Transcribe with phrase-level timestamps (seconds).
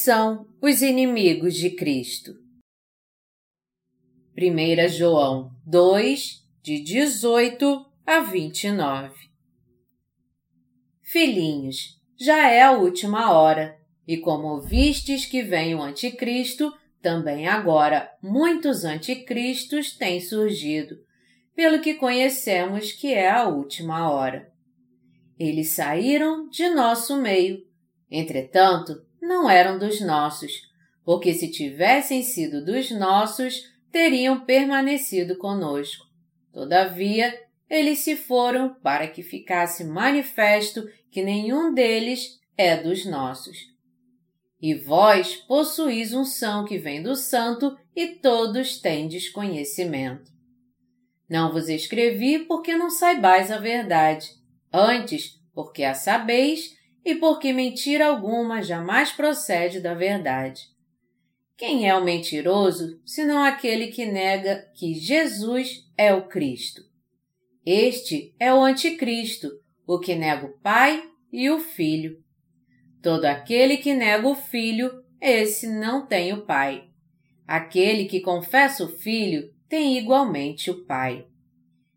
[0.00, 2.32] são os inimigos de Cristo?
[4.36, 9.14] 1 João 2, de 18 a 29
[11.02, 13.78] Filhinhos, já é a última hora,
[14.08, 16.72] e como vistes que vem o anticristo,
[17.02, 20.96] também agora muitos anticristos têm surgido,
[21.54, 24.50] pelo que conhecemos que é a última hora.
[25.38, 27.66] Eles saíram de nosso meio,
[28.10, 30.52] entretanto, não eram dos nossos,
[31.04, 36.06] porque se tivessem sido dos nossos, teriam permanecido conosco.
[36.52, 37.36] Todavia,
[37.68, 43.56] eles se foram para que ficasse manifesto que nenhum deles é dos nossos.
[44.60, 50.30] E vós possuís unção que vem do Santo e todos têm desconhecimento.
[51.28, 54.28] Não vos escrevi porque não saibais a verdade,
[54.72, 60.68] antes porque a sabeis e porque mentira alguma jamais procede da verdade.
[61.56, 66.82] Quem é o mentiroso, senão aquele que nega que Jesus é o Cristo?
[67.64, 69.50] Este é o Anticristo,
[69.86, 72.22] o que nega o Pai e o Filho.
[73.02, 76.88] Todo aquele que nega o Filho, esse não tem o Pai.
[77.46, 81.26] Aquele que confessa o Filho tem igualmente o Pai.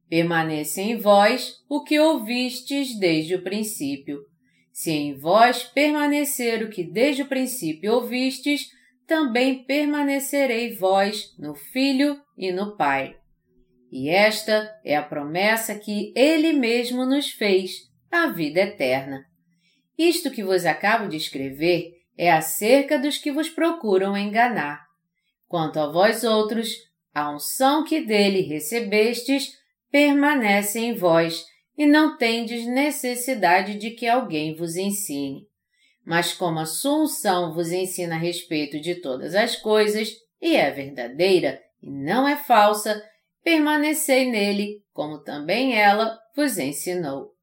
[0.10, 4.26] Permaneça em vós o que ouvistes desde o princípio.
[4.74, 8.70] Se em vós permanecer o que desde o princípio ouvistes,
[9.06, 13.16] também permanecerei vós no Filho e no Pai.
[13.92, 19.24] E esta é a promessa que Ele mesmo nos fez, a vida eterna.
[19.96, 24.88] Isto que vos acabo de escrever é acerca dos que vos procuram enganar.
[25.48, 26.70] Quanto a vós outros,
[27.14, 29.52] a unção que dele recebestes
[29.92, 31.46] permanece em vós
[31.78, 35.48] e não tendes necessidade de que alguém vos ensine.
[36.06, 40.70] Mas como a sua unção vos ensina a respeito de todas as coisas, e é
[40.70, 43.02] verdadeira e não é falsa,
[43.44, 47.34] permanecei nele, como também ela vos ensinou.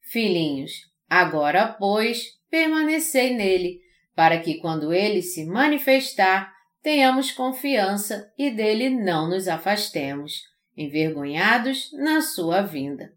[0.00, 0.72] Filhinhos,
[1.08, 3.80] agora, pois, permanecei nele,
[4.14, 10.42] para que quando ele se manifestar, tenhamos confiança e dele não nos afastemos,
[10.76, 13.13] envergonhados na sua vinda.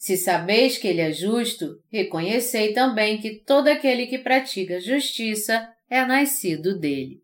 [0.00, 6.02] Se sabeis que ele é justo, reconhecei também que todo aquele que pratica justiça é
[6.06, 7.20] nascido dele.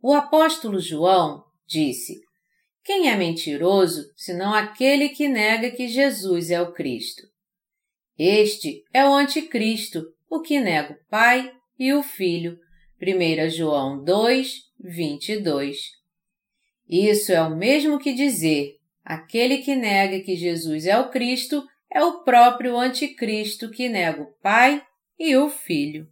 [0.00, 2.20] O apóstolo João disse:
[2.84, 7.22] Quem é mentiroso, senão aquele que nega que Jesus é o Cristo?
[8.16, 12.56] Este é o anticristo, o que nega o Pai e o Filho.
[13.02, 15.78] 1 João 2, 22.
[16.88, 18.77] Isso é o mesmo que dizer
[19.08, 24.34] Aquele que nega que Jesus é o Cristo é o próprio Anticristo que nega o
[24.42, 24.82] Pai
[25.18, 26.06] e o Filho.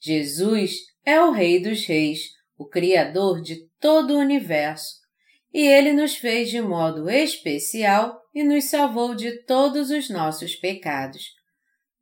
[0.00, 2.20] Jesus é o Rei dos Reis,
[2.56, 4.92] o Criador de todo o universo,
[5.52, 11.32] e ele nos fez de modo especial e nos salvou de todos os nossos pecados.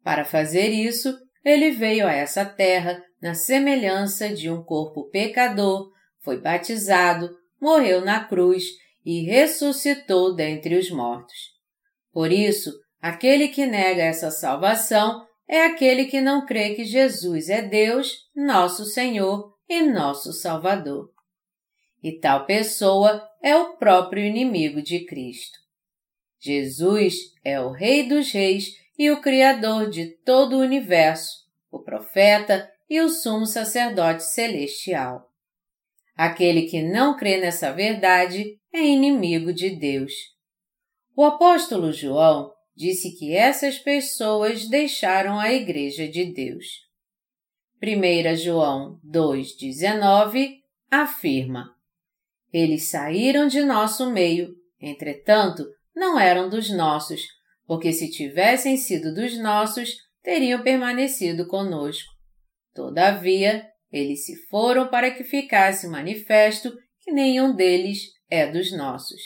[0.05, 5.91] Para fazer isso, ele veio a essa terra na semelhança de um corpo pecador,
[6.23, 8.65] foi batizado, morreu na cruz
[9.05, 11.37] e ressuscitou dentre os mortos.
[12.13, 17.63] Por isso, aquele que nega essa salvação é aquele que não crê que Jesus é
[17.63, 21.11] Deus, nosso Senhor e nosso Salvador.
[22.03, 25.59] E tal pessoa é o próprio inimigo de Cristo.
[26.39, 28.69] Jesus é o Rei dos Reis
[28.99, 31.31] e o Criador de todo o universo,
[31.71, 35.30] o profeta e o sumo sacerdote celestial.
[36.23, 40.13] Aquele que não crê nessa verdade é inimigo de Deus.
[41.17, 46.67] O apóstolo João disse que essas pessoas deixaram a Igreja de Deus.
[47.83, 50.57] 1 João 2,19
[50.91, 51.75] afirma:
[52.53, 55.65] Eles saíram de nosso meio, entretanto,
[55.97, 57.23] não eram dos nossos,
[57.67, 62.13] porque se tivessem sido dos nossos, teriam permanecido conosco.
[62.75, 67.99] Todavia, eles se foram para que ficasse manifesto que nenhum deles
[68.31, 69.21] é dos nossos.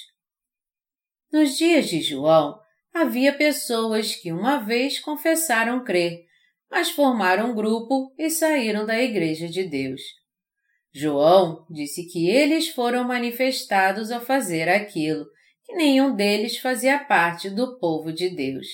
[1.33, 2.59] Nos dias de João,
[2.93, 6.25] havia pessoas que uma vez confessaram crer,
[6.71, 10.01] mas formaram um grupo e saíram da Igreja de Deus.
[10.93, 15.27] João disse que eles foram manifestados ao fazer aquilo,
[15.65, 18.67] que nenhum deles fazia parte do povo de Deus.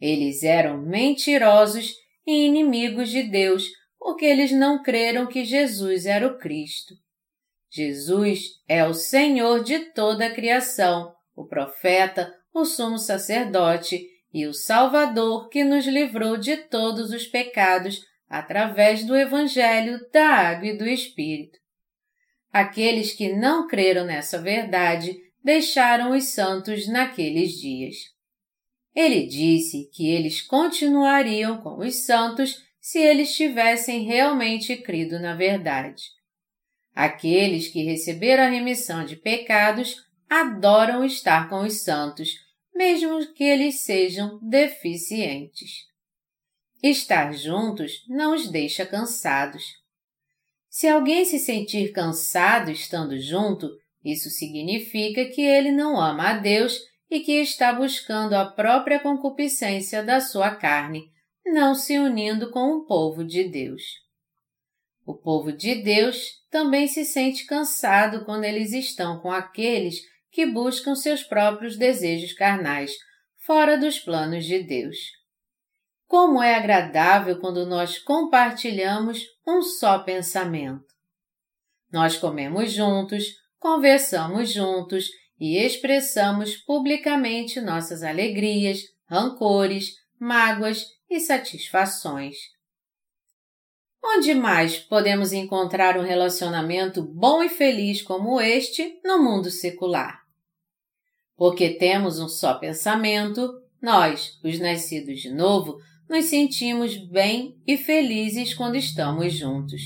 [0.00, 1.94] Eles eram mentirosos
[2.26, 3.68] e inimigos de Deus,
[4.00, 6.94] porque eles não creram que Jesus era o Cristo.
[7.70, 14.02] Jesus é o Senhor de toda a criação, o profeta, o sumo sacerdote
[14.32, 20.68] e o Salvador que nos livrou de todos os pecados através do Evangelho da Água
[20.68, 21.58] e do Espírito.
[22.50, 25.14] Aqueles que não creram nessa verdade
[25.44, 27.96] deixaram os santos naqueles dias.
[28.94, 36.04] Ele disse que eles continuariam com os santos se eles tivessem realmente crido na verdade.
[36.94, 39.96] Aqueles que receberam a remissão de pecados
[40.28, 42.30] adoram estar com os santos,
[42.74, 45.88] mesmo que eles sejam deficientes.
[46.82, 49.64] Estar juntos não os deixa cansados.
[50.68, 53.68] Se alguém se sentir cansado estando junto,
[54.04, 56.78] isso significa que ele não ama a Deus
[57.10, 61.10] e que está buscando a própria concupiscência da sua carne,
[61.50, 63.82] não se unindo com o povo de Deus.
[65.04, 70.00] O povo de Deus também se sente cansado quando eles estão com aqueles
[70.30, 72.92] que buscam seus próprios desejos carnais,
[73.36, 74.96] fora dos planos de Deus.
[76.06, 80.84] Como é agradável quando nós compartilhamos um só pensamento.
[81.92, 83.24] Nós comemos juntos,
[83.58, 85.08] conversamos juntos
[85.38, 92.36] e expressamos publicamente nossas alegrias, rancores, mágoas e satisfações.
[94.02, 100.20] Onde mais podemos encontrar um relacionamento bom e feliz como este no mundo secular?
[101.36, 105.78] Porque temos um só pensamento, nós, os nascidos de novo,
[106.08, 109.82] nos sentimos bem e felizes quando estamos juntos.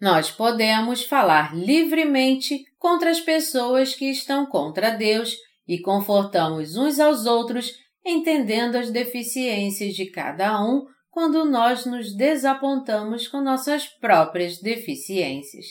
[0.00, 5.36] Nós podemos falar livremente contra as pessoas que estão contra Deus
[5.66, 7.72] e confortamos uns aos outros,
[8.04, 15.66] entendendo as deficiências de cada um quando nós nos desapontamos com nossas próprias deficiências.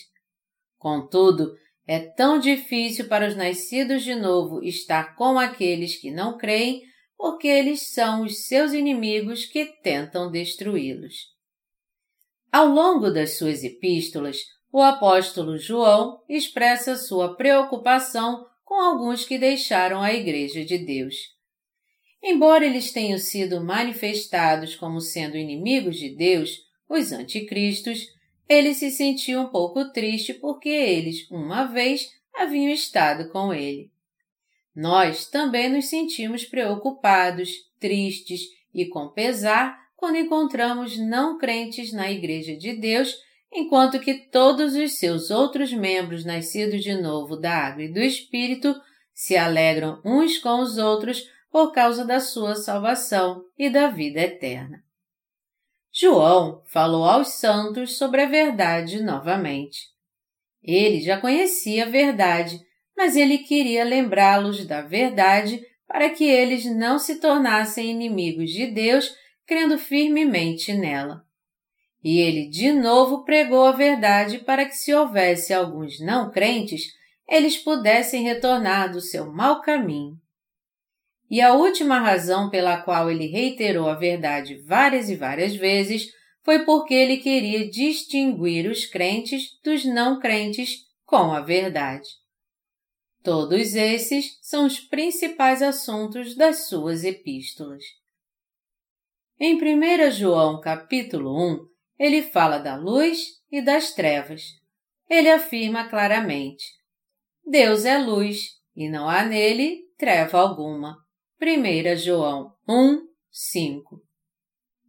[0.78, 1.54] Contudo,
[1.88, 6.82] é tão difícil para os nascidos de novo estar com aqueles que não creem,
[7.16, 11.16] porque eles são os seus inimigos que tentam destruí-los.
[12.52, 14.38] Ao longo das suas epístolas,
[14.72, 21.16] o apóstolo João expressa sua preocupação com alguns que deixaram a Igreja de Deus.
[22.24, 28.08] Embora eles tenham sido manifestados como sendo inimigos de Deus, os anticristos,
[28.48, 33.92] ele se sentiu um pouco triste porque eles, uma vez, haviam estado com ele.
[34.76, 37.50] Nós também nos sentimos preocupados,
[37.80, 38.42] tristes
[38.74, 43.16] e com pesar quando encontramos não crentes na Igreja de Deus,
[43.52, 48.76] enquanto que todos os seus outros membros nascidos de novo da água e do Espírito
[49.14, 51.24] se alegram uns com os outros
[51.58, 54.84] por causa da sua salvação e da vida eterna.
[55.92, 59.88] João falou aos santos sobre a verdade novamente.
[60.62, 62.60] Ele já conhecia a verdade,
[62.96, 69.16] mas ele queria lembrá-los da verdade para que eles não se tornassem inimigos de Deus
[69.44, 71.26] crendo firmemente nela.
[72.04, 76.84] E ele de novo pregou a verdade para que, se houvesse alguns não crentes,
[77.28, 80.22] eles pudessem retornar do seu mau caminho.
[81.30, 86.08] E a última razão pela qual ele reiterou a verdade várias e várias vezes
[86.44, 92.08] foi porque ele queria distinguir os crentes dos não crentes com a verdade.
[93.22, 97.84] Todos esses são os principais assuntos das suas epístolas.
[99.38, 101.68] Em 1 João capítulo 1,
[102.00, 103.20] ele fala da luz
[103.52, 104.44] e das trevas.
[105.10, 106.66] Ele afirma claramente:
[107.46, 111.07] Deus é luz e não há nele treva alguma.
[111.40, 113.00] 1 João 1,
[113.32, 114.02] 5.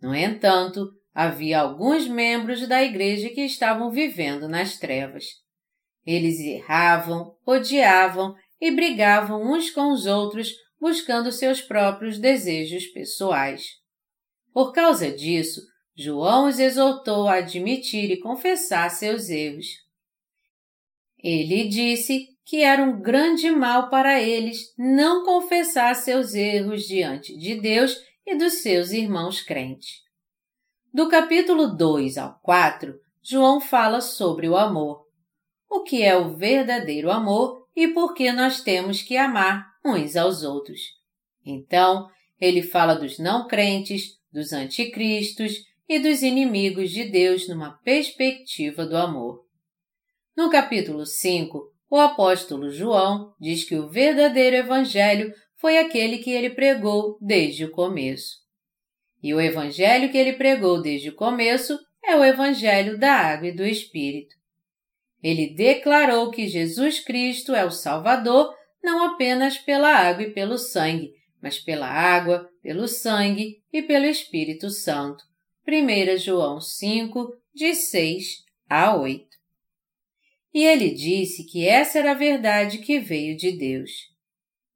[0.00, 5.24] No entanto, havia alguns membros da igreja que estavam vivendo nas trevas.
[6.06, 13.64] Eles erravam, odiavam e brigavam uns com os outros buscando seus próprios desejos pessoais.
[14.50, 15.60] Por causa disso,
[15.94, 19.66] João os exortou a admitir e confessar seus erros.
[21.18, 27.60] Ele disse que era um grande mal para eles não confessar seus erros diante de
[27.60, 27.94] Deus
[28.26, 29.98] e dos seus irmãos crentes.
[30.90, 35.04] Do capítulo 2 ao 4, João fala sobre o amor.
[35.68, 40.42] O que é o verdadeiro amor e por que nós temos que amar uns aos
[40.42, 40.80] outros.
[41.44, 42.08] Então,
[42.40, 45.52] ele fala dos não crentes, dos anticristos
[45.86, 49.44] e dos inimigos de Deus numa perspectiva do amor.
[50.34, 56.50] No capítulo 5, o apóstolo João diz que o verdadeiro evangelho foi aquele que ele
[56.50, 58.36] pregou desde o começo.
[59.22, 63.52] E o evangelho que ele pregou desde o começo é o evangelho da água e
[63.52, 64.36] do Espírito.
[65.22, 71.12] Ele declarou que Jesus Cristo é o Salvador não apenas pela água e pelo sangue,
[71.42, 75.24] mas pela água, pelo sangue e pelo Espírito Santo.
[75.66, 79.27] 1 João 5, de 6 a 8.
[80.58, 83.92] E ele disse que essa era a verdade que veio de Deus.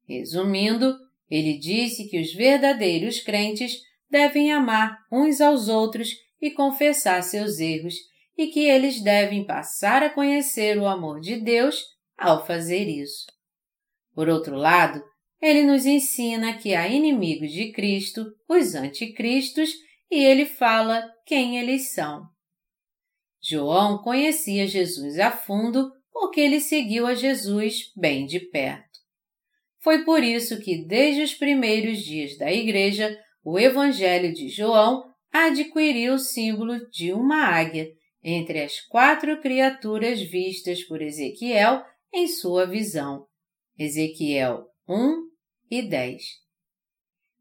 [0.07, 0.97] Resumindo,
[1.29, 6.11] ele disse que os verdadeiros crentes devem amar uns aos outros
[6.41, 7.95] e confessar seus erros,
[8.37, 11.83] e que eles devem passar a conhecer o amor de Deus
[12.17, 13.25] ao fazer isso.
[14.15, 15.03] Por outro lado,
[15.41, 19.69] ele nos ensina que há inimigos de Cristo, os anticristos,
[20.09, 22.32] e ele fala quem eles são.
[23.43, 28.99] João conhecia Jesus a fundo porque ele seguiu a Jesus bem de perto.
[29.81, 36.13] Foi por isso que, desde os primeiros dias da Igreja, o Evangelho de João adquiriu
[36.13, 37.91] o símbolo de uma águia
[38.23, 41.83] entre as quatro criaturas vistas por Ezequiel
[42.13, 43.25] em sua visão.
[43.77, 45.27] Ezequiel 1
[45.69, 46.23] e 10.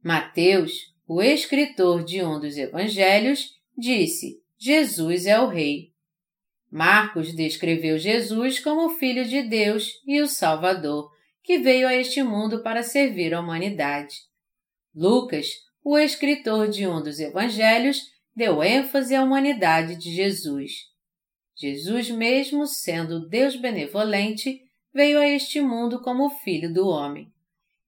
[0.02, 0.72] Mateus,
[1.06, 5.91] o escritor de um dos evangelhos, disse: Jesus é o Rei.
[6.72, 11.10] Marcos descreveu Jesus como o Filho de Deus e o Salvador,
[11.44, 14.16] que veio a este mundo para servir a humanidade.
[14.94, 15.48] Lucas,
[15.84, 18.00] o escritor de um dos evangelhos,
[18.34, 20.72] deu ênfase à humanidade de Jesus.
[21.54, 24.62] Jesus, mesmo sendo Deus benevolente,
[24.94, 27.30] veio a este mundo como Filho do Homem.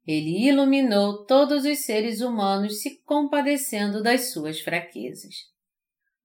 [0.06, 5.34] Ele iluminou todos os seres humanos se compadecendo das suas fraquezas.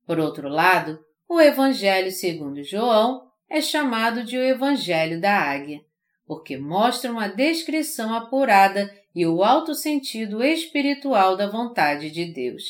[0.05, 5.79] Por outro lado, o Evangelho segundo João é chamado de o Evangelho da Águia,
[6.25, 12.63] porque mostra uma descrição apurada e o alto sentido espiritual da vontade de Deus.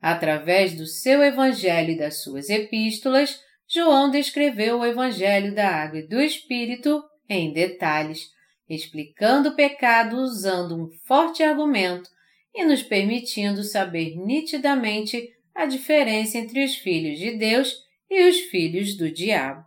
[0.00, 6.06] Através do seu Evangelho e das suas epístolas, João descreveu o Evangelho da Água e
[6.06, 8.30] do Espírito em detalhes,
[8.68, 12.08] explicando o pecado usando um forte argumento
[12.54, 18.96] e nos permitindo saber nitidamente a diferença entre os filhos de Deus e os filhos
[18.96, 19.62] do diabo.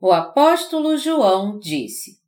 [0.00, 2.20] O apóstolo João disse: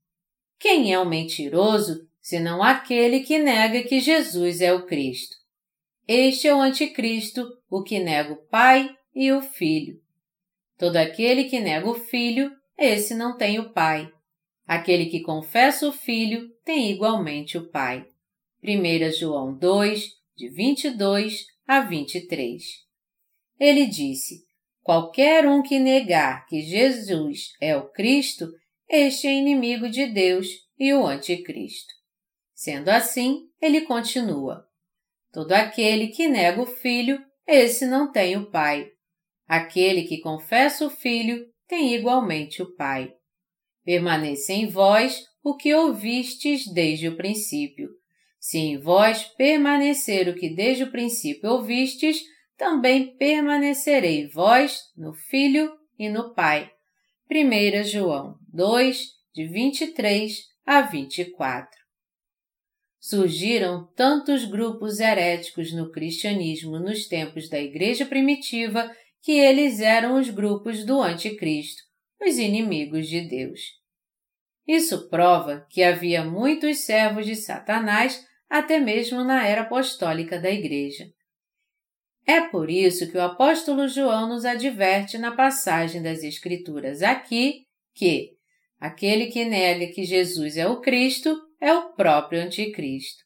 [0.58, 5.36] Quem é o mentiroso senão aquele que nega que Jesus é o Cristo?
[6.08, 10.00] Este é o Anticristo, o que nega o Pai e o Filho.
[10.76, 14.12] Todo aquele que nega o Filho, esse não tem o Pai.
[14.66, 18.04] Aquele que confessa o Filho tem igualmente o Pai.
[18.64, 22.60] 1 João 2, de 22 a 23.
[23.56, 24.44] Ele disse:
[24.82, 28.48] Qualquer um que negar que Jesus é o Cristo,
[28.88, 31.94] este é inimigo de Deus e o Anticristo.
[32.52, 34.66] Sendo assim, ele continua:
[35.32, 38.90] Todo aquele que nega o Filho, esse não tem o Pai.
[39.46, 43.14] Aquele que confessa o Filho tem igualmente o Pai.
[43.84, 47.99] Permaneça em vós o que ouvistes desde o princípio.
[48.40, 52.20] Se em vós permanecer o que desde o princípio ouvistes,
[52.56, 56.68] também permanecerei vós no Filho e no Pai.
[57.30, 61.80] 1 João 2, de 23 a 24
[63.00, 70.28] surgiram tantos grupos heréticos no cristianismo nos tempos da Igreja primitiva que eles eram os
[70.28, 71.82] grupos do Anticristo,
[72.20, 73.60] os inimigos de Deus.
[74.68, 81.06] Isso prova que havia muitos servos de Satanás até mesmo na era apostólica da Igreja.
[82.26, 87.64] É por isso que o apóstolo João nos adverte na passagem das Escrituras aqui
[87.94, 88.32] que
[88.78, 93.24] aquele que nega que Jesus é o Cristo é o próprio Anticristo.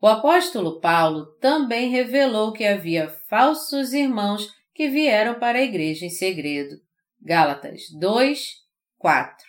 [0.00, 6.10] O apóstolo Paulo também revelou que havia falsos irmãos que vieram para a igreja em
[6.10, 6.76] segredo.
[7.20, 8.54] Gálatas 2,
[8.96, 9.46] 4.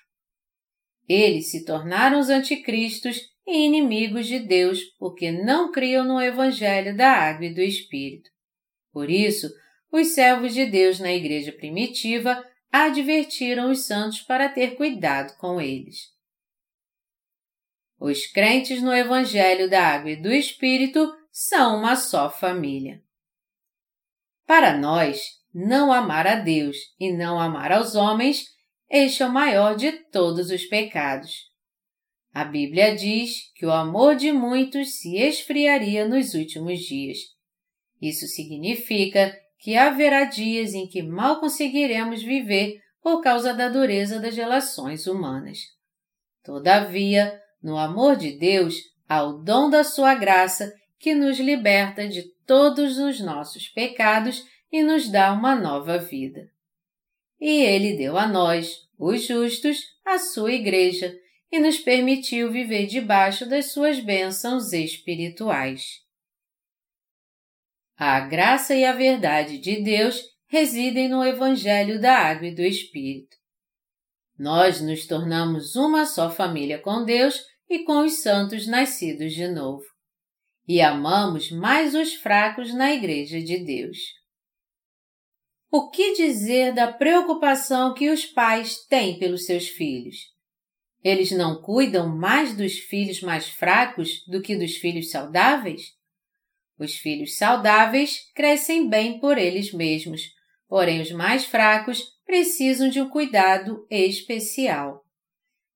[1.07, 7.11] Eles se tornaram os anticristos e inimigos de Deus porque não criam no Evangelho da
[7.11, 8.29] Água e do Espírito.
[8.91, 9.47] Por isso,
[9.91, 16.09] os servos de Deus na igreja primitiva advertiram os santos para ter cuidado com eles.
[17.99, 23.03] Os crentes no Evangelho da Água e do Espírito são uma só família.
[24.47, 25.21] Para nós,
[25.53, 28.45] não amar a Deus e não amar aos homens,
[28.89, 31.50] este é o maior de todos os pecados.
[32.33, 37.17] A Bíblia diz que o amor de muitos se esfriaria nos últimos dias.
[38.01, 44.35] Isso significa que haverá dias em que mal conseguiremos viver por causa da dureza das
[44.35, 45.59] relações humanas.
[46.43, 48.75] Todavia, no amor de Deus,
[49.07, 54.81] há o dom da sua graça que nos liberta de todos os nossos pecados e
[54.81, 56.49] nos dá uma nova vida.
[57.39, 61.13] E Ele deu a nós, os justos, a sua igreja
[61.51, 65.99] e nos permitiu viver debaixo das suas bênçãos espirituais.
[67.97, 73.37] A graça e a verdade de Deus residem no Evangelho da Água e do Espírito.
[74.37, 77.39] Nós nos tornamos uma só família com Deus
[77.69, 79.85] e com os santos nascidos de novo.
[80.67, 83.97] E amamos mais os fracos na Igreja de Deus.
[85.69, 90.30] O que dizer da preocupação que os pais têm pelos seus filhos?
[91.03, 95.93] Eles não cuidam mais dos filhos mais fracos do que dos filhos saudáveis?
[96.77, 100.21] Os filhos saudáveis crescem bem por eles mesmos,
[100.67, 105.03] porém os mais fracos precisam de um cuidado especial.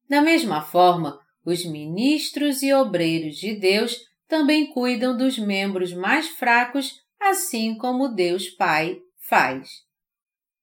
[0.08, 7.02] Da mesma forma, os ministros e obreiros de Deus também cuidam dos membros mais fracos,
[7.20, 9.70] assim como Deus Pai faz.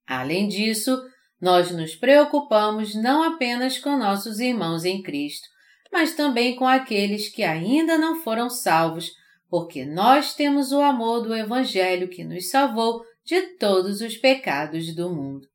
[0.07, 1.01] Além disso,
[1.43, 5.49] nós nos preocupamos não apenas com nossos irmãos em Cristo,
[5.93, 9.11] mas também com aqueles que ainda não foram salvos,
[9.51, 15.11] porque nós temos o amor do Evangelho que nos salvou de todos os pecados do
[15.11, 15.49] mundo.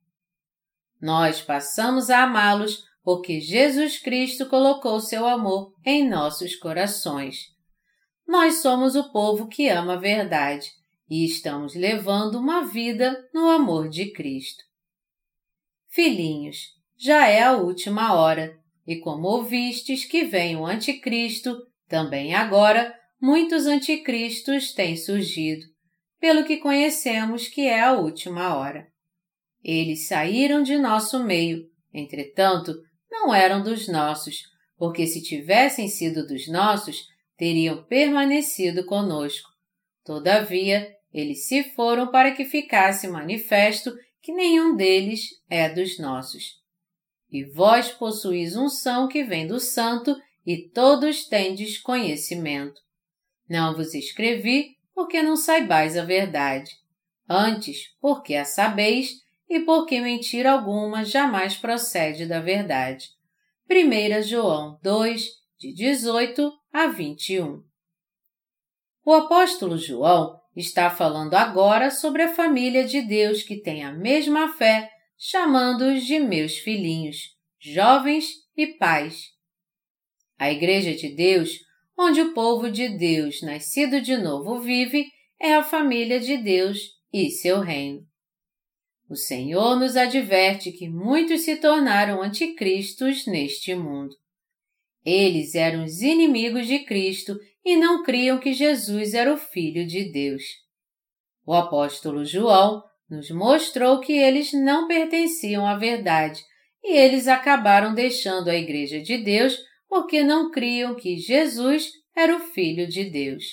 [1.01, 7.45] Nós passamos a amá-los porque Jesus Cristo colocou seu amor em nossos corações.
[8.27, 10.69] Nós somos o povo que ama a verdade
[11.09, 14.66] e estamos levando uma vida no amor de Cristo.
[15.97, 16.57] Filhinhos,
[16.95, 21.57] já é a última hora, e como ouvistes que vem o Anticristo,
[21.89, 25.65] também agora muitos anticristos têm surgido
[26.19, 28.85] pelo que conhecemos que é a última hora.
[29.63, 32.75] Eles saíram de nosso meio, entretanto,
[33.09, 34.43] não eram dos nossos,
[34.77, 39.49] porque se tivessem sido dos nossos, teriam permanecido conosco.
[40.05, 43.91] Todavia, eles se foram para que ficasse manifesto
[44.27, 46.61] que nenhum deles é dos nossos.
[47.31, 50.13] E vós possuís unção que vem do Santo,
[50.45, 52.81] e todos tendes conhecimento.
[53.49, 56.71] Não vos escrevi porque não saibais a verdade.
[57.29, 59.11] Antes, porque a sabeis
[59.49, 63.07] e porque mentira alguma jamais procede da verdade.
[63.71, 65.25] 1 João 2,
[65.57, 67.63] de 18 a 21.
[69.05, 74.53] O apóstolo João está falando agora sobre a família de Deus que tem a mesma
[74.53, 79.27] fé, chamando-os de meus filhinhos, jovens e pais.
[80.37, 81.67] A Igreja de Deus
[81.97, 85.07] onde o povo de Deus, nascido de novo, vive,
[85.41, 88.05] é a família de Deus e seu reino.
[89.09, 94.13] O Senhor nos adverte que muitos se tornaram anticristos neste mundo.
[95.03, 100.09] Eles eram os inimigos de Cristo e não criam que Jesus era o Filho de
[100.09, 100.41] Deus.
[101.45, 106.41] O apóstolo João nos mostrou que eles não pertenciam à verdade
[106.81, 109.57] e eles acabaram deixando a Igreja de Deus
[109.89, 113.43] porque não criam que Jesus era o Filho de Deus.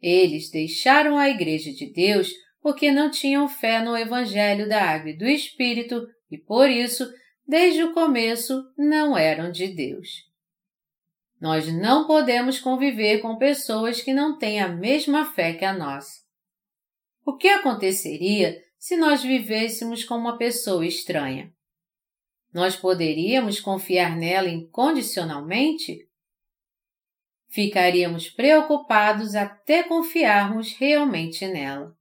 [0.00, 5.18] Eles deixaram a Igreja de Deus porque não tinham fé no Evangelho da Água e
[5.18, 7.06] do Espírito e, por isso,
[7.46, 10.08] desde o começo, não eram de Deus.
[11.44, 16.22] Nós não podemos conviver com pessoas que não têm a mesma fé que a nossa.
[17.22, 21.52] O que aconteceria se nós vivêssemos com uma pessoa estranha?
[22.50, 26.08] nós poderíamos confiar nela incondicionalmente?
[27.50, 31.94] Ficaríamos preocupados até confiarmos realmente nela.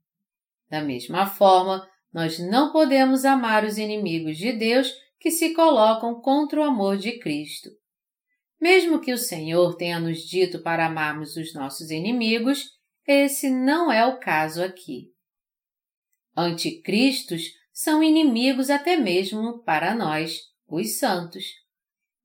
[0.69, 6.61] Da mesma forma, nós não podemos amar os inimigos de Deus que se colocam contra
[6.61, 7.82] o amor de Cristo.
[8.63, 12.69] Mesmo que o Senhor tenha nos dito para amarmos os nossos inimigos,
[13.05, 15.09] esse não é o caso aqui.
[16.33, 17.41] Anticristos
[17.73, 21.43] são inimigos até mesmo para nós, os santos.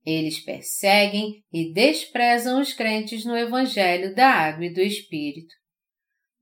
[0.06, 5.52] Eles perseguem e desprezam os crentes no Evangelho da Água e do Espírito.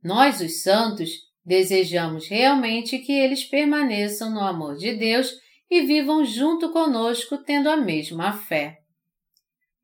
[0.05, 1.11] Nós, os santos,
[1.43, 5.33] desejamos realmente que eles permaneçam no amor de Deus
[5.71, 8.83] e vivam junto conosco tendo a mesma fé.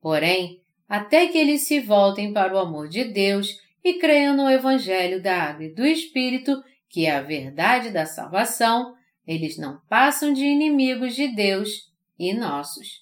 [0.03, 5.23] Porém, até que eles se voltem para o amor de Deus e creiam no Evangelho
[5.23, 8.93] da Água e do Espírito, que é a verdade da salvação,
[9.25, 11.89] eles não passam de inimigos de Deus
[12.19, 13.01] e nossos.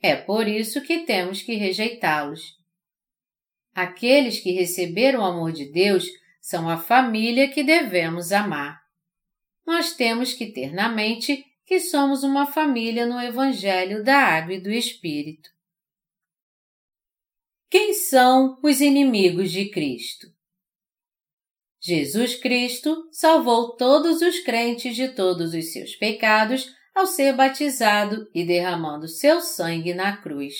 [0.00, 2.56] É por isso que temos que rejeitá-los.
[3.74, 6.06] Aqueles que receberam o amor de Deus
[6.40, 8.80] são a família que devemos amar.
[9.66, 14.60] Nós temos que ter na mente que somos uma família no Evangelho da Água e
[14.60, 15.52] do Espírito.
[17.72, 20.26] Quem são os inimigos de Cristo?
[21.80, 28.44] Jesus Cristo salvou todos os crentes de todos os seus pecados ao ser batizado e
[28.44, 30.54] derramando seu sangue na cruz.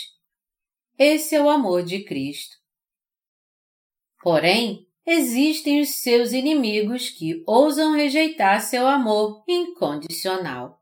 [0.98, 2.56] Esse é o amor de Cristo.
[4.22, 10.80] Porém, existem os seus inimigos que ousam rejeitar seu amor incondicional.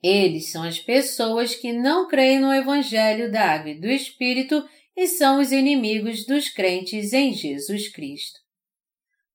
[0.00, 4.64] Eles são as pessoas que não creem no Evangelho da Água e do Espírito
[4.96, 8.40] e são os inimigos dos crentes em Jesus Cristo.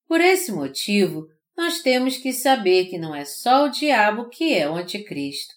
[0.08, 4.69] Por esse motivo, nós temos que saber que não é só o diabo que é
[4.69, 5.54] o anticristo.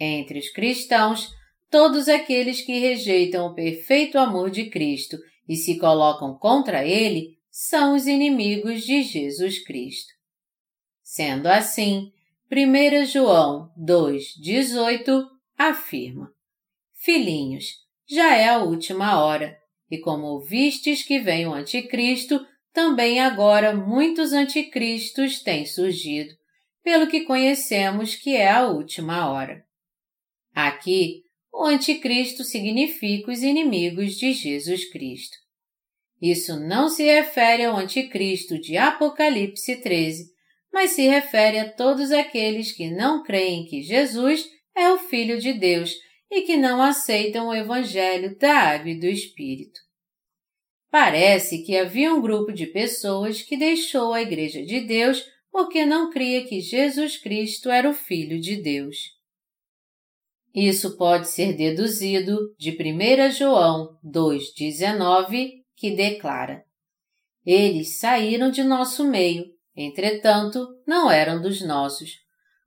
[0.00, 1.28] Entre os cristãos,
[1.70, 7.94] todos aqueles que rejeitam o perfeito amor de Cristo e se colocam contra ele são
[7.94, 10.12] os inimigos de Jesus Cristo.
[11.02, 12.10] Sendo assim,
[12.50, 15.24] 1 João 2,18
[15.56, 16.32] afirma:
[16.94, 19.56] Filhinhos, já é a última hora,
[19.90, 26.34] e como ouvistes que vem o Anticristo, também agora muitos anticristos têm surgido,
[26.82, 29.64] pelo que conhecemos que é a última hora.
[30.52, 35.36] Aqui, o Anticristo significa os inimigos de Jesus Cristo.
[36.20, 40.32] Isso não se refere ao Anticristo de Apocalipse 13,
[40.72, 44.44] mas se refere a todos aqueles que não creem que Jesus
[44.76, 45.94] é o Filho de Deus
[46.34, 49.80] e que não aceitam o Evangelho da Água e do Espírito.
[50.90, 56.10] Parece que havia um grupo de pessoas que deixou a Igreja de Deus porque não
[56.10, 58.96] cria que Jesus Cristo era o Filho de Deus.
[60.54, 66.64] Isso pode ser deduzido de 1 João 2,19, que declara:
[67.44, 72.20] Eles saíram de nosso meio Entretanto, não eram dos nossos,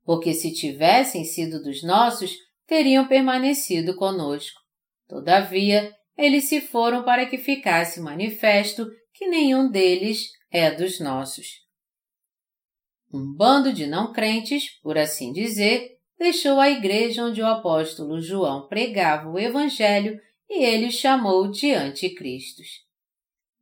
[0.03, 2.35] porque se tivessem sido dos nossos,
[2.67, 4.59] teriam permanecido conosco.
[5.07, 11.47] Todavia, eles se foram para que ficasse manifesto que nenhum deles é dos nossos.
[13.11, 18.67] Um bando de não crentes, por assim dizer, deixou a igreja onde o apóstolo João
[18.67, 22.67] pregava o Evangelho e ele chamou de anticristos.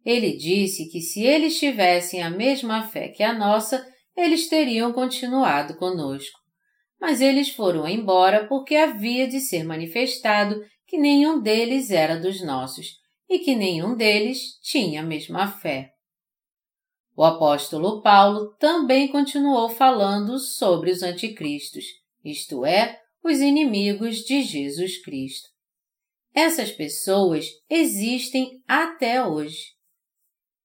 [0.03, 5.75] Ele disse que se eles tivessem a mesma fé que a nossa, eles teriam continuado
[5.77, 6.44] conosco.
[7.05, 12.97] Mas eles foram embora porque havia de ser manifestado que nenhum deles era dos nossos
[13.29, 15.91] e que nenhum deles tinha a mesma fé.
[17.15, 21.85] O apóstolo Paulo também continuou falando sobre os anticristos,
[22.23, 25.47] isto é, os inimigos de Jesus Cristo.
[26.33, 29.75] Essas pessoas existem até hoje.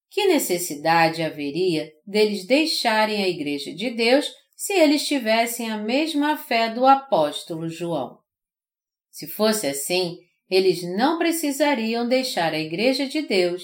[0.09, 6.69] Que necessidade haveria deles deixarem a Igreja de Deus se eles tivessem a mesma fé
[6.69, 8.19] do apóstolo João?
[9.11, 10.19] Se fosse assim,
[10.51, 13.63] eles não precisariam deixar a Igreja de Deus.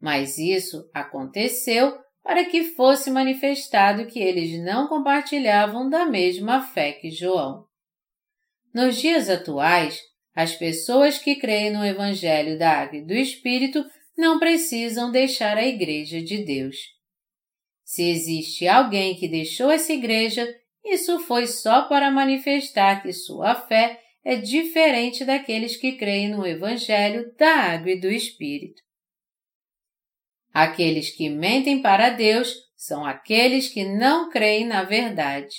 [0.00, 7.10] Mas isso aconteceu para que fosse manifestado que eles não compartilhavam da mesma fé que
[7.10, 7.66] João.
[8.72, 10.00] Nos dias atuais,
[10.32, 13.84] as pessoas que creem no Evangelho da Água e do Espírito
[14.16, 16.76] não precisam deixar a Igreja de Deus.
[17.92, 20.48] Se existe alguém que deixou essa igreja,
[20.82, 27.34] isso foi só para manifestar que sua fé é diferente daqueles que creem no Evangelho
[27.36, 28.80] da Água e do Espírito.
[30.54, 35.54] Aqueles que mentem para Deus são aqueles que não creem na verdade.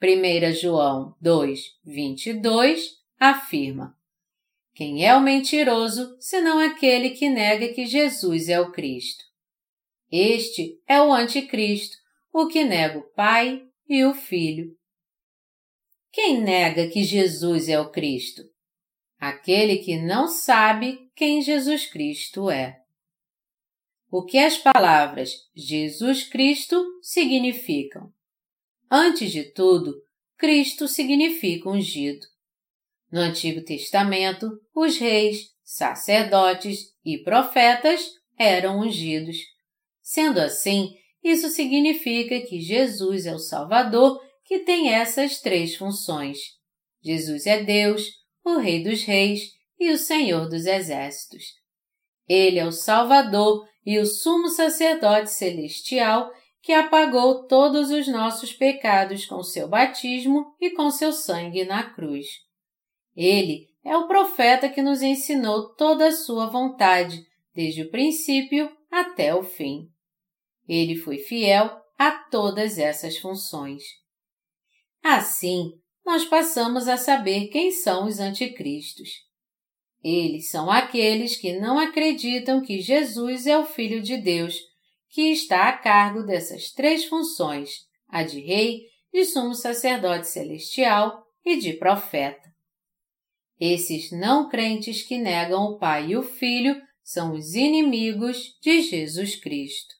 [0.00, 3.98] 1 João 2, 22 afirma:
[4.76, 9.27] quem é o mentiroso, senão aquele que nega que Jesus é o Cristo?
[10.10, 11.96] Este é o Anticristo,
[12.32, 14.74] o que nega o Pai e o Filho.
[16.10, 18.42] Quem nega que Jesus é o Cristo?
[19.18, 22.80] Aquele que não sabe quem Jesus Cristo é.
[24.10, 28.10] O que as palavras Jesus Cristo significam?
[28.90, 29.94] Antes de tudo,
[30.38, 32.26] Cristo significa ungido.
[33.12, 39.36] No Antigo Testamento, os reis, sacerdotes e profetas eram ungidos.
[40.08, 46.38] Sendo assim, isso significa que Jesus é o Salvador que tem essas três funções.
[47.02, 48.08] Jesus é Deus,
[48.42, 49.40] o Rei dos Reis
[49.78, 51.42] e o Senhor dos Exércitos.
[52.26, 59.26] Ele é o Salvador e o sumo sacerdote celestial que apagou todos os nossos pecados
[59.26, 62.28] com seu batismo e com seu sangue na cruz.
[63.14, 67.22] Ele é o profeta que nos ensinou toda a sua vontade,
[67.54, 69.90] desde o princípio até o fim.
[70.68, 73.82] Ele foi fiel a todas essas funções.
[75.02, 75.72] Assim,
[76.04, 79.26] nós passamos a saber quem são os anticristos.
[80.02, 84.56] Eles são aqueles que não acreditam que Jesus é o Filho de Deus,
[85.08, 91.56] que está a cargo dessas três funções, a de rei, de sumo sacerdote celestial e
[91.56, 92.48] de profeta.
[93.58, 99.34] Esses não crentes que negam o Pai e o Filho são os inimigos de Jesus
[99.34, 99.97] Cristo.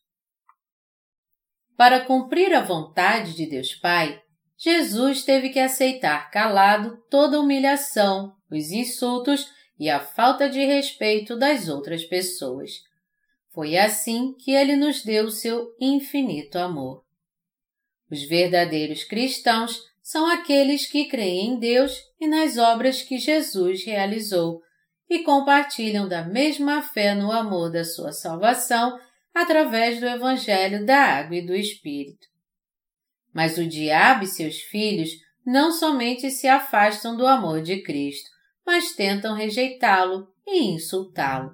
[1.79, 4.21] Para cumprir a vontade de Deus Pai,
[4.57, 11.39] Jesus teve que aceitar calado toda a humilhação, os insultos e a falta de respeito
[11.39, 12.73] das outras pessoas.
[13.55, 17.05] Foi assim que ele nos deu seu infinito amor.
[18.11, 24.61] Os verdadeiros cristãos são aqueles que creem em Deus e nas obras que Jesus realizou
[25.09, 28.99] e compartilham da mesma fé no amor da sua salvação
[29.35, 32.27] através do Evangelho da Água e do Espírito.
[33.33, 35.11] Mas o diabo e seus filhos
[35.47, 38.29] não somente se afastam do amor de Cristo,
[38.67, 41.53] mas tentam rejeitá-lo e insultá-lo.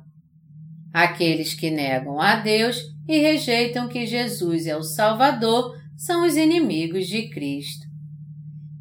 [0.93, 7.07] Aqueles que negam a Deus e rejeitam que Jesus é o Salvador são os inimigos
[7.07, 7.87] de Cristo.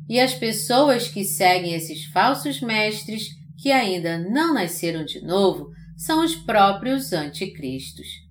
[0.10, 6.23] E as pessoas que seguem esses falsos mestres, que ainda não nasceram de novo, são
[6.23, 8.22] os próprios anticristos.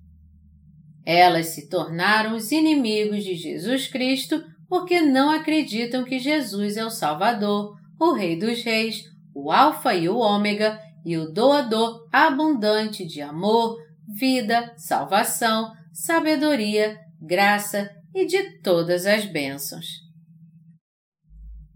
[1.05, 6.89] Elas se tornaram os inimigos de Jesus Cristo porque não acreditam que Jesus é o
[6.89, 9.03] Salvador, o Rei dos Reis,
[9.35, 13.77] o Alfa e o Ômega e o doador abundante de amor,
[14.17, 19.85] vida, salvação, sabedoria, graça e de todas as bênçãos.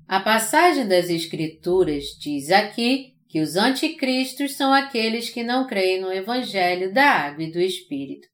[0.07, 6.11] A passagem das Escrituras diz aqui que os anticristos são aqueles que não creem no
[6.11, 8.27] Evangelho da Água e do Espírito.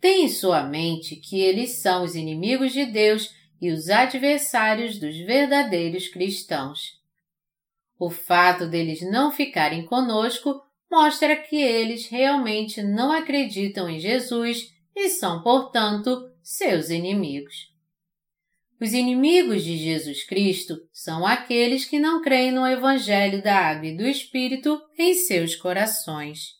[0.00, 5.16] Tem em sua mente que eles são os inimigos de Deus e os adversários dos
[5.18, 6.98] verdadeiros cristãos.
[7.98, 15.08] O fato deles não ficarem conosco mostra que eles realmente não acreditam em Jesus e
[15.10, 17.68] são, portanto, seus inimigos.
[18.80, 23.96] Os inimigos de Jesus Cristo são aqueles que não creem no Evangelho da Água e
[23.96, 26.57] do Espírito em seus corações.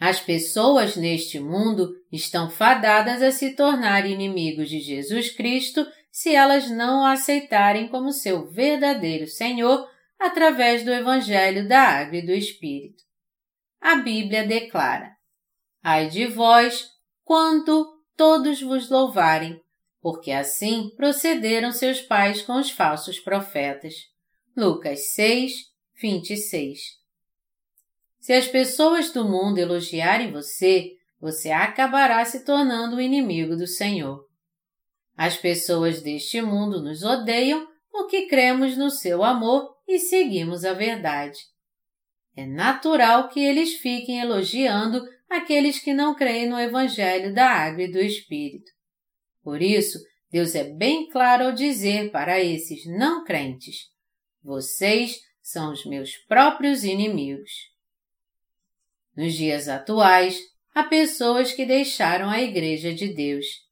[0.00, 6.70] As pessoas neste mundo estão fadadas a se tornar inimigos de Jesus Cristo se elas
[6.70, 9.86] não o aceitarem como seu verdadeiro Senhor
[10.18, 13.02] através do Evangelho da Água e do Espírito.
[13.78, 15.14] A Bíblia declara:
[15.82, 16.88] Ai de vós,
[17.22, 17.86] quando
[18.16, 19.60] todos vos louvarem,
[20.00, 23.94] porque assim procederam seus pais com os falsos profetas.
[24.56, 25.52] Lucas 6,
[26.00, 26.99] 26.
[28.20, 34.26] Se as pessoas do mundo elogiarem você, você acabará se tornando o inimigo do Senhor.
[35.16, 41.38] As pessoas deste mundo nos odeiam porque cremos no seu amor e seguimos a verdade.
[42.36, 47.90] É natural que eles fiquem elogiando aqueles que não creem no Evangelho da Água e
[47.90, 48.70] do Espírito.
[49.42, 49.98] Por isso,
[50.30, 53.88] Deus é bem claro ao dizer para esses não crentes:
[54.42, 57.69] Vocês são os meus próprios inimigos.
[59.20, 60.40] Nos dias atuais,
[60.74, 63.70] há pessoas que deixaram a Igreja de Deus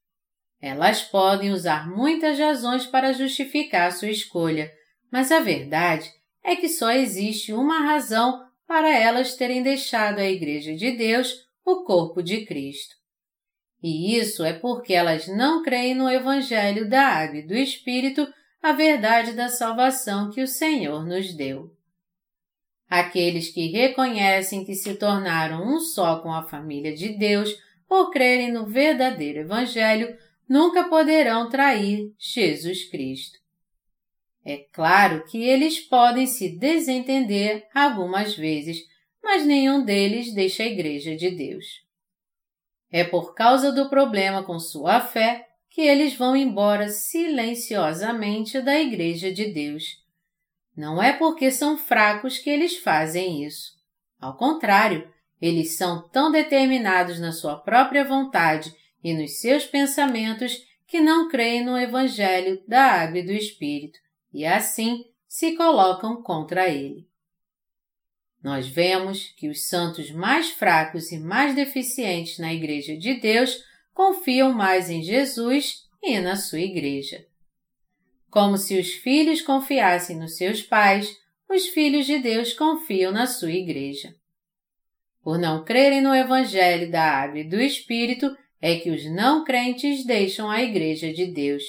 [0.61, 4.71] elas podem usar muitas razões para justificar sua escolha,
[5.11, 6.11] mas a verdade
[6.43, 11.33] é que só existe uma razão para elas terem deixado a Igreja de Deus,
[11.65, 12.95] o corpo de Cristo.
[13.81, 18.27] E isso é porque elas não creem no Evangelho da Água e do Espírito,
[18.61, 21.71] a verdade da salvação que o Senhor nos deu.
[22.89, 27.55] Aqueles que reconhecem que se tornaram um só com a família de Deus
[27.87, 33.37] por crerem no verdadeiro Evangelho nunca poderão trair Jesus Cristo.
[34.43, 38.79] É claro que eles podem se desentender algumas vezes,
[39.21, 41.65] mas nenhum deles deixa a Igreja de Deus.
[42.91, 49.31] É por causa do problema com sua fé que eles vão embora silenciosamente da Igreja
[49.31, 50.03] de Deus.
[50.79, 53.73] Não é porque são fracos que eles fazem isso.
[54.17, 55.11] Ao contrário,
[55.41, 61.65] eles são tão determinados na sua própria vontade e nos seus pensamentos que não creem
[61.65, 63.99] no Evangelho da Água e do Espírito
[64.33, 67.05] e assim se colocam contra ele.
[68.41, 74.53] Nós vemos que os santos mais fracos e mais deficientes na Igreja de Deus confiam
[74.53, 77.27] mais em Jesus e na sua Igreja.
[78.29, 81.17] Como se os filhos confiassem nos seus pais,
[81.49, 84.13] os filhos de Deus confiam na sua Igreja.
[85.21, 90.05] Por não crerem no Evangelho da Água e do Espírito, é que os não crentes
[90.05, 91.63] deixam a Igreja de Deus.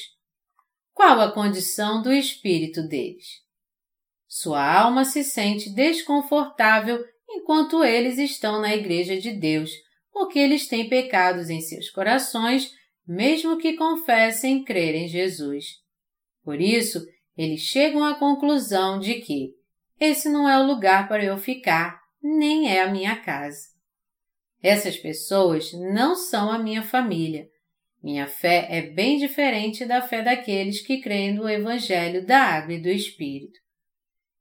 [0.92, 3.40] Qual a condição do espírito deles?
[4.28, 9.70] Sua alma se sente desconfortável enquanto eles estão na Igreja de Deus,
[10.12, 12.72] porque eles têm pecados em seus corações,
[13.06, 15.80] mesmo que confessem crer em Jesus.
[16.42, 17.04] Por isso,
[17.36, 19.54] eles chegam à conclusão de que
[19.98, 23.68] esse não é o lugar para eu ficar nem é a minha casa.
[24.62, 27.48] Essas pessoas não são a minha família.
[28.02, 32.80] Minha fé é bem diferente da fé daqueles que creem no Evangelho da Água e
[32.80, 33.58] do Espírito.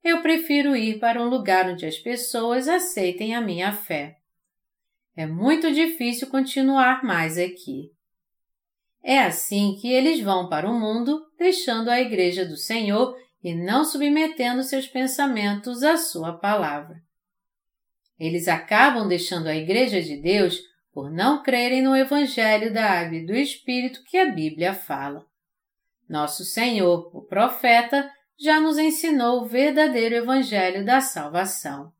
[0.03, 4.15] Eu prefiro ir para um lugar onde as pessoas aceitem a minha fé.
[5.15, 7.91] É muito difícil continuar mais aqui.
[9.03, 13.85] É assim que eles vão para o mundo, deixando a Igreja do Senhor e não
[13.85, 17.01] submetendo seus pensamentos à Sua palavra.
[18.19, 20.59] Eles acabam deixando a Igreja de Deus
[20.91, 25.25] por não crerem no Evangelho da Água e do Espírito que a Bíblia fala.
[26.07, 31.93] Nosso Senhor, o profeta, já nos ensinou o verdadeiro Evangelho da salvação.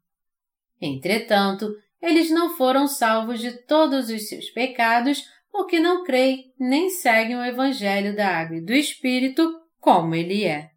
[0.81, 7.35] Entretanto, eles não foram salvos de todos os seus pecados porque não creem nem seguem
[7.35, 10.69] o Evangelho da Água e do Espírito como ele é.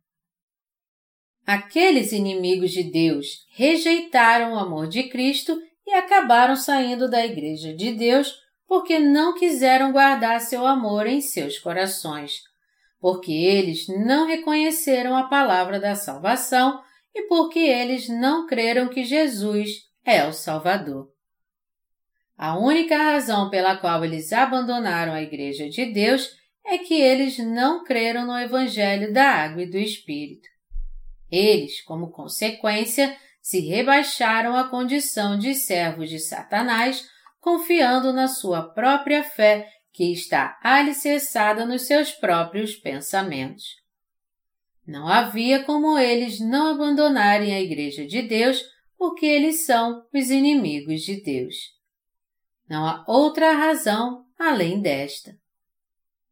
[1.47, 7.93] Aqueles inimigos de Deus rejeitaram o amor de Cristo e acabaram saindo da Igreja de
[7.93, 8.33] Deus
[8.67, 12.41] porque não quiseram guardar seu amor em seus corações,
[13.01, 16.81] porque eles não reconheceram a palavra da salvação
[17.15, 19.69] e porque eles não creram que Jesus
[20.05, 21.09] é o Salvador.
[22.43, 26.29] A única razão pela qual eles abandonaram a Igreja de Deus
[26.67, 30.49] é que eles não creram no Evangelho da Água e do Espírito.
[31.31, 39.23] Eles, como consequência, se rebaixaram à condição de servos de Satanás, confiando na sua própria
[39.23, 43.67] fé que está alicerçada nos seus próprios pensamentos.
[44.85, 48.65] Não havia como eles não abandonarem a Igreja de Deus,
[48.99, 51.81] porque eles são os inimigos de Deus.
[52.73, 55.37] Não há outra razão além desta.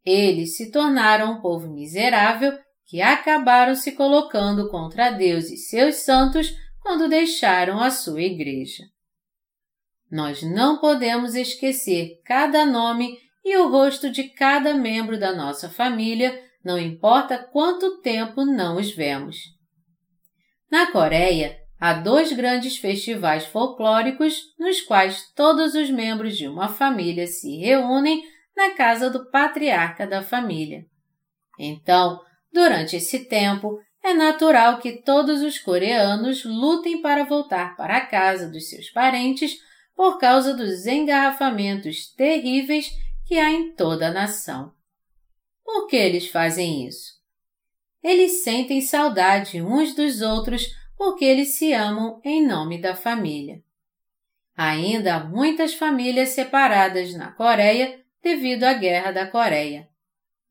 [0.03, 6.51] Eles se tornaram um povo miserável que acabaram se colocando contra Deus e seus santos
[6.79, 8.85] quando deixaram a sua igreja.
[10.11, 16.43] Nós não podemos esquecer cada nome e o rosto de cada membro da nossa família,
[16.65, 19.37] não importa quanto tempo não os vemos.
[20.71, 27.25] Na Coreia, há dois grandes festivais folclóricos nos quais todos os membros de uma família
[27.25, 28.23] se reúnem
[28.55, 30.85] na casa do patriarca da família.
[31.57, 32.21] Então,
[32.53, 38.47] durante esse tempo, é natural que todos os coreanos lutem para voltar para a casa
[38.47, 39.57] dos seus parentes
[39.95, 42.91] por causa dos engarrafamentos terríveis
[43.25, 44.71] que há em toda a nação.
[45.63, 47.19] Por que eles fazem isso?
[48.03, 50.67] Eles sentem saudade uns dos outros
[51.03, 53.59] porque eles se amam em nome da família.
[54.55, 59.89] Ainda há muitas famílias separadas na Coreia devido à Guerra da Coreia,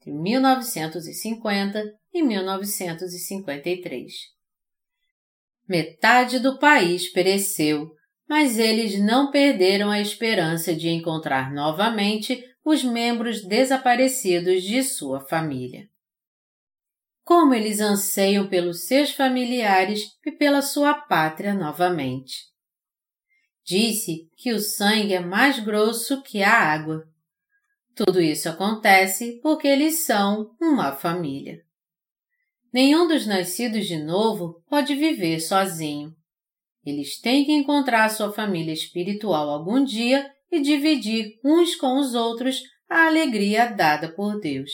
[0.05, 4.13] de 1950 e 1953.
[5.69, 7.93] Metade do país pereceu,
[8.29, 15.89] mas eles não perderam a esperança de encontrar novamente os membros desaparecidos de sua família.
[17.25, 22.51] Como eles anseiam pelos seus familiares e pela sua pátria novamente.
[23.65, 27.07] Disse que o sangue é mais grosso que a água.
[27.95, 31.61] Tudo isso acontece porque eles são uma família.
[32.73, 36.15] Nenhum dos nascidos de novo pode viver sozinho.
[36.85, 42.63] Eles têm que encontrar sua família espiritual algum dia e dividir uns com os outros
[42.89, 44.71] a alegria dada por Deus.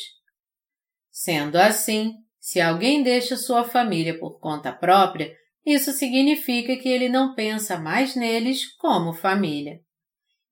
[1.10, 2.14] Sendo assim,
[2.46, 5.34] se alguém deixa sua família por conta própria,
[5.66, 9.80] isso significa que ele não pensa mais neles como família.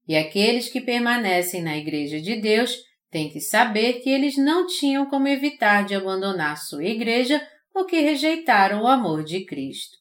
[0.04, 2.76] E aqueles que permanecem na Igreja de Deus
[3.12, 7.40] tem que saber que eles não tinham como evitar de abandonar sua igreja
[7.72, 9.96] porque rejeitaram o amor de Cristo.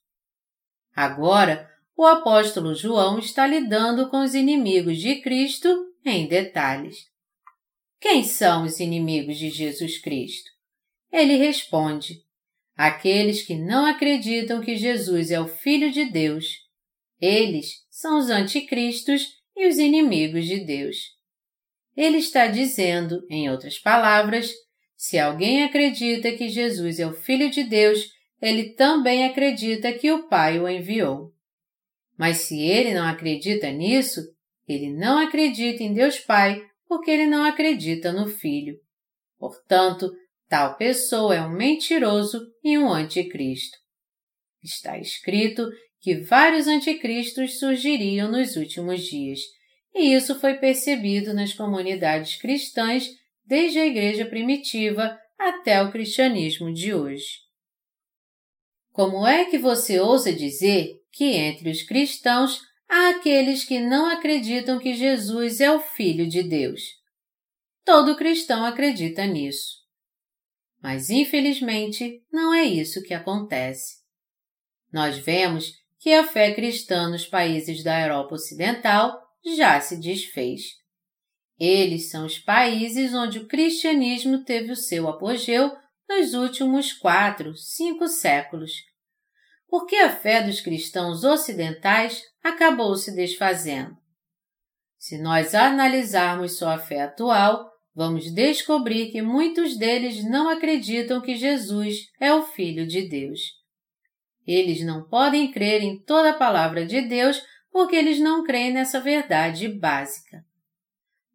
[0.95, 5.69] Agora, o apóstolo João está lidando com os inimigos de Cristo
[6.04, 6.96] em detalhes.
[8.02, 10.52] Quem são os inimigos de Jesus Cristo?
[11.13, 12.23] Ele responde:
[12.75, 16.47] aqueles que não acreditam que Jesus é o Filho de Deus.
[17.21, 20.97] Eles são os anticristos e os inimigos de Deus.
[21.95, 24.51] Ele está dizendo, em outras palavras,
[24.97, 28.09] se alguém acredita que Jesus é o Filho de Deus,
[28.41, 31.31] ele também acredita que o Pai o enviou.
[32.17, 34.21] Mas se ele não acredita nisso,
[34.67, 38.79] ele não acredita em Deus Pai, porque ele não acredita no Filho.
[39.37, 40.11] Portanto,
[40.54, 43.75] tal pessoa é um mentiroso e um anticristo.
[44.63, 45.67] Está escrito
[45.99, 49.39] que vários anticristos surgiriam nos últimos dias
[49.95, 53.10] e isso foi percebido nas comunidades cristãs
[53.43, 57.39] desde a igreja primitiva até o cristianismo de hoje.
[58.91, 64.93] Como é que você ousa dizer que entre os cristãos àqueles que não acreditam que
[64.93, 66.79] Jesus é o Filho de Deus.
[67.83, 69.83] Todo cristão acredita nisso.
[70.84, 74.04] Mas, infelizmente, não é isso que acontece.
[74.92, 79.17] Nós vemos que a fé cristã nos países da Europa Ocidental
[79.56, 80.63] já se desfez.
[81.58, 85.71] Eles são os países onde o cristianismo teve o seu apogeu
[86.10, 88.73] nos últimos quatro, cinco séculos.
[89.69, 93.96] Porque a fé dos cristãos ocidentais acabou se desfazendo.
[94.98, 102.10] Se nós analisarmos sua fé atual, vamos descobrir que muitos deles não acreditam que Jesus
[102.19, 103.39] é o Filho de Deus.
[104.46, 107.41] Eles não podem crer em toda a palavra de Deus
[107.71, 110.44] porque eles não creem nessa verdade básica.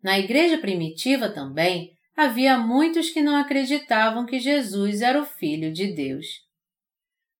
[0.02, 5.92] Na igreja primitiva também havia muitos que não acreditavam que Jesus era o Filho de
[5.92, 6.26] Deus.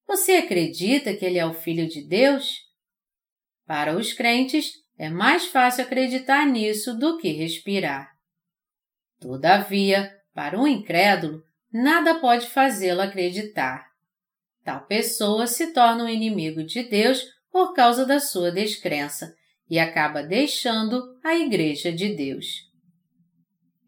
[0.07, 2.67] Você acredita que ele é o Filho de Deus?
[3.67, 8.18] Para os crentes, é mais fácil acreditar nisso do que respirar.
[9.21, 11.43] Todavia, para um incrédulo,
[11.73, 13.87] nada pode fazê-lo acreditar.
[14.65, 19.35] Tal pessoa se torna um inimigo de Deus por causa da sua descrença
[19.69, 22.69] e acaba deixando a Igreja de Deus.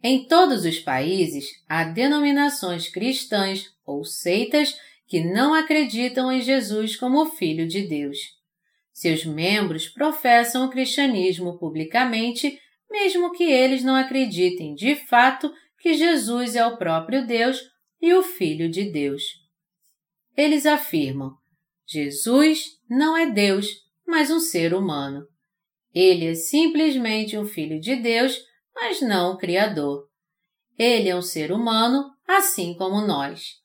[0.02, 4.74] Em todos os países há denominações cristãs ou seitas
[5.06, 8.16] que não acreditam em Jesus como Filho de Deus.
[8.92, 12.58] Seus membros professam o cristianismo publicamente
[12.90, 17.60] mesmo que eles não acreditem de fato que Jesus é o próprio Deus
[18.00, 19.22] e o Filho de Deus.
[20.36, 21.34] Eles afirmam:
[21.86, 23.68] Jesus não é Deus,
[24.06, 25.26] mas um ser humano.
[25.94, 28.38] Ele é simplesmente um filho de Deus,
[28.74, 30.08] mas não o Criador.
[30.78, 33.60] Ele é um ser humano, assim como nós.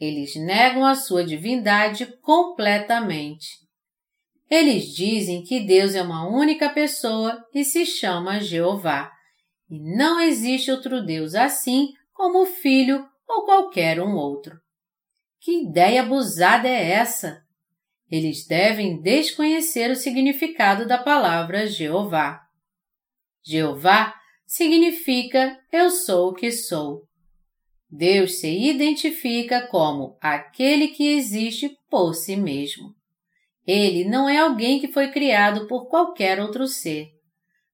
[0.00, 3.63] Eles negam a sua divindade completamente.
[4.50, 9.10] Eles dizem que Deus é uma única pessoa e se chama Jeová.
[9.70, 14.58] E não existe outro Deus assim como o Filho ou qualquer um outro.
[15.40, 17.42] Que ideia abusada é essa?
[18.10, 22.40] Eles devem desconhecer o significado da palavra Jeová.
[23.44, 24.14] Jeová
[24.46, 27.02] significa eu sou o que sou.
[27.90, 32.94] Deus se identifica como aquele que existe por si mesmo.
[33.66, 37.08] Ele não é alguém que foi criado por qualquer outro ser.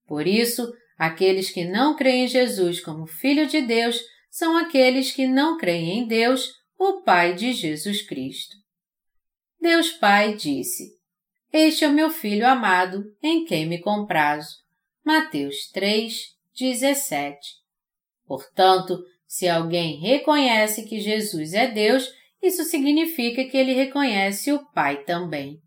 [0.07, 5.27] Por isso, aqueles que não creem em Jesus como Filho de Deus são aqueles que
[5.27, 8.57] não creem em Deus, o Pai de Jesus Cristo.
[9.61, 10.97] Deus Pai disse:
[11.53, 14.57] Este é o meu filho amado, em quem me comprazo.
[15.05, 16.15] Mateus 3,
[16.57, 17.39] 17.
[18.25, 22.09] Portanto, se alguém reconhece que Jesus é Deus,
[22.43, 25.61] isso significa que ele reconhece o Pai também.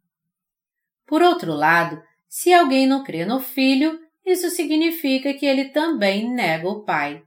[1.06, 6.68] Por outro lado, se alguém não crê no Filho, isso significa que ele também nega
[6.68, 7.22] o Pai.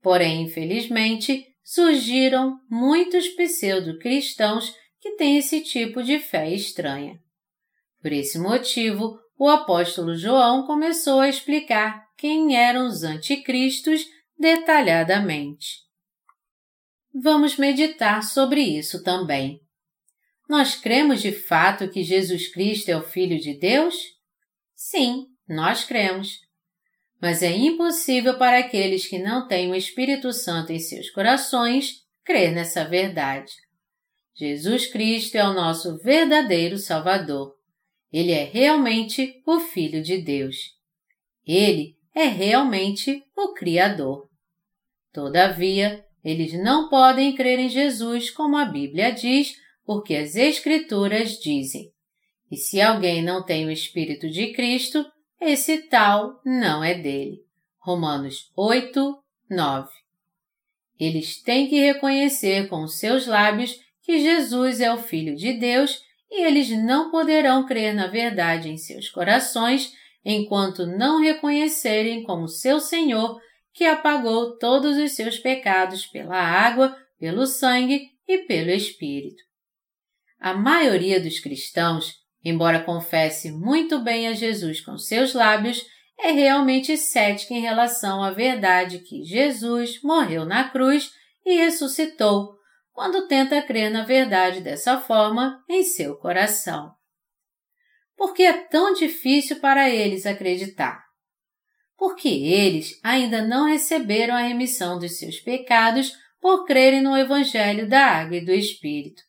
[0.00, 7.20] Porém, infelizmente, surgiram muitos pseudo-cristãos que têm esse tipo de fé estranha.
[8.00, 14.06] Por esse motivo, o apóstolo João começou a explicar quem eram os anticristos
[14.38, 15.84] detalhadamente.
[17.14, 19.60] Vamos meditar sobre isso também.
[20.48, 23.94] Nós cremos de fato que Jesus Cristo é o Filho de Deus?
[24.74, 26.40] Sim, nós cremos.
[27.20, 32.52] Mas é impossível para aqueles que não têm o Espírito Santo em seus corações crer
[32.52, 33.52] nessa verdade.
[34.34, 37.54] Jesus Cristo é o nosso verdadeiro Salvador.
[38.12, 40.56] Ele é realmente o Filho de Deus.
[41.46, 44.28] Ele é realmente o Criador.
[45.12, 49.54] Todavia, eles não podem crer em Jesus como a Bíblia diz
[49.86, 51.92] porque as Escrituras dizem:
[52.50, 55.06] E se alguém não tem o Espírito de Cristo,
[55.40, 57.38] esse tal não é dele.
[57.78, 59.16] Romanos 8,
[59.48, 59.88] 9.
[60.98, 66.42] Eles têm que reconhecer com seus lábios que Jesus é o Filho de Deus e
[66.42, 69.92] eles não poderão crer na verdade em seus corações
[70.24, 73.38] enquanto não reconhecerem como seu Senhor
[73.72, 79.45] que apagou todos os seus pecados pela água, pelo sangue e pelo Espírito.
[80.38, 82.14] A maioria dos cristãos,
[82.44, 85.84] embora confesse muito bem a Jesus com seus lábios,
[86.18, 91.10] é realmente cética em relação à verdade que Jesus morreu na cruz
[91.44, 92.56] e ressuscitou,
[92.92, 96.94] quando tenta crer na verdade dessa forma em seu coração.
[98.16, 101.04] Por que é tão difícil para eles acreditar?
[101.98, 108.06] Porque eles ainda não receberam a remissão dos seus pecados por crerem no Evangelho da
[108.06, 109.22] Água e do Espírito.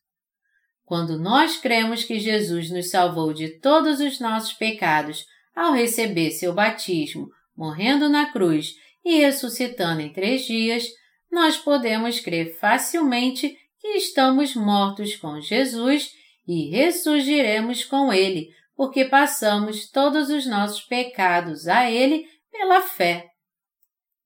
[0.88, 6.54] Quando nós cremos que Jesus nos salvou de todos os nossos pecados ao receber seu
[6.54, 7.28] batismo,
[7.58, 8.74] morrendo na cruz
[9.04, 10.88] e ressuscitando em três dias,
[11.30, 16.10] nós podemos crer facilmente que estamos mortos com Jesus
[16.48, 23.26] e ressurgiremos com Ele, porque passamos todos os nossos pecados a Ele pela fé.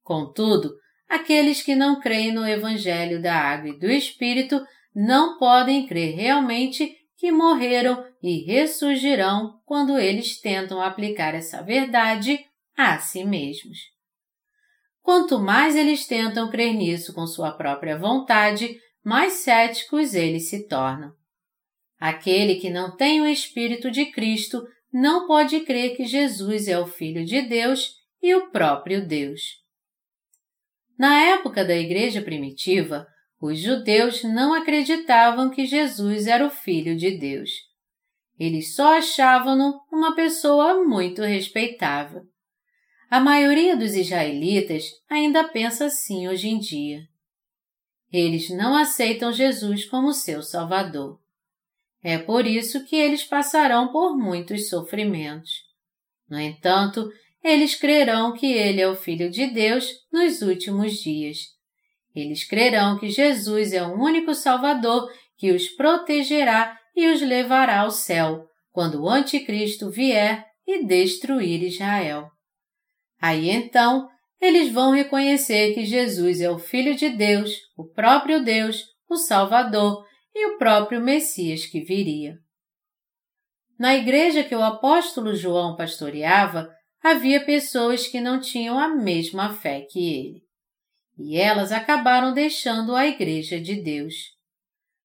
[0.03, 0.76] Contudo,
[1.09, 6.97] aqueles que não creem no Evangelho da Água e do Espírito não podem crer realmente
[7.17, 13.77] que morreram e ressurgirão quando eles tentam aplicar essa verdade a si mesmos.
[15.01, 21.13] Quanto mais eles tentam crer nisso com sua própria vontade, mais céticos eles se tornam.
[21.99, 26.87] Aquele que não tem o Espírito de Cristo não pode crer que Jesus é o
[26.87, 29.61] Filho de Deus e o próprio Deus.
[30.97, 33.07] Na época da Igreja primitiva,
[33.41, 37.49] os judeus não acreditavam que Jesus era o Filho de Deus.
[38.39, 42.21] Eles só achavam-no uma pessoa muito respeitável.
[43.09, 47.01] A maioria dos israelitas ainda pensa assim hoje em dia.
[48.11, 51.19] Eles não aceitam Jesus como seu Salvador.
[52.03, 55.49] É por isso que eles passarão por muitos sofrimentos.
[56.29, 57.11] No entanto,
[57.43, 61.37] eles crerão que Ele é o Filho de Deus nos últimos dias.
[62.16, 67.91] Eles crerão que Jesus é o único Salvador que os protegerá e os levará ao
[67.91, 72.30] céu, quando o Anticristo vier e destruir Israel.
[73.20, 74.09] Aí então,
[74.39, 80.05] eles vão reconhecer que Jesus é o Filho de Deus, o próprio Deus, o Salvador
[80.34, 82.36] e o próprio Messias que viria.
[83.78, 86.70] Na igreja que o apóstolo João pastoreava,
[87.03, 90.51] havia pessoas que não tinham a mesma fé que ele.
[91.24, 94.15] E elas acabaram deixando a igreja de Deus.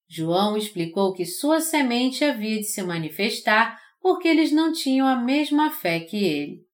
[0.08, 5.70] João explicou que sua semente havia de se manifestar porque eles não tinham a mesma
[5.70, 6.64] fé que ele.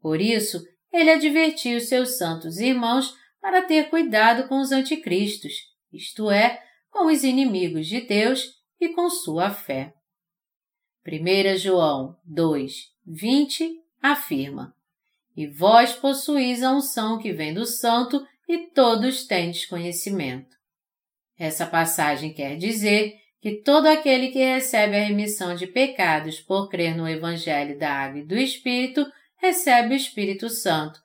[0.00, 0.62] Por isso,
[0.92, 5.52] ele advertiu seus santos irmãos para ter cuidado com os anticristos,
[5.92, 8.44] isto é, com os inimigos de Deus
[8.80, 9.92] e com sua fé.
[11.06, 12.72] 1 João 2,
[13.06, 14.74] 20 afirma:
[15.36, 20.56] E vós possuís a unção que vem do Santo e todos tendes conhecimento.
[21.38, 26.96] Essa passagem quer dizer que todo aquele que recebe a remissão de pecados por crer
[26.96, 30.98] no Evangelho da Água e do Espírito recebe o Espírito Santo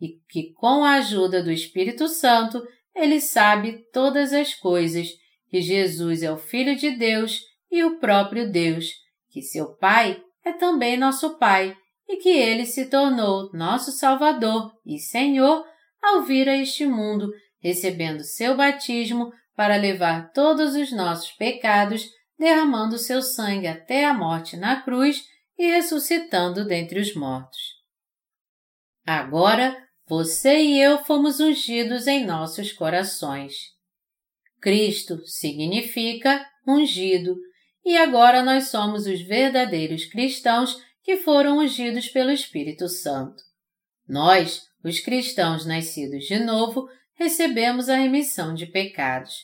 [0.00, 2.62] e que, com a ajuda do Espírito Santo,
[2.94, 5.08] ele sabe todas as coisas,
[5.50, 7.40] que Jesus é o Filho de Deus
[7.70, 8.92] e o próprio Deus,
[9.30, 11.76] que seu Pai é também nosso Pai
[12.08, 15.64] e que ele se tornou nosso Salvador e Senhor
[16.02, 17.30] ao vir a este mundo,
[17.60, 24.56] recebendo seu batismo para levar todos os nossos pecados, derramando seu sangue até a morte
[24.56, 25.24] na cruz
[25.58, 27.58] e ressuscitando dentre os mortos.
[29.04, 29.76] Agora
[30.08, 33.54] você e eu fomos ungidos em nossos corações.
[34.60, 37.36] Cristo significa ungido,
[37.84, 43.42] e agora nós somos os verdadeiros cristãos que foram ungidos pelo Espírito Santo.
[44.06, 49.34] Nós, os cristãos nascidos de novo, recebemos a remissão de pecados.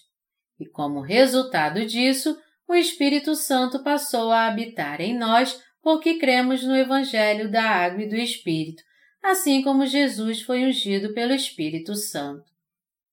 [0.58, 6.74] E como resultado disso, o Espírito Santo passou a habitar em nós porque cremos no
[6.74, 8.82] Evangelho da Água e do Espírito,
[9.22, 12.44] assim como Jesus foi ungido pelo Espírito Santo.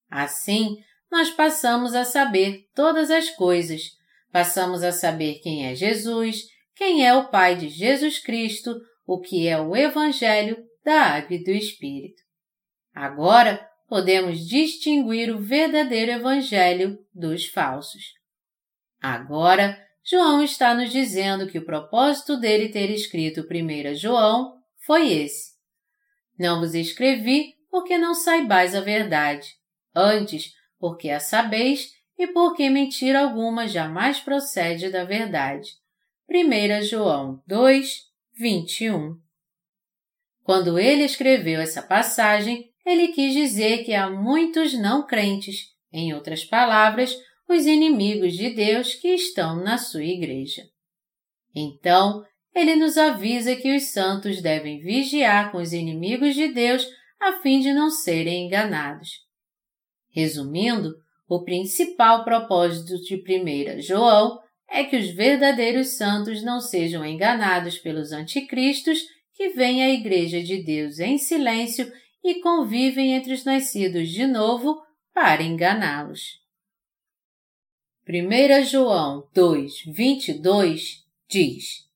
[0.09, 0.77] Assim,
[1.11, 3.81] nós passamos a saber todas as coisas,
[4.31, 6.43] passamos a saber quem é Jesus,
[6.75, 11.43] quem é o Pai de Jesus Cristo, o que é o Evangelho da Água e
[11.43, 12.21] do Espírito.
[12.93, 18.13] Agora podemos distinguir o verdadeiro Evangelho dos falsos.
[19.01, 25.51] Agora, João está nos dizendo que o propósito dele ter escrito 1 João foi esse
[26.41, 29.47] não vos escrevi porque não saibais a verdade,
[29.95, 35.69] antes porque a sabeis e porque mentira alguma jamais procede da verdade.
[36.27, 37.87] 1 João 2,
[38.39, 39.19] 21
[40.51, 46.43] Quando ele escreveu essa passagem, ele quis dizer que há muitos não crentes, em outras
[46.43, 47.15] palavras,
[47.47, 50.63] os inimigos de Deus que estão na sua igreja.
[51.55, 52.21] Então,
[52.53, 56.85] ele nos avisa que os santos devem vigiar com os inimigos de Deus
[57.17, 59.07] a fim de não serem enganados.
[60.09, 60.95] Resumindo,
[61.29, 64.37] o principal propósito de 1 João
[64.69, 68.99] é que os verdadeiros santos não sejam enganados pelos anticristos
[69.41, 71.91] que vêm à Igreja de Deus em silêncio
[72.23, 74.79] e convivem entre os nascidos de novo
[75.15, 76.39] para enganá-los.
[78.07, 81.89] 1 João 2, 22 diz: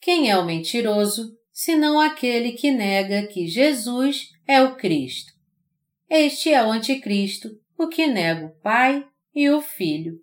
[0.00, 5.32] Quem é o mentiroso, senão aquele que nega que Jesus é o Cristo?
[6.08, 9.04] Este é o Anticristo, o que nega o Pai
[9.34, 10.20] e o Filho.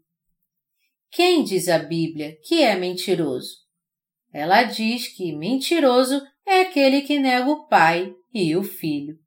[1.11, 3.68] Quem diz a Bíblia que é mentiroso?
[4.31, 9.17] Ela diz que mentiroso é aquele que nega o Pai e o Filho.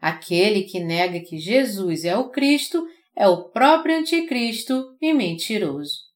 [0.00, 6.06] Aquele que nega que Jesus é o Cristo é o próprio Anticristo e mentiroso.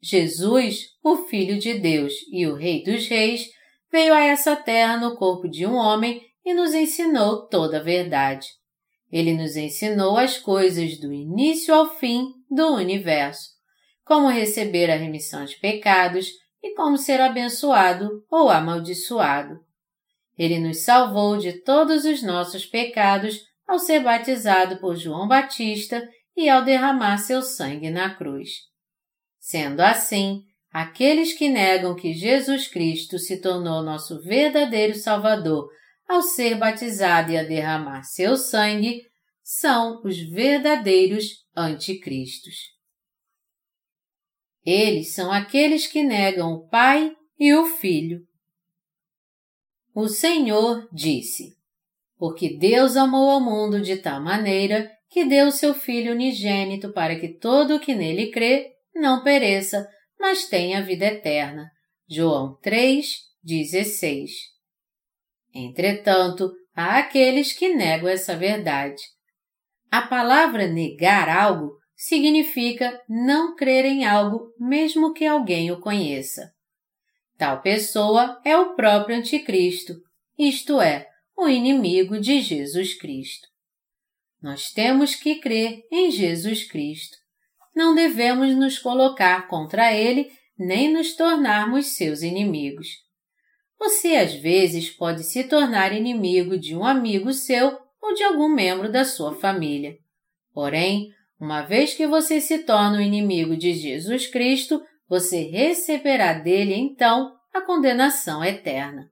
[0.00, 3.48] Jesus, o Filho de Deus e o Rei dos Reis,
[3.90, 8.46] veio a essa terra no corpo de um homem e nos ensinou toda a verdade.
[9.10, 13.50] Ele nos ensinou as coisas do início ao fim do universo,
[14.04, 16.28] como receber a remissão de pecados
[16.66, 19.60] e como ser abençoado ou amaldiçoado.
[20.36, 26.06] Ele nos salvou de todos os nossos pecados ao ser batizado por João Batista
[26.36, 28.50] e ao derramar seu sangue na cruz.
[29.38, 30.42] Sendo assim,
[30.72, 35.68] aqueles que negam que Jesus Cristo se tornou nosso verdadeiro Salvador
[36.08, 39.02] ao ser batizado e a derramar seu sangue,
[39.42, 42.75] são os verdadeiros anticristos.
[44.66, 48.26] Eles são aqueles que negam o Pai e o Filho.
[49.94, 51.56] O Senhor disse:
[52.18, 57.28] Porque Deus amou ao mundo de tal maneira que deu seu Filho unigênito para que
[57.28, 59.88] todo o que nele crê não pereça,
[60.18, 61.70] mas tenha vida eterna.
[62.08, 64.32] João 3, 16.
[65.54, 69.00] Entretanto, há aqueles que negam essa verdade.
[69.92, 76.52] A palavra negar algo significa não crer em algo mesmo que alguém o conheça.
[77.38, 79.94] Tal pessoa é o próprio Anticristo,
[80.38, 83.48] isto é, o inimigo de Jesus Cristo.
[84.42, 87.16] Nós temos que crer em Jesus Cristo.
[87.74, 92.88] Não devemos nos colocar contra ele nem nos tornarmos seus inimigos.
[93.78, 98.90] Você às vezes pode se tornar inimigo de um amigo seu ou de algum membro
[98.90, 99.98] da sua família.
[100.52, 106.74] Porém, uma vez que você se torna o inimigo de Jesus Cristo, você receberá dele
[106.74, 109.10] então a condenação eterna.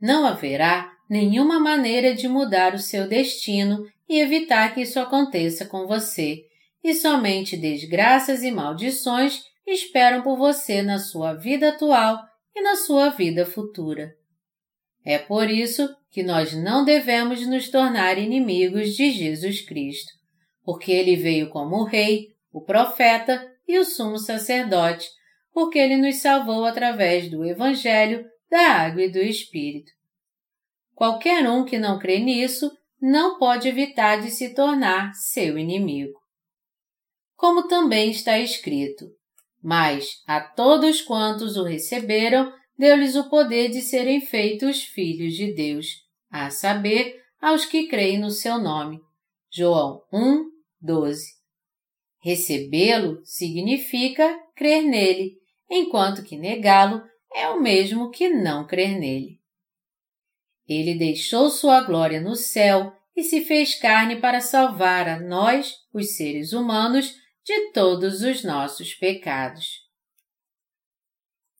[0.00, 5.86] Não haverá nenhuma maneira de mudar o seu destino e evitar que isso aconteça com
[5.86, 6.42] você,
[6.82, 12.22] e somente desgraças e maldições esperam por você na sua vida atual
[12.54, 14.12] e na sua vida futura.
[15.04, 20.12] É por isso que nós não devemos nos tornar inimigos de Jesus Cristo,
[20.64, 25.08] porque ele veio como o Rei, o Profeta e o Sumo Sacerdote,
[25.52, 29.92] porque ele nos salvou através do Evangelho, da Água e do Espírito.
[30.94, 36.18] Qualquer um que não crê nisso não pode evitar de se tornar seu inimigo.
[37.36, 39.06] Como também está escrito:
[39.62, 45.88] Mas a todos quantos o receberam, deu-lhes o poder de serem feitos filhos de Deus,
[46.30, 49.00] a saber, aos que creem no seu nome.
[49.50, 50.53] João 1,
[50.84, 51.32] 12.
[52.22, 57.02] Recebê-lo significa crer nele, enquanto que negá-lo
[57.34, 59.40] é o mesmo que não crer nele.
[60.68, 66.16] Ele deixou sua glória no céu e se fez carne para salvar a nós, os
[66.16, 67.14] seres humanos,
[67.44, 69.84] de todos os nossos pecados.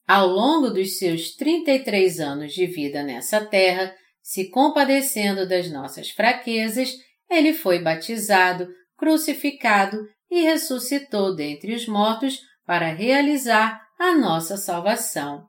[0.07, 6.93] Ao longo dos seus 33 anos de vida nessa terra, se compadecendo das nossas fraquezas,
[7.29, 8.67] ele foi batizado,
[8.97, 9.97] crucificado
[10.29, 15.47] e ressuscitou dentre os mortos para realizar a nossa salvação.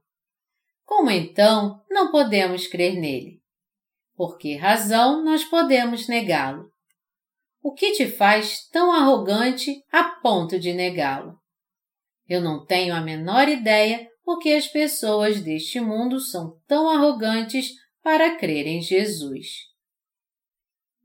[0.85, 3.41] Como então não podemos crer nele?
[4.15, 6.71] Por que razão nós podemos negá-lo?
[7.63, 11.37] O que te faz tão arrogante a ponto de negá-lo?
[12.29, 17.71] Eu não tenho a menor ideia porque as pessoas deste mundo são tão arrogantes
[18.03, 19.49] para crer em Jesus.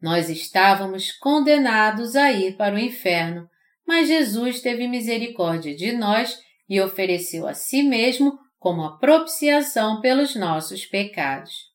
[0.02, 3.47] Nós estávamos condenados a ir para o inferno,
[3.86, 10.36] mas Jesus teve misericórdia de nós e ofereceu a si mesmo como a propiciação pelos
[10.36, 11.70] nossos pecados.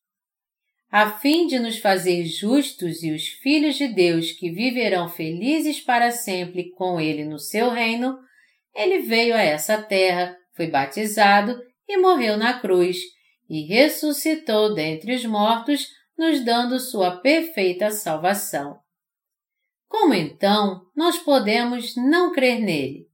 [0.90, 6.10] A fim de nos fazer justos e os filhos de Deus que viverão felizes para
[6.10, 8.18] sempre com Ele no seu reino,
[8.74, 12.96] Ele veio a essa terra foi batizado e morreu na cruz,
[13.48, 15.86] e ressuscitou dentre os mortos,
[16.16, 18.78] nos dando sua perfeita salvação.
[19.88, 23.06] Como então nós podemos não crer nele?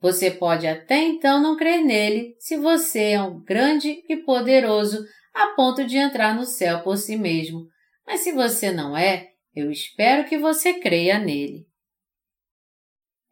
[0.00, 5.48] Você pode até então não crer nele se você é um grande e poderoso a
[5.48, 7.66] ponto de entrar no céu por si mesmo,
[8.06, 11.66] mas se você não é, eu espero que você creia nele.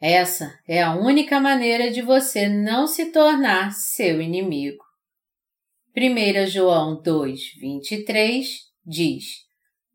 [0.00, 4.82] Essa é a única maneira de você não se tornar seu inimigo.
[5.94, 8.48] 1 João 2, 23
[8.86, 9.24] diz: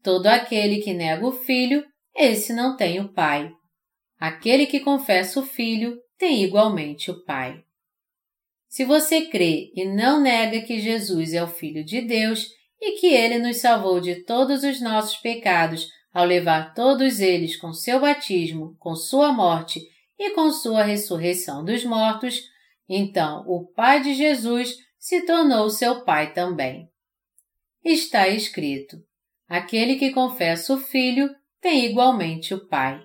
[0.03, 1.83] Todo aquele que nega o filho,
[2.15, 3.51] esse não tem o pai.
[4.19, 7.63] Aquele que confessa o filho, tem igualmente o pai.
[8.67, 12.47] Se você crê e não nega que Jesus é o Filho de Deus
[12.79, 17.73] e que ele nos salvou de todos os nossos pecados ao levar todos eles com
[17.73, 19.81] seu batismo, com sua morte
[20.19, 22.41] e com sua ressurreição dos mortos,
[22.87, 24.75] então o Pai de Jesus
[25.07, 26.89] se tornou seu Pai também.
[27.81, 28.97] Está escrito:
[29.47, 32.99] aquele que confessa o Filho tem igualmente o Pai.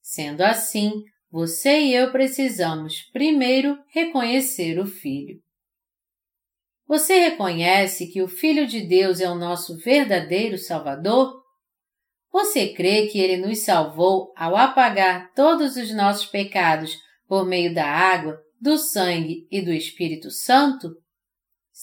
[0.00, 0.90] Sendo assim,
[1.30, 5.38] você e eu precisamos primeiro reconhecer o Filho.
[6.86, 11.42] Você reconhece que o Filho de Deus é o nosso verdadeiro Salvador?
[12.32, 17.84] Você crê que ele nos salvou ao apagar todos os nossos pecados por meio da
[17.84, 20.88] água, do sangue e do Espírito Santo?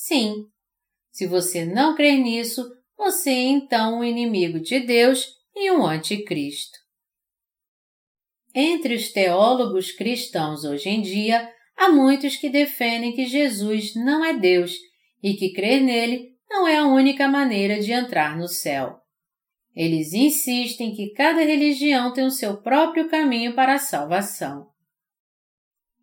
[0.06, 0.45] Sim.
[1.10, 2.64] Se você não crer nisso,
[2.95, 5.26] você é então um inimigo de Deus
[5.56, 6.78] e um anticristo.
[8.53, 14.38] Entre os teólogos cristãos hoje em dia, há muitos que defendem que Jesus não é
[14.38, 14.76] Deus
[15.24, 18.99] e que crer nele não é a única maneira de entrar no céu.
[19.76, 24.68] Eles insistem que cada religião tem o seu próprio caminho para a salvação.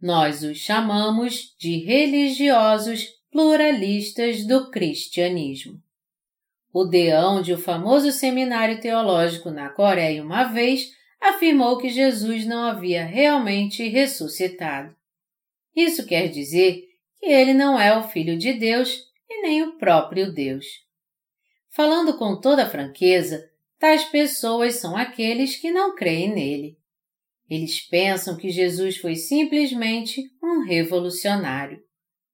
[0.01, 5.83] Nós os chamamos de religiosos pluralistas do cristianismo.
[6.73, 12.63] O deão de um famoso seminário teológico na Coreia uma vez afirmou que Jesus não
[12.65, 14.95] havia realmente ressuscitado.
[15.75, 16.85] Isso quer dizer
[17.19, 18.97] que ele não é o Filho de Deus
[19.29, 20.67] e nem o próprio Deus.
[21.71, 23.51] Falando com toda franqueza,
[23.83, 26.79] Tais pessoas são aqueles que não creem nele.
[27.51, 31.83] Eles pensam que Jesus foi simplesmente um revolucionário.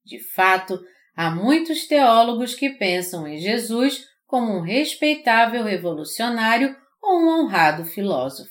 [0.09, 0.81] De fato,
[1.15, 8.51] há muitos teólogos que pensam em Jesus como um respeitável revolucionário ou um honrado filósofo.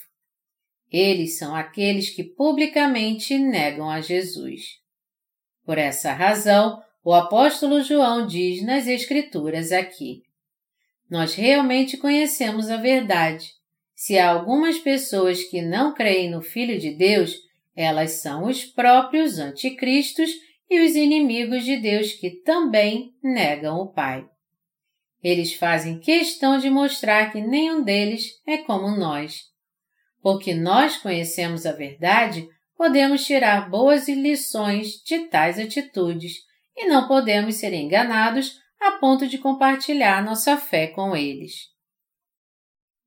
[0.91, 4.61] Eles são aqueles que publicamente negam a Jesus.
[5.65, 10.21] Por essa razão, o apóstolo João diz nas Escrituras aqui:
[11.09, 13.51] nós realmente conhecemos a verdade.
[13.95, 17.35] Se há algumas pessoas que não creem no Filho de Deus,
[17.75, 20.29] elas são os próprios anticristos
[20.69, 24.27] e os inimigos de Deus que também negam o Pai.
[25.23, 29.43] Eles fazem questão de mostrar que nenhum deles é como nós.
[30.21, 36.33] Porque nós conhecemos a verdade, podemos tirar boas lições de tais atitudes
[36.75, 41.53] e não podemos ser enganados a ponto de compartilhar nossa fé com eles.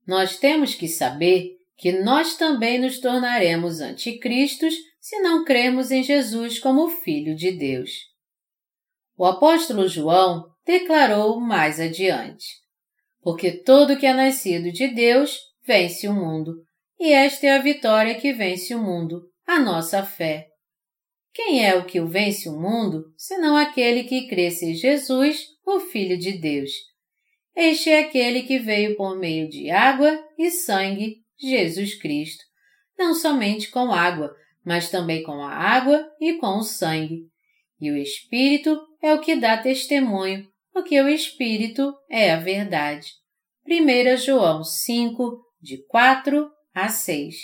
[0.06, 6.58] Nós temos que saber que nós também nos tornaremos anticristos se não crermos em Jesus
[6.58, 7.90] como Filho de Deus.
[9.16, 12.46] O apóstolo João declarou mais adiante:
[13.22, 16.54] Porque todo que é nascido de Deus vence o mundo,
[16.98, 20.48] e esta é a vitória que vence o mundo, a nossa fé.
[21.32, 25.80] Quem é o que o vence o mundo, senão aquele que crê ser Jesus, o
[25.80, 26.70] Filho de Deus?
[27.54, 32.44] Este é aquele que veio por meio de água e sangue, Jesus Cristo,
[32.98, 34.34] não somente com água,
[34.64, 37.26] mas também com a água e com o sangue.
[37.80, 43.08] E o Espírito é o que dá testemunho, porque o Espírito é a verdade.
[43.66, 47.34] 1 João 5, de 4 a 6.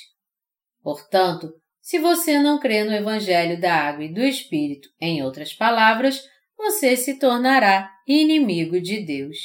[0.83, 6.23] Portanto, se você não crê no Evangelho da Água e do Espírito, em outras palavras,
[6.57, 9.37] você se tornará inimigo de Deus.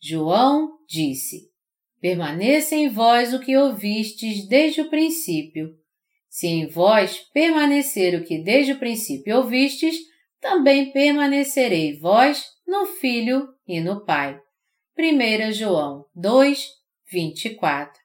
[0.00, 1.50] João disse:
[2.00, 5.70] Permaneça em vós o que ouvistes desde o princípio.
[6.32, 9.94] Se em vós permanecer o que desde o princípio ouvistes,
[10.40, 14.40] também permanecerei vós no Filho e no Pai.
[14.98, 16.68] 1 João 2,
[17.10, 18.00] 24.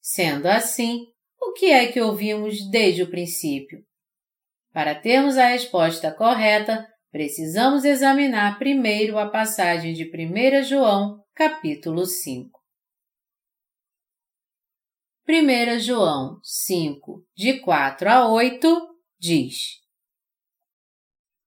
[0.00, 1.06] Sendo assim,
[1.42, 3.80] o que é que ouvimos desde o princípio?
[4.72, 12.53] Para termos a resposta correta, precisamos examinar primeiro a passagem de 1 João, capítulo 5.
[15.26, 19.80] 1 João 5, de 4 a 8, diz: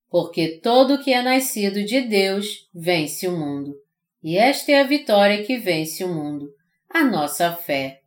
[0.09, 3.75] Porque todo que é nascido de Deus vence o mundo,
[4.23, 6.51] e esta é a vitória que vence o mundo,
[6.89, 8.01] a nossa fé.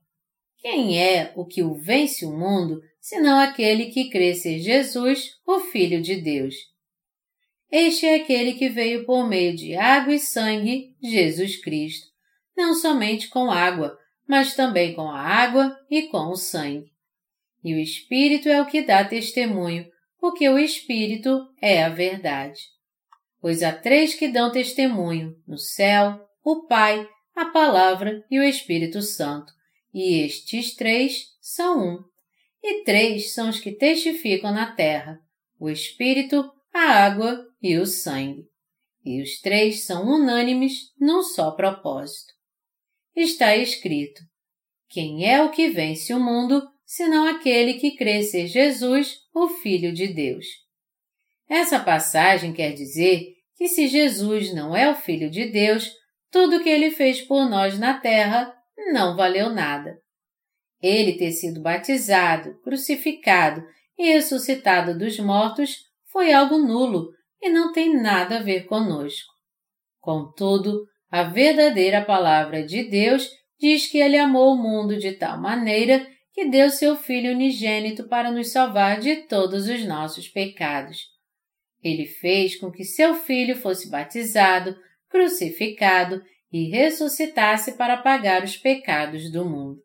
[0.59, 5.61] Quem é o que o vence o mundo, senão aquele que crê ser Jesus, o
[5.61, 6.57] Filho de Deus?
[7.71, 12.09] Este é aquele que veio por meio de água e sangue, Jesus Cristo,
[12.57, 13.97] não somente com água,
[14.31, 16.93] mas também com a água e com o sangue.
[17.65, 19.85] e o Espírito é o que dá testemunho,
[20.21, 22.61] porque o Espírito é a verdade.
[23.41, 29.03] Pois há três que dão testemunho, no céu, o Pai, a Palavra e o Espírito
[29.03, 29.53] Santo,
[29.93, 31.99] e estes três são um.
[32.63, 35.19] E três são os que testificam na terra:
[35.59, 38.45] o Espírito, a água e o sangue.
[39.05, 42.40] E os três são unânimes num só propósito.
[43.15, 44.21] Está escrito:
[44.89, 49.93] Quem é o que vence o mundo, senão aquele que crê ser Jesus, o Filho
[49.93, 50.47] de Deus?
[51.49, 55.91] Essa passagem quer dizer que se Jesus não é o Filho de Deus,
[56.31, 58.55] tudo o que ele fez por nós na terra
[58.93, 60.01] não valeu nada.
[60.81, 63.63] Ele ter sido batizado, crucificado
[63.99, 65.77] e ressuscitado dos mortos
[66.11, 67.11] foi algo nulo
[67.43, 69.33] e não tem nada a ver conosco.
[70.01, 76.07] Contudo, a verdadeira palavra de Deus diz que ele amou o mundo de tal maneira
[76.33, 80.99] que deu seu Filho unigênito para nos salvar de todos os nossos pecados.
[81.83, 84.77] Ele fez com que seu Filho fosse batizado,
[85.09, 89.81] crucificado e ressuscitasse para pagar os pecados do mundo.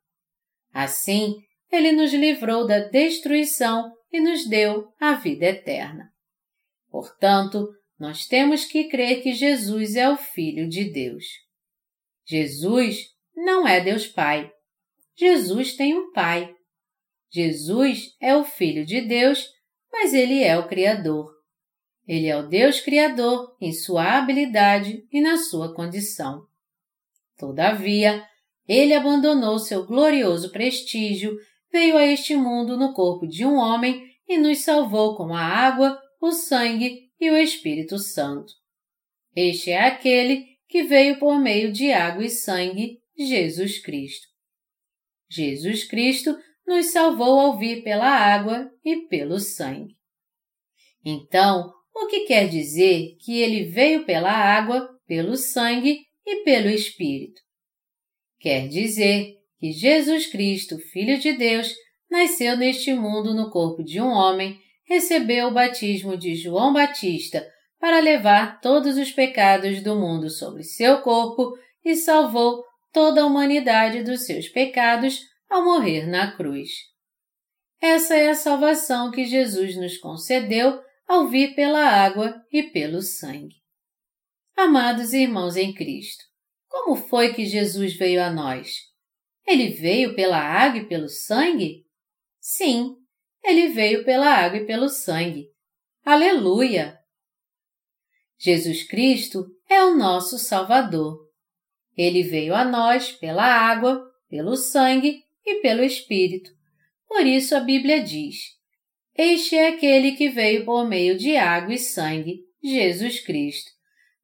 [0.74, 1.36] Assim,
[1.72, 6.10] ele nos livrou da destruição e nos deu a vida eterna.
[6.90, 7.68] Portanto,
[8.00, 11.24] nós temos que crer que Jesus é o Filho de Deus.
[12.26, 14.52] Jesus não é Deus Pai.
[15.16, 16.54] Jesus tem um Pai.
[17.32, 19.48] Jesus é o Filho de Deus,
[19.92, 21.34] mas ele é o Criador.
[22.08, 26.46] Ele é o Deus Criador em sua habilidade e na sua condição.
[27.38, 28.24] Todavia,
[28.68, 31.36] ele abandonou seu glorioso prestígio,
[31.72, 36.00] veio a este mundo no corpo de um homem e nos salvou com a água,
[36.22, 38.54] o sangue e o Espírito Santo.
[39.36, 44.28] Este é aquele que veio por meio de água e sangue, Jesus Cristo.
[45.30, 49.96] Jesus Cristo nos salvou ao vir pela água e pelo sangue.
[51.04, 57.42] Então, o que quer dizer que ele veio pela água, pelo sangue e pelo Espírito.
[58.40, 61.74] Quer dizer que Jesus Cristo, Filho de Deus,
[62.10, 67.46] nasceu neste mundo no corpo de um homem, recebeu o batismo de João Batista
[67.80, 74.04] para levar todos os pecados do mundo sobre seu corpo e salvou toda a humanidade
[74.04, 75.20] dos seus pecados
[75.50, 76.70] ao morrer na cruz.
[77.82, 83.56] Essa é a salvação que Jesus nos concedeu ao vir pela água e pelo sangue.
[84.56, 86.24] Amados irmãos em Cristo,
[86.68, 88.78] como foi que Jesus veio a nós?
[89.46, 91.86] Ele veio pela água e pelo sangue?
[92.40, 92.96] Sim,
[93.46, 95.48] ele veio pela água e pelo sangue.
[96.04, 96.98] Aleluia!
[98.38, 101.20] Jesus Cristo é o nosso Salvador.
[101.98, 106.50] Ele veio a nós pela água, pelo sangue e pelo Espírito.
[107.08, 108.38] Por isso a Bíblia diz:
[109.18, 113.76] Este é aquele que veio por meio de água e sangue, Jesus Cristo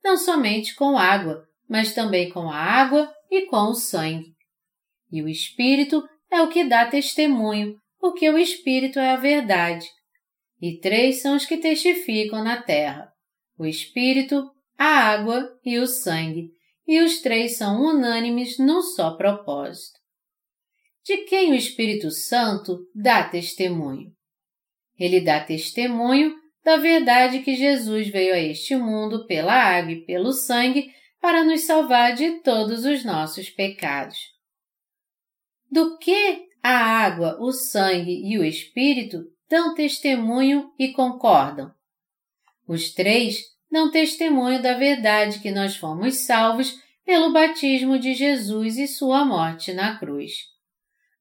[0.03, 4.33] não somente com água, mas também com a água e com o sangue.
[5.11, 9.87] E o Espírito é o que dá testemunho, porque o Espírito é a verdade.
[10.59, 13.13] E três são os que testificam na terra:
[13.57, 16.49] o Espírito, a água e o sangue,
[16.87, 19.99] e os três são unânimes num só propósito.
[21.05, 24.11] De quem o Espírito Santo dá testemunho?
[24.99, 30.31] Ele dá testemunho da verdade que Jesus veio a este mundo pela água e pelo
[30.31, 34.17] sangue para nos salvar de todos os nossos pecados.
[35.71, 41.71] Do que a água, o sangue e o Espírito dão testemunho e concordam?
[42.67, 43.41] Os três
[43.71, 49.73] dão testemunho da verdade que nós fomos salvos pelo batismo de Jesus e sua morte
[49.73, 50.33] na cruz.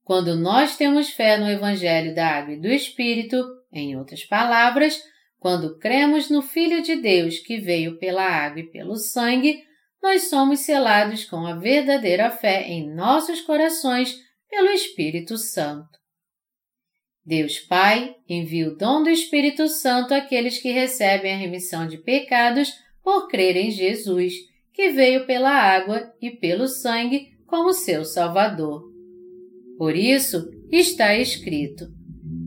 [0.04, 5.00] Quando nós temos fé no Evangelho da Água e do Espírito, em outras palavras,
[5.38, 9.62] quando cremos no Filho de Deus que veio pela água e pelo sangue,
[10.02, 14.18] nós somos selados com a verdadeira fé em nossos corações
[14.50, 16.00] pelo Espírito Santo.
[17.24, 22.72] Deus Pai envia o dom do Espírito Santo àqueles que recebem a remissão de pecados
[23.02, 24.34] por crer em Jesus,
[24.72, 28.82] que veio pela água e pelo sangue como seu Salvador.
[29.78, 31.86] Por isso está escrito: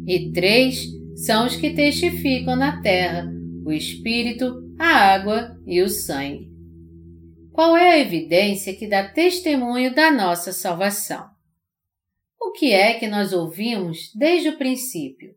[0.05, 0.85] E três
[1.15, 3.25] são os que testificam na terra,
[3.65, 6.51] o Espírito, a água e o sangue.
[7.51, 11.32] Qual é a evidência que dá testemunho da nossa salvação?
[12.45, 15.33] O que é que nós ouvimos desde o princípio?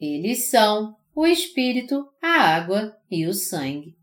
[0.00, 3.96] Eles são o Espírito, a água e o sangue.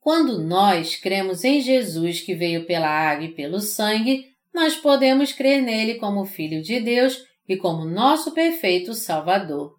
[0.00, 5.62] Quando nós cremos em Jesus que veio pela água e pelo sangue, nós podemos crer
[5.62, 9.78] nele como Filho de Deus e como nosso perfeito Salvador.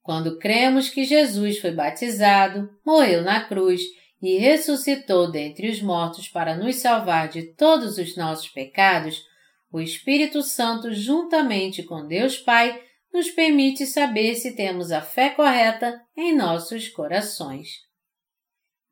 [0.00, 3.82] Quando cremos que Jesus foi batizado, morreu na cruz
[4.26, 9.22] e ressuscitou dentre os mortos para nos salvar de todos os nossos pecados,
[9.70, 12.80] o Espírito Santo, juntamente com Deus Pai,
[13.12, 17.68] nos permite saber se temos a fé correta em nossos corações.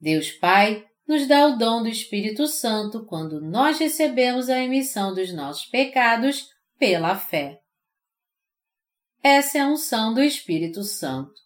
[0.00, 5.32] Deus Pai nos dá o dom do Espírito Santo quando nós recebemos a emissão dos
[5.32, 7.58] nossos pecados pela fé.
[9.22, 11.41] Essa é a unção do Espírito Santo.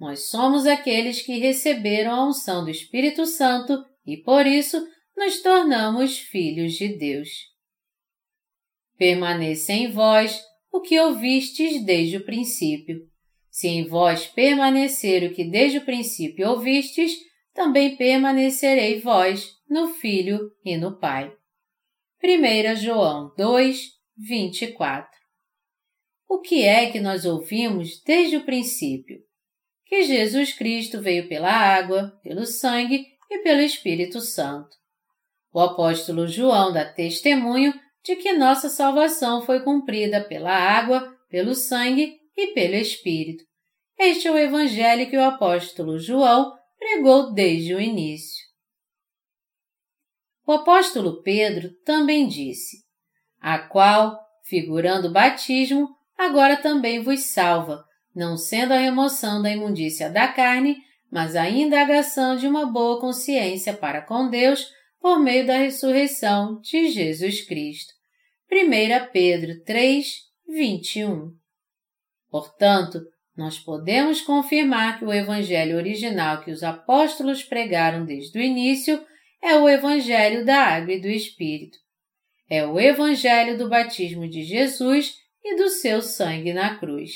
[0.00, 4.82] Nós somos aqueles que receberam a unção do Espírito Santo e, por isso,
[5.14, 7.28] nos tornamos filhos de Deus.
[8.96, 10.42] Permaneça em vós
[10.72, 13.06] o que ouvistes desde o princípio.
[13.50, 17.12] Se em vós permanecer o que desde o princípio ouvistes,
[17.52, 21.30] também permanecerei vós no Filho e no Pai.
[22.24, 25.10] 1 João 2, 24
[26.26, 29.28] O que é que nós ouvimos desde o princípio?
[29.90, 34.70] Que Jesus Cristo veio pela água, pelo sangue e pelo Espírito Santo.
[35.52, 37.74] O apóstolo João dá testemunho
[38.04, 43.42] de que nossa salvação foi cumprida pela água, pelo sangue e pelo Espírito.
[43.98, 48.46] Este é o Evangelho que o apóstolo João pregou desde o início.
[50.46, 52.76] O apóstolo Pedro também disse:
[53.40, 57.84] A qual, figurando o batismo, agora também vos salva,
[58.14, 60.76] não sendo a remoção da imundícia da carne,
[61.10, 66.90] mas a indagação de uma boa consciência para com Deus por meio da ressurreição de
[66.90, 67.92] Jesus Cristo.
[68.50, 70.06] 1 Pedro 3,
[70.48, 71.32] 21.
[72.30, 73.00] Portanto,
[73.36, 79.04] nós podemos confirmar que o Evangelho original que os apóstolos pregaram desde o início
[79.42, 81.78] é o Evangelho da Água e do Espírito.
[82.48, 87.12] É o Evangelho do batismo de Jesus e do seu sangue na cruz.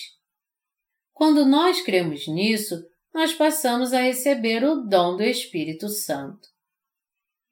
[1.15, 2.75] Quando nós cremos nisso,
[3.15, 6.49] nós passamos a receber o dom do Espírito Santo.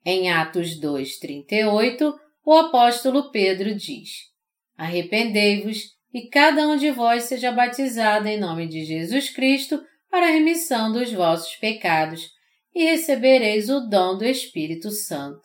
[0.04, 2.12] Em Atos 2:38,
[2.44, 4.10] o apóstolo Pedro diz:
[4.76, 5.78] Arrependei-vos
[6.12, 10.92] e cada um de vós seja batizado em nome de Jesus Cristo para a remissão
[10.92, 12.28] dos vossos pecados,
[12.74, 15.40] e recebereis o dom do Espírito Santo.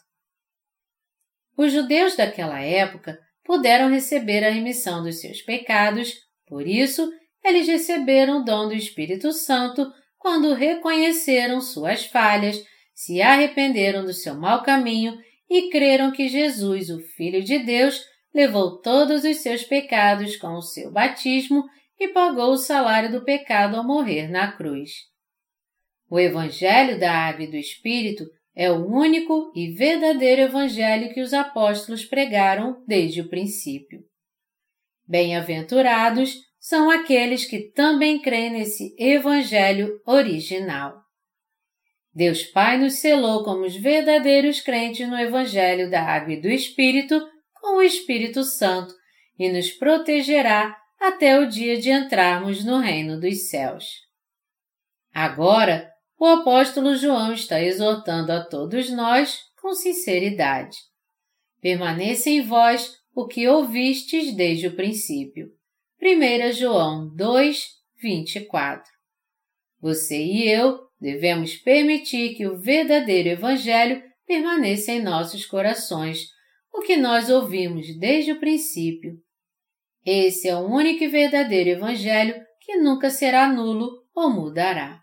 [1.55, 6.13] Os judeus daquela época puderam receber a remissão dos seus pecados,
[6.45, 7.09] por isso
[7.47, 12.61] eles receberam o dom do Espírito Santo quando reconheceram suas falhas
[12.93, 15.17] se arrependeram do seu mau caminho
[15.49, 20.61] e creram que Jesus, o Filho de Deus, levou todos os seus pecados com o
[20.61, 21.63] seu batismo
[21.99, 24.91] e pagou o salário do pecado ao morrer na cruz.
[26.09, 28.25] O Evangelho da Água e do Espírito
[28.55, 34.03] é o único e verdadeiro Evangelho que os apóstolos pregaram desde o princípio.
[35.07, 41.01] Bem-aventurados são aqueles que também creem nesse Evangelho original.
[42.13, 47.21] Deus Pai nos selou como os verdadeiros crentes no Evangelho da Água e do Espírito
[47.53, 48.93] com o Espírito Santo
[49.37, 53.85] e nos protegerá até o dia de entrarmos no reino dos céus.
[55.13, 60.77] Agora, o apóstolo João está exortando a todos nós com sinceridade.
[61.61, 65.56] Permaneça em vós o que ouvistes desde o princípio.
[66.01, 67.65] 1 João 2,
[68.01, 68.91] 24.
[69.81, 76.27] Você e eu Devemos permitir que o verdadeiro Evangelho permaneça em nossos corações,
[76.73, 79.13] o que nós ouvimos desde o princípio.
[80.05, 84.99] Esse é o único e verdadeiro Evangelho que nunca será nulo ou mudará.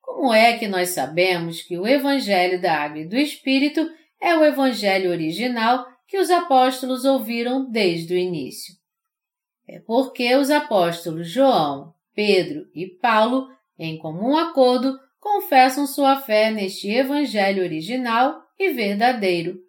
[0.00, 3.88] Como é que nós sabemos que o Evangelho da Água e do Espírito
[4.20, 8.74] é o Evangelho original que os apóstolos ouviram desde o início?
[9.66, 13.48] É porque os apóstolos João, Pedro e Paulo
[13.78, 19.60] em comum acordo, confessam sua fé neste Evangelho original e verdadeiro.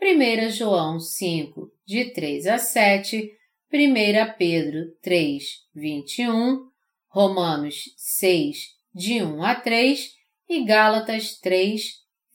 [0.00, 3.30] 1 João 5, de 3 a 7,
[3.72, 6.68] 1 Pedro 3, 21,
[7.08, 10.12] Romanos 6, de 1 a 3
[10.48, 11.82] e Gálatas 3,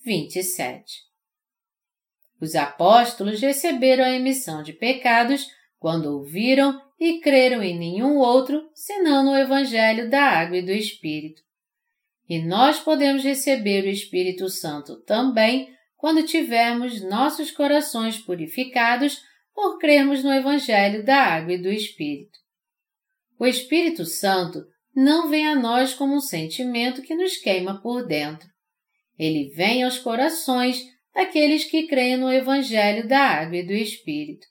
[0.03, 1.09] 27.
[2.41, 5.47] Os apóstolos receberam a emissão de pecados
[5.79, 11.41] quando ouviram e creram em nenhum outro senão no Evangelho da Água e do Espírito.
[12.27, 19.21] E nós podemos receber o Espírito Santo também quando tivermos nossos corações purificados
[19.55, 22.37] por crermos no Evangelho da Água e do Espírito.
[23.39, 24.63] O Espírito Santo
[24.95, 28.47] não vem a nós como um sentimento que nos queima por dentro.
[29.17, 30.81] Ele vem aos corações
[31.13, 34.45] daqueles que creem no Evangelho da Água e do Espírito.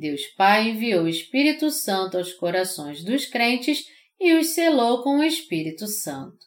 [0.00, 3.84] Deus Pai enviou o Espírito Santo aos corações dos crentes
[4.18, 6.38] e os selou com o Espírito Santo.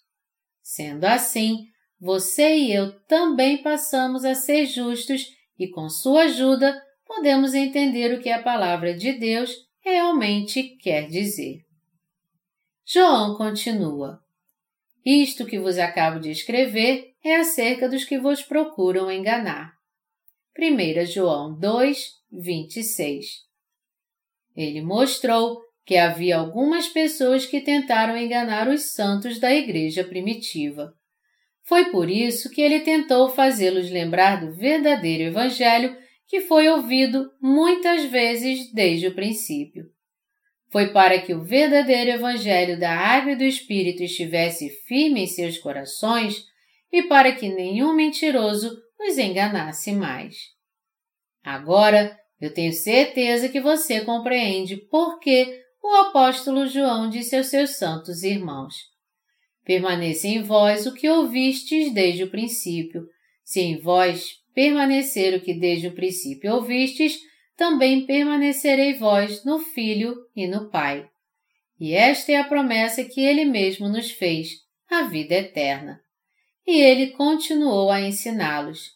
[0.60, 1.68] Sendo assim,
[2.02, 5.28] você e eu também passamos a ser justos
[5.60, 6.76] e, com sua ajuda,
[7.06, 9.52] podemos entender o que a palavra de Deus
[9.82, 11.60] realmente quer dizer.
[12.84, 14.20] João continua.
[15.06, 19.83] Isto que vos acabo de escrever é acerca dos que vos procuram enganar.
[20.56, 23.26] 1 João 2, 26
[24.56, 30.94] Ele mostrou que havia algumas pessoas que tentaram enganar os santos da igreja primitiva.
[31.64, 35.98] Foi por isso que ele tentou fazê-los lembrar do verdadeiro Evangelho
[36.28, 39.86] que foi ouvido muitas vezes desde o princípio.
[40.70, 45.58] Foi para que o verdadeiro Evangelho da Água e do Espírito estivesse firme em seus
[45.58, 46.46] corações
[46.92, 50.36] e para que nenhum mentiroso os enganasse mais.
[51.44, 57.72] Agora, eu tenho certeza que você compreende por que o apóstolo João disse aos seus
[57.78, 58.76] santos irmãos:
[59.66, 63.08] Permaneça em vós o que ouvistes desde o princípio.
[63.44, 67.20] Se em vós permanecer o que desde o princípio ouvistes,
[67.56, 71.08] também permanecerei vós no Filho e no Pai.
[71.80, 74.50] E esta é a promessa que ele mesmo nos fez,
[74.90, 76.02] a vida eterna.
[76.66, 78.92] E ele continuou a ensiná-los.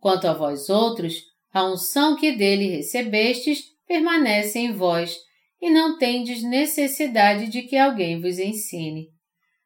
[0.00, 1.22] Quanto a vós outros,
[1.52, 5.16] a unção que dele recebestes permanece em vós,
[5.60, 9.08] e não tendes necessidade de que alguém vos ensine.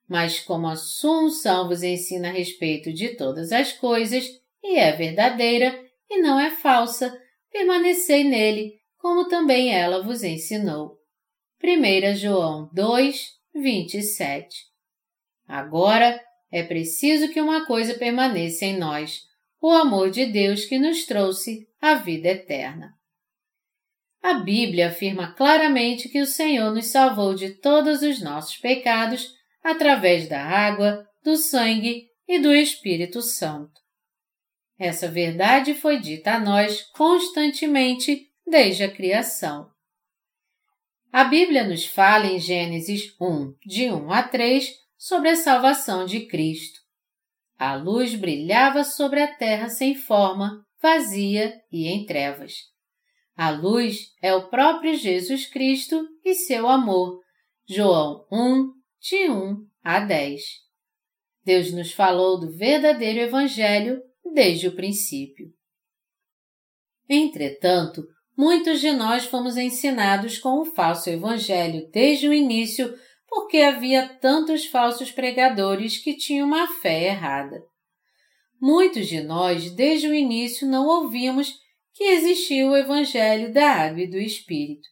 [0.09, 4.25] Mas como a sua unção vos ensina a respeito de todas as coisas,
[4.62, 7.14] e é verdadeira, e não é falsa,
[7.51, 10.99] permanecei nele, como também ela vos ensinou.
[11.62, 14.73] 1 João 2, 27
[15.47, 16.18] Agora,
[16.53, 19.22] é preciso que uma coisa permaneça em nós,
[19.61, 22.92] o amor de Deus que nos trouxe a vida eterna.
[24.22, 29.32] A Bíblia afirma claramente que o Senhor nos salvou de todos os nossos pecados
[29.64, 33.80] através da água, do sangue e do Espírito Santo.
[34.78, 39.70] Essa verdade foi dita a nós constantemente desde a criação.
[41.12, 46.26] A Bíblia nos fala em Gênesis 1, de 1 a 3, sobre a salvação de
[46.26, 46.78] Cristo.
[47.59, 52.53] A luz brilhava sobre a terra sem forma, vazia e em trevas.
[53.34, 57.18] A luz é o próprio Jesus Cristo e seu amor.
[57.68, 60.40] João 1, de 1 a 10.
[61.44, 64.00] Deus nos falou do verdadeiro Evangelho
[64.32, 65.53] desde o princípio.
[67.09, 68.07] Entretanto,
[68.38, 72.96] muitos de nós fomos ensinados com o falso Evangelho desde o início
[73.35, 77.64] porque havia tantos falsos pregadores que tinham uma fé errada.
[78.61, 81.59] Muitos de nós, desde o início, não ouvimos
[81.95, 84.87] que existia o Evangelho da Água e do Espírito.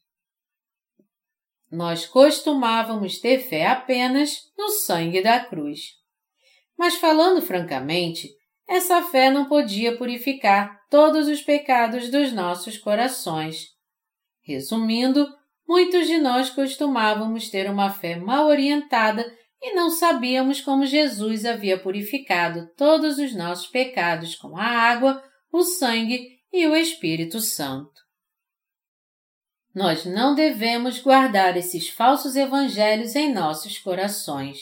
[1.71, 5.91] Nós costumávamos ter fé apenas no sangue da cruz.
[6.79, 8.27] Mas falando francamente,
[8.67, 13.67] essa fé não podia purificar todos os pecados dos nossos corações.
[14.41, 15.29] Resumindo,
[15.71, 19.25] muitos de nós costumávamos ter uma fé mal orientada
[19.63, 25.23] e não sabíamos como Jesus havia purificado todos os nossos pecados com a água,
[25.53, 28.01] o sangue e o Espírito Santo.
[29.73, 34.59] Nós não devemos guardar esses falsos evangelhos em nossos corações.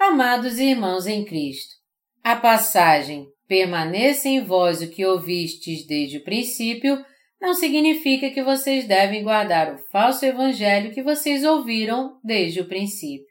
[0.00, 1.76] Amados irmãos em Cristo,
[2.24, 7.04] a passagem permaneça em vós o que ouvistes desde o princípio
[7.42, 13.26] não significa que vocês devem guardar o falso evangelho que vocês ouviram desde o princípio.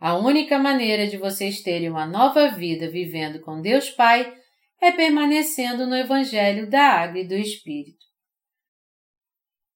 [0.00, 4.32] A única maneira de vocês terem uma nova vida vivendo com Deus Pai
[4.80, 8.00] é permanecendo no evangelho da água e do Espírito.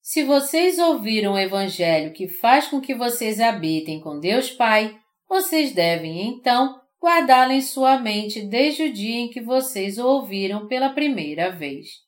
[0.00, 4.98] Se vocês ouviram o evangelho que faz com que vocês habitem com Deus Pai,
[5.28, 10.66] vocês devem então guardá-lo em sua mente desde o dia em que vocês o ouviram
[10.66, 12.03] pela primeira vez.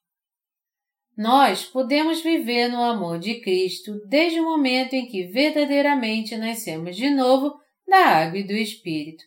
[1.17, 7.09] Nós podemos viver no amor de Cristo desde o momento em que verdadeiramente nascemos de
[7.09, 7.55] novo
[7.89, 9.25] da água e do Espírito.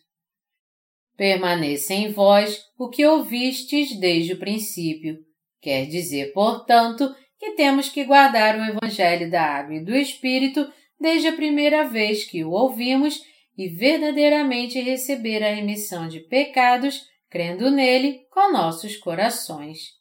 [1.16, 5.18] Permaneça em vós o que ouvistes desde o princípio.
[5.60, 11.26] Quer dizer, portanto, que temos que guardar o Evangelho da água e do Espírito desde
[11.28, 13.20] a primeira vez que o ouvimos
[13.58, 19.99] e verdadeiramente receber a remissão de pecados, crendo nele com nossos corações.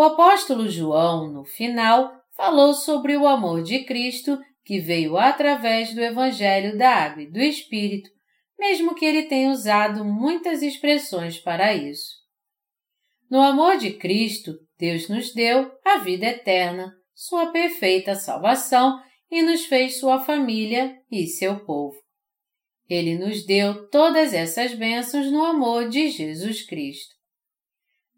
[0.00, 6.00] O apóstolo João, no final, falou sobre o amor de Cristo que veio através do
[6.00, 8.08] Evangelho da Água e do Espírito,
[8.58, 12.14] mesmo que ele tenha usado muitas expressões para isso.
[13.30, 18.98] No amor de Cristo, Deus nos deu a vida eterna, sua perfeita salvação
[19.30, 21.98] e nos fez sua família e seu povo.
[22.88, 27.19] Ele nos deu todas essas bênçãos no amor de Jesus Cristo.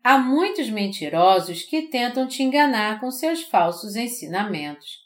[0.04, 4.98] Há muitos mentirosos que tentam te enganar com seus falsos ensinamentos.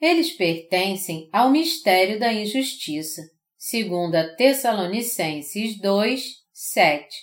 [0.00, 3.22] Eles pertencem ao mistério da injustiça,
[3.56, 6.22] segundo a Tessalonicenses 2,
[6.52, 7.16] 7,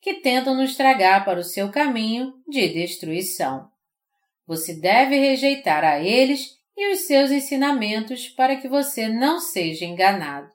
[0.00, 3.66] que tentam nos tragar para o seu caminho de destruição.
[4.46, 10.50] Você deve rejeitar a eles e os seus ensinamentos para que você não seja enganado.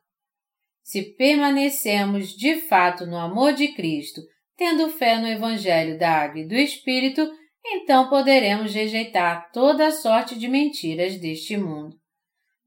[0.83, 4.21] Se permanecemos de fato no amor de Cristo,
[4.61, 7.27] tendo fé no Evangelho da Água e do Espírito,
[7.65, 11.95] então poderemos rejeitar toda a sorte de mentiras deste mundo.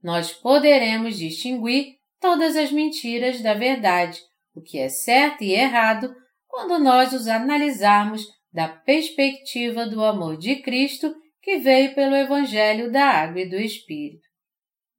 [0.03, 4.19] Nós poderemos distinguir todas as mentiras da verdade,
[4.57, 6.13] o que é certo e errado,
[6.49, 13.05] quando nós os analisarmos da perspectiva do amor de Cristo que veio pelo Evangelho da
[13.05, 14.27] Água e do Espírito.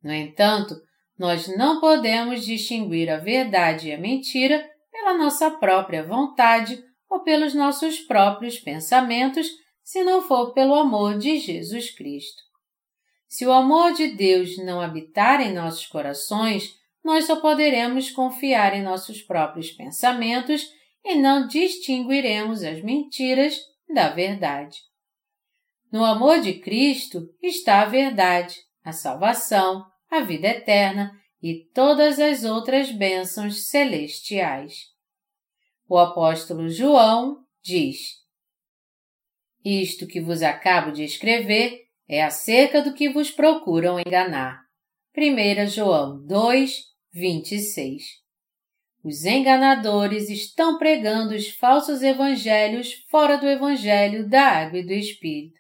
[0.02, 0.74] No entanto,
[1.20, 4.66] nós não podemos distinguir a verdade e a mentira
[5.06, 9.48] pela nossa própria vontade ou pelos nossos próprios pensamentos,
[9.84, 12.42] se não for pelo amor de Jesus Cristo.
[13.28, 16.74] Se o amor de Deus não habitar em nossos corações,
[17.04, 20.68] nós só poderemos confiar em nossos próprios pensamentos
[21.04, 24.80] e não distinguiremos as mentiras da verdade.
[25.92, 31.12] No amor de Cristo está a verdade, a salvação, a vida eterna
[31.44, 34.95] e todas as outras bênçãos celestiais.
[35.88, 37.98] O apóstolo João diz:
[39.64, 44.64] Isto que vos acabo de escrever é acerca do que vos procuram enganar.
[45.18, 46.72] 1 João 2,
[47.14, 48.04] 26.
[49.04, 55.60] Os enganadores estão pregando os falsos evangelhos fora do evangelho da água e do Espírito.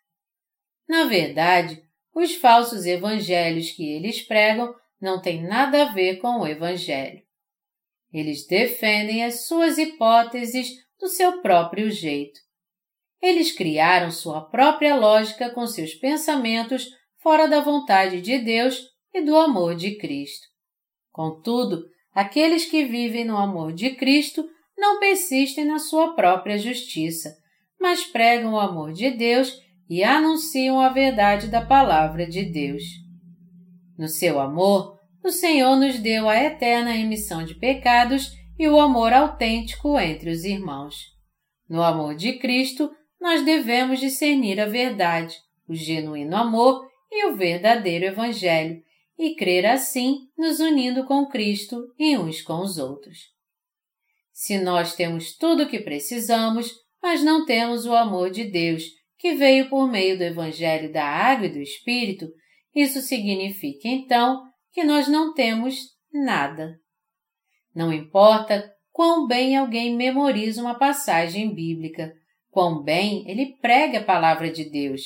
[0.87, 1.83] Na verdade,
[2.13, 7.24] os falsos evangelhos que eles pregam não têm nada a ver com o Evangelho.
[8.15, 12.39] Eles defendem as suas hipóteses do seu próprio jeito.
[13.21, 16.87] Eles criaram sua própria lógica com seus pensamentos
[17.21, 18.79] fora da vontade de Deus
[19.13, 20.47] e do amor de Cristo.
[21.11, 21.83] Contudo,
[22.13, 24.47] aqueles que vivem no amor de Cristo
[24.77, 27.35] não persistem na sua própria justiça,
[27.77, 29.59] mas pregam o amor de Deus
[29.89, 32.83] e anunciam a verdade da palavra de Deus.
[33.97, 34.94] No seu amor,
[35.25, 40.43] o Senhor nos deu a eterna emissão de pecados e o amor autêntico entre os
[40.43, 40.97] irmãos.
[41.67, 45.35] No amor de Cristo, nós devemos discernir a verdade,
[45.67, 48.83] o genuíno amor e o verdadeiro Evangelho,
[49.17, 53.17] e crer assim, nos unindo com Cristo e uns com os outros.
[54.31, 56.71] Se nós temos tudo o que precisamos,
[57.01, 58.83] mas não temos o amor de Deus,
[59.17, 62.27] que veio por meio do Evangelho da Água e do Espírito,
[62.75, 64.43] isso significa então
[64.75, 65.77] que nós não temos
[66.13, 66.77] nada.
[67.73, 72.13] Não importa quão bem alguém memoriza uma passagem bíblica,
[72.51, 75.01] quão bem ele prega a palavra de Deus.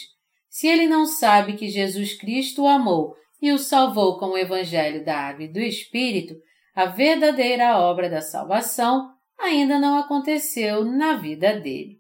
[0.50, 5.06] Se ele não sabe que Jesus Cristo o amou e o salvou com o Evangelho
[5.06, 6.34] da Água e do Espírito,
[6.74, 9.08] a verdadeira obra da salvação
[9.40, 11.99] ainda não aconteceu na vida dele.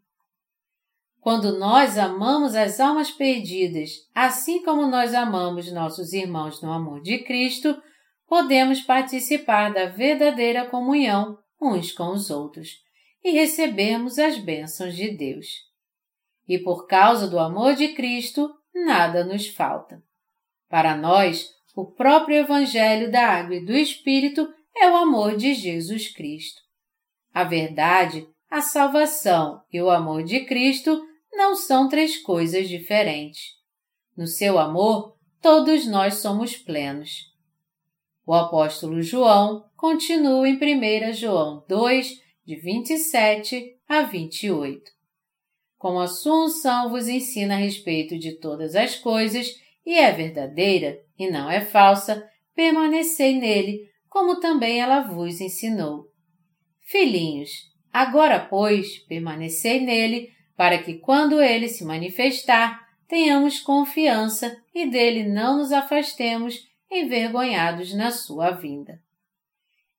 [1.21, 7.19] Quando nós amamos as almas perdidas, assim como nós amamos nossos irmãos no amor de
[7.19, 7.81] Cristo,
[8.27, 12.81] podemos participar da verdadeira comunhão uns com os outros
[13.23, 15.47] e recebermos as bênçãos de Deus.
[16.47, 20.01] E por causa do amor de Cristo, nada nos falta.
[20.69, 26.07] Para nós, o próprio Evangelho da Água e do Espírito é o amor de Jesus
[26.07, 26.61] Cristo.
[27.33, 31.08] A verdade, a salvação e o amor de Cristo
[31.39, 33.53] não são três coisas diferentes.
[34.15, 37.29] No seu amor, todos nós somos plenos.
[38.27, 44.83] O apóstolo João continua em 1 João 2, de 27 a 28.
[45.77, 49.47] Como a sua unção vos ensina a respeito de todas as coisas
[49.85, 56.07] e é verdadeira e não é falsa, permanecei nele, como também ela vos ensinou.
[56.81, 57.49] Filhinhos,
[57.93, 65.59] agora, pois, permanecei nele, para que quando ele se manifestar, tenhamos confiança e dele não
[65.59, 68.99] nos afastemos envergonhados na sua vinda.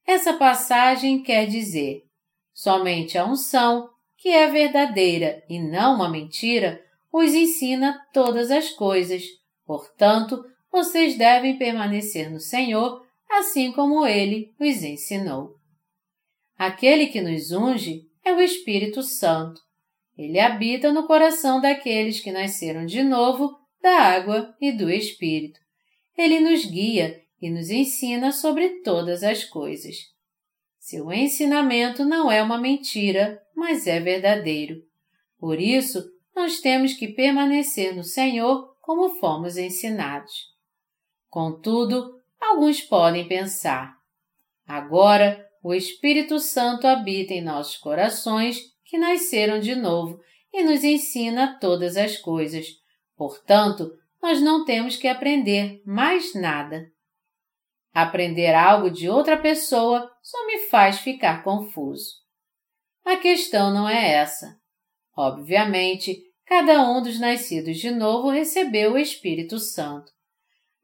[0.07, 2.03] Essa passagem quer dizer:
[2.53, 3.89] somente a unção,
[4.19, 9.25] que é verdadeira e não uma mentira, os ensina todas as coisas.
[9.65, 15.55] Portanto, vocês devem permanecer no Senhor, assim como ele os ensinou.
[16.59, 19.70] Aquele que nos unge é o Espírito Santo.
[20.21, 25.59] Ele habita no coração daqueles que nasceram de novo da água e do Espírito.
[26.15, 29.97] Ele nos guia e nos ensina sobre todas as coisas.
[30.79, 34.83] Seu ensinamento não é uma mentira, mas é verdadeiro.
[35.39, 36.05] Por isso,
[36.37, 40.51] nós temos que permanecer no Senhor como fomos ensinados.
[41.31, 43.97] Contudo, alguns podem pensar:
[44.67, 50.21] agora o Espírito Santo habita em nossos corações que nasceram de novo
[50.53, 52.67] e nos ensina todas as coisas.
[53.17, 56.91] Portanto, nós não temos que aprender mais nada.
[57.95, 62.17] Aprender algo de outra pessoa só me faz ficar confuso.
[63.05, 64.59] A questão não é essa.
[65.17, 70.11] Obviamente, cada um dos nascidos de novo recebeu o Espírito Santo.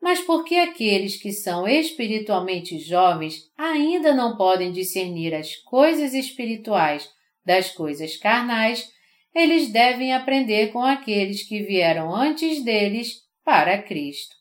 [0.00, 7.15] Mas por que aqueles que são espiritualmente jovens ainda não podem discernir as coisas espirituais
[7.46, 8.92] das coisas carnais,
[9.32, 14.34] eles devem aprender com aqueles que vieram antes deles para Cristo.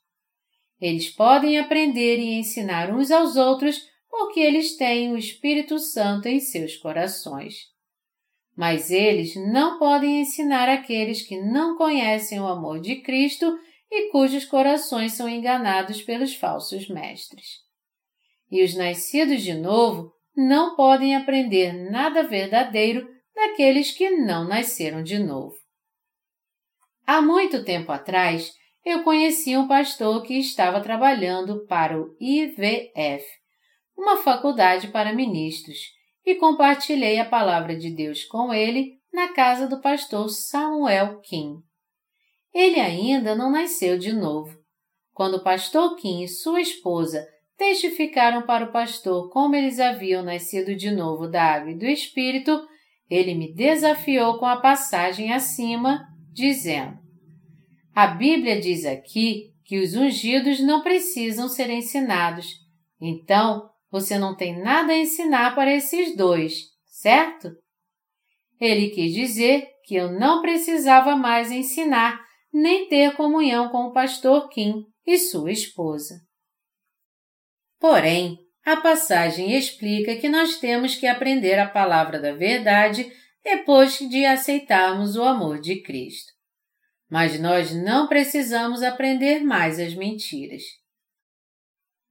[0.82, 3.80] Eles podem aprender e ensinar uns aos outros
[4.10, 7.73] porque eles têm o Espírito Santo em seus corações.
[8.56, 13.57] Mas eles não podem ensinar aqueles que não conhecem o amor de Cristo
[13.91, 17.65] e cujos corações são enganados pelos falsos mestres.
[18.49, 25.20] E os nascidos de novo não podem aprender nada verdadeiro daqueles que não nasceram de
[25.20, 25.56] novo.
[27.06, 28.52] Há muito tempo atrás,
[28.84, 33.26] eu conheci um pastor que estava trabalhando para o IVF,
[33.98, 35.78] uma faculdade para ministros,
[36.26, 41.62] e compartilhei a palavra de Deus com ele na casa do pastor Samuel Kim.
[42.53, 44.57] Ele ainda não nasceu de novo.
[45.14, 47.26] Quando o pastor Kim e sua esposa
[47.57, 52.60] testificaram para o pastor como eles haviam nascido de novo da água e do Espírito,
[53.10, 56.98] ele me desafiou com a passagem acima, dizendo:
[57.94, 62.48] A Bíblia diz aqui que os ungidos não precisam ser ensinados.
[63.02, 66.53] Então, você não tem nada a ensinar para esses dois,
[66.86, 67.52] certo?
[68.60, 72.19] Ele quis dizer que eu não precisava mais ensinar
[72.52, 76.24] nem ter comunhão com o pastor Kim e sua esposa.
[77.88, 83.14] Porém, a passagem explica que nós temos que aprender a palavra da verdade
[83.44, 86.34] depois de aceitarmos o amor de Cristo.
[87.07, 90.64] Mas nós não precisamos aprender mais as mentiras.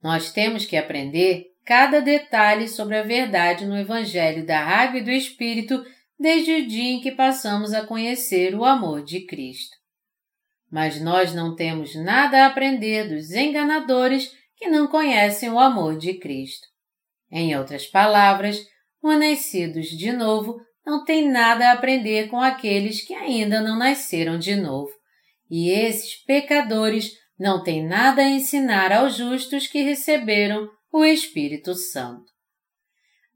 [0.00, 5.10] Nós temos que aprender cada detalhe sobre a verdade no Evangelho da Água e do
[5.10, 5.84] Espírito
[6.16, 9.76] desde o dia em que passamos a conhecer o amor de Cristo.
[10.70, 16.14] Mas nós não temos nada a aprender dos enganadores que não conhecem o amor de
[16.14, 16.66] Cristo.
[17.30, 18.58] Em outras palavras,
[19.02, 24.38] os nascidos de novo não têm nada a aprender com aqueles que ainda não nasceram
[24.38, 24.90] de novo.
[25.50, 32.24] E esses pecadores não têm nada a ensinar aos justos que receberam o Espírito Santo.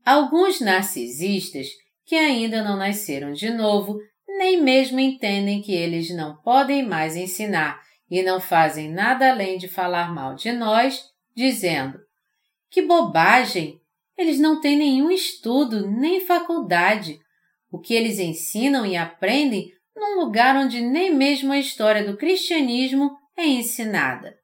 [0.06, 1.66] Alguns narcisistas
[2.06, 7.82] que ainda não nasceram de novo nem mesmo entendem que eles não podem mais ensinar
[8.10, 11.02] e não fazem nada além de falar mal de nós,
[11.39, 12.01] dizendo:
[12.69, 13.81] Que bobagem!
[14.16, 17.20] Eles não têm nenhum estudo, nem faculdade.
[17.70, 23.16] O que eles ensinam e aprendem num lugar onde nem mesmo a história do cristianismo
[23.36, 24.35] é ensinada.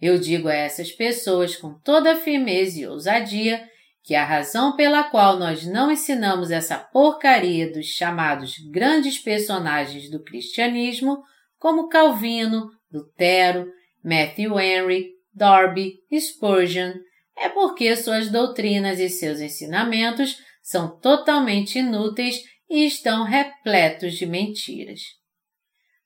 [0.00, 3.64] Eu digo a essas pessoas com toda firmeza e ousadia
[4.02, 10.20] que a razão pela qual nós não ensinamos essa porcaria dos chamados grandes personagens do
[10.20, 11.22] cristianismo,
[11.56, 13.70] como Calvino, Lutero,
[14.04, 16.92] Matthew Henry, Darby, Spurgeon,
[17.36, 25.00] é porque suas doutrinas e seus ensinamentos são totalmente inúteis e estão repletos de mentiras.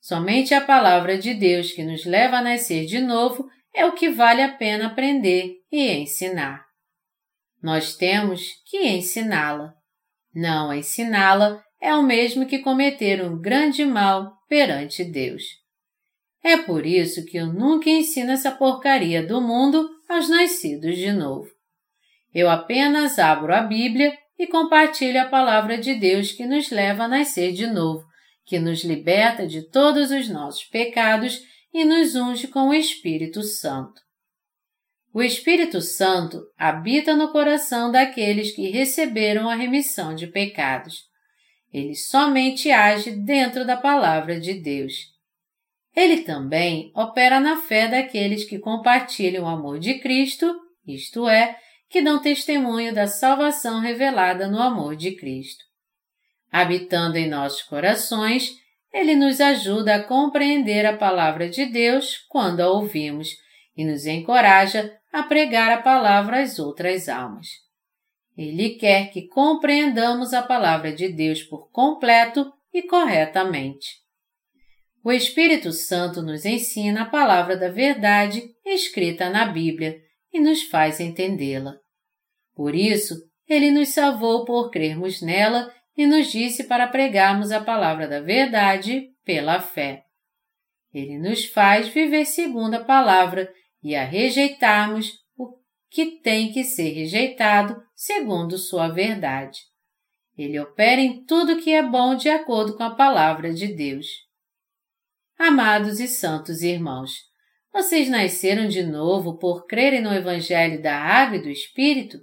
[0.01, 4.09] Somente a palavra de Deus que nos leva a nascer de novo é o que
[4.09, 6.65] vale a pena aprender e ensinar.
[7.63, 9.75] Nós temos que ensiná-la.
[10.35, 15.43] Não ensiná-la é o mesmo que cometer um grande mal perante Deus.
[16.47, 21.51] É por isso que eu nunca ensino essa porcaria do mundo aos nascidos de novo.
[22.33, 27.09] Eu apenas abro a Bíblia e compartilho a palavra de Deus que nos leva a
[27.09, 28.05] nascer de novo,
[28.45, 31.43] que nos liberta de todos os nossos pecados
[31.75, 34.01] e nos unge com o Espírito Santo.
[35.13, 41.01] O Espírito Santo habita no coração daqueles que receberam a remissão de pecados.
[41.73, 45.16] Ele somente age dentro da palavra de Deus.
[45.97, 50.55] Ele também opera na fé daqueles que compartilham o amor de Cristo,
[50.87, 51.59] isto é,
[51.89, 55.65] que dão testemunho da salvação revelada no amor de Cristo.
[56.53, 58.53] Habitando em nossos corações,
[58.93, 63.31] ele nos ajuda a compreender a palavra de Deus quando a ouvimos
[63.75, 67.49] e nos encoraja a pregar a palavra às outras almas.
[68.37, 74.06] Ele quer que compreendamos a palavra de Deus por completo e corretamente.
[75.07, 80.01] O Espírito Santo nos ensina a palavra da verdade escrita na Bíblia
[80.33, 81.77] e nos faz entendê-la.
[82.57, 83.15] Por isso,
[83.49, 89.11] ele nos salvou por crermos nela e nos disse para pregarmos a palavra da verdade
[89.25, 90.03] pela fé.
[90.93, 93.49] Ele nos faz viver segundo a palavra
[93.81, 95.57] e a rejeitarmos o
[95.89, 99.61] que tem que ser rejeitado segundo sua verdade.
[100.37, 104.26] Ele opera em tudo que é bom de acordo com a palavra de Deus.
[105.39, 107.13] Amados e santos irmãos,
[107.71, 112.19] vocês nasceram de novo por crerem no Evangelho da Água e do Espírito?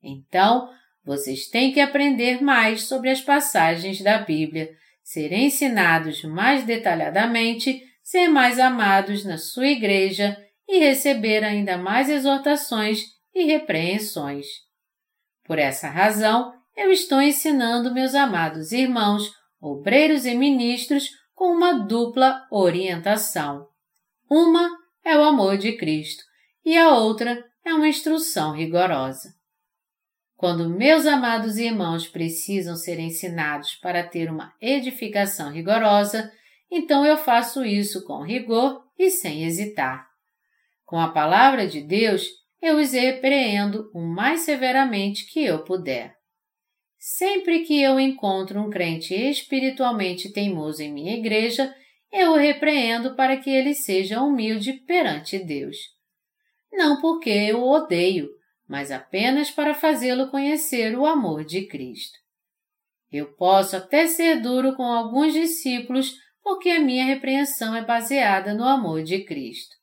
[0.00, 0.70] Então,
[1.04, 4.70] vocês têm que aprender mais sobre as passagens da Bíblia,
[5.02, 10.36] ser ensinados mais detalhadamente, ser mais amados na sua igreja
[10.68, 13.00] e receber ainda mais exortações
[13.34, 14.46] e repreensões.
[15.44, 19.28] Por essa razão, eu estou ensinando meus amados irmãos,
[19.60, 23.68] obreiros e ministros com uma dupla orientação.
[24.30, 24.70] Uma
[25.04, 26.22] é o amor de Cristo
[26.64, 29.34] e a outra é uma instrução rigorosa.
[30.36, 36.30] Quando meus amados irmãos precisam ser ensinados para ter uma edificação rigorosa,
[36.70, 40.06] então eu faço isso com rigor e sem hesitar.
[40.84, 42.26] Com a palavra de Deus,
[42.60, 46.16] eu os repreendo o mais severamente que eu puder.
[47.06, 51.70] Sempre que eu encontro um crente espiritualmente teimoso em minha igreja,
[52.10, 55.76] eu o repreendo para que ele seja humilde perante Deus.
[56.72, 58.30] Não porque eu o odeio,
[58.66, 62.18] mas apenas para fazê-lo conhecer o amor de Cristo.
[63.12, 68.64] Eu posso até ser duro com alguns discípulos porque a minha repreensão é baseada no
[68.64, 69.76] amor de Cristo.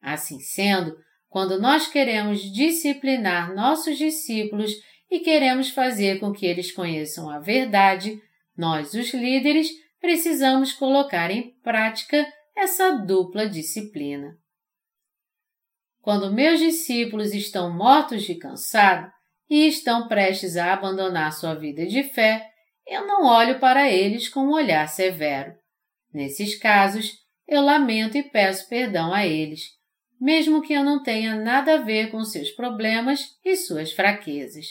[0.00, 0.96] Assim sendo,
[1.28, 4.72] quando nós queremos disciplinar nossos discípulos
[5.10, 8.20] e queremos fazer com que eles conheçam a verdade,
[8.56, 9.68] nós, os líderes,
[10.00, 12.26] precisamos colocar em prática
[12.56, 14.36] essa dupla disciplina.
[16.00, 19.10] Quando meus discípulos estão mortos de cansado
[19.50, 22.48] e estão prestes a abandonar sua vida de fé,
[22.86, 25.52] eu não olho para eles com um olhar severo.
[26.12, 27.12] Nesses casos,
[27.46, 29.62] eu lamento e peço perdão a eles,
[30.20, 34.66] mesmo que eu não tenha nada a ver com seus problemas e suas fraquezas.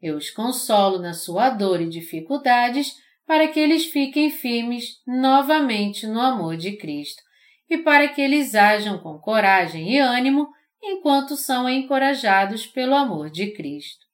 [0.00, 2.94] Eu os consolo na sua dor e dificuldades
[3.26, 7.22] para que eles fiquem firmes novamente no amor de Cristo
[7.68, 10.48] e para que eles ajam com coragem e ânimo
[10.82, 14.06] enquanto são encorajados pelo amor de Cristo.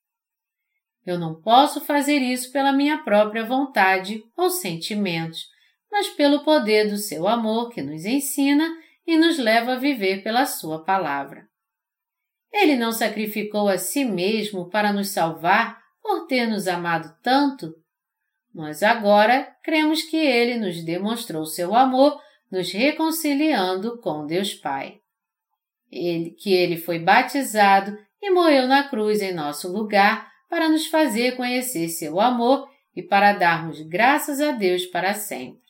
[1.05, 5.47] Eu não posso fazer isso pela minha própria vontade ou sentimentos,
[5.91, 8.67] mas pelo poder do seu amor que nos ensina
[9.07, 11.52] e nos leva a viver pela sua palavra.
[12.53, 17.75] Ele não sacrificou a si mesmo para nos salvar por ter nos amado tanto?
[18.55, 22.21] Nós agora cremos que ele nos demonstrou seu amor
[22.51, 25.03] nos reconciliando com Deus Pai
[25.93, 31.37] ele, que ele foi batizado e morreu na cruz em nosso lugar para nos fazer
[31.37, 32.67] conhecer seu amor
[32.97, 35.61] e para darmos graças a Deus para sempre.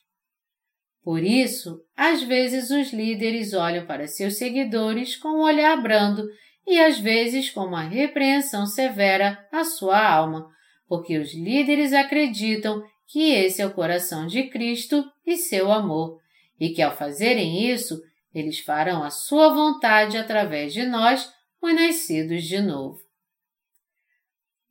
[1.03, 6.25] Por isso, às vezes os líderes olham para seus seguidores com um olhar brando
[6.65, 10.49] e às vezes com uma repreensão severa à sua alma,
[10.87, 16.19] porque os líderes acreditam que esse é o coração de Cristo e seu amor,
[16.59, 18.01] e que ao fazerem isso,
[18.33, 21.31] eles farão a sua vontade através de nós,
[21.61, 22.99] os nascidos de novo.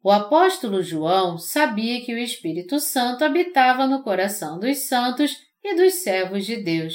[0.02, 5.94] O apóstolo João sabia que o Espírito Santo habitava no coração dos santos e dos
[6.02, 6.94] servos de Deus.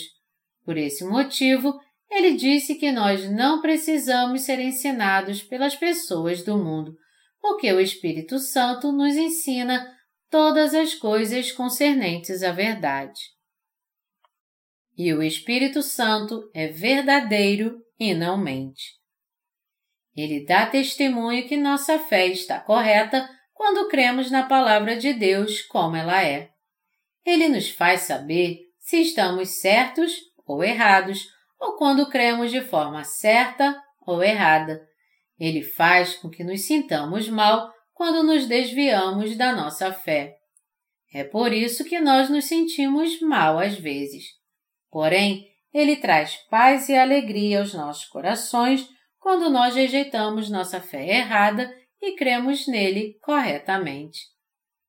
[0.66, 1.80] Por esse motivo,
[2.10, 6.96] ele disse que nós não precisamos ser ensinados pelas pessoas do mundo,
[7.40, 9.94] porque o Espírito Santo nos ensina
[10.30, 13.20] todas as coisas concernentes à verdade.
[14.98, 18.98] E o Espírito Santo é verdadeiro e não mente.
[20.16, 25.96] Ele dá testemunho que nossa fé está correta quando cremos na palavra de Deus como
[25.96, 26.50] ela é.
[27.24, 30.16] Ele nos faz saber se estamos certos
[30.46, 31.28] ou errados,
[31.60, 33.76] ou quando cremos de forma certa
[34.06, 34.82] ou errada.
[35.40, 40.36] Ele faz com que nos sintamos mal quando nos desviamos da nossa fé.
[41.14, 44.26] É por isso que nós nos sentimos mal às vezes.
[44.90, 48.88] Porém, ele traz paz e alegria aos nossos corações
[49.20, 51.72] quando nós rejeitamos nossa fé errada
[52.02, 54.22] e cremos nele corretamente.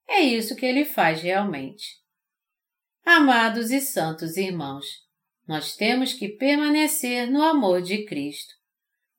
[0.08, 1.98] é isso que ele faz realmente.
[3.04, 4.86] Amados e santos irmãos,
[5.48, 8.52] nós temos que permanecer no amor de Cristo.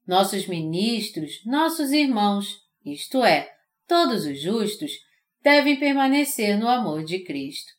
[0.05, 3.51] Nossos ministros, nossos irmãos, isto é,
[3.87, 4.91] todos os justos,
[5.41, 7.71] devem permanecer no amor de Cristo.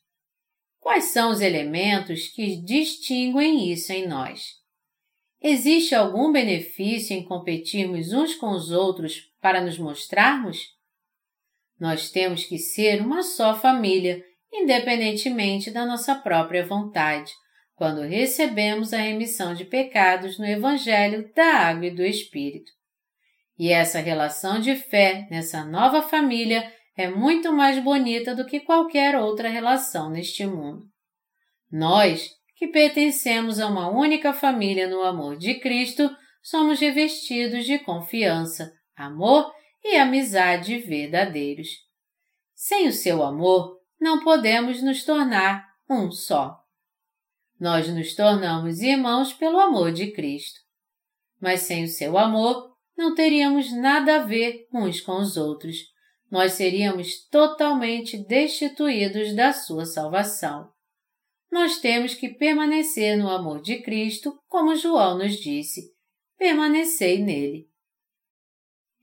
[0.79, 4.59] Quais são os elementos que distinguem isso em nós?
[5.41, 10.57] Existe algum benefício em competirmos uns com os outros para nos mostrarmos?
[11.79, 14.21] Nós temos que ser uma só família,
[14.51, 17.31] independentemente da nossa própria vontade,
[17.81, 22.71] quando recebemos a remissão de pecados no Evangelho da Água e do Espírito.
[23.57, 29.15] E essa relação de fé nessa nova família é muito mais bonita do que qualquer
[29.15, 30.83] outra relação neste mundo.
[31.71, 36.07] Nós, que pertencemos a uma única família no amor de Cristo,
[36.43, 39.51] somos revestidos de confiança, amor
[39.83, 41.69] e amizade verdadeiros.
[42.53, 46.60] Sem o seu amor, não podemos nos tornar um só.
[47.61, 50.59] Nós nos tornamos irmãos pelo amor de Cristo.
[51.39, 55.77] Mas sem o seu amor, não teríamos nada a ver uns com os outros.
[56.29, 60.69] Nós seríamos totalmente destituídos da sua salvação
[61.51, 65.91] nós temos que permanecer no amor de Cristo, como João nos disse.
[66.37, 67.67] Permanecei nele.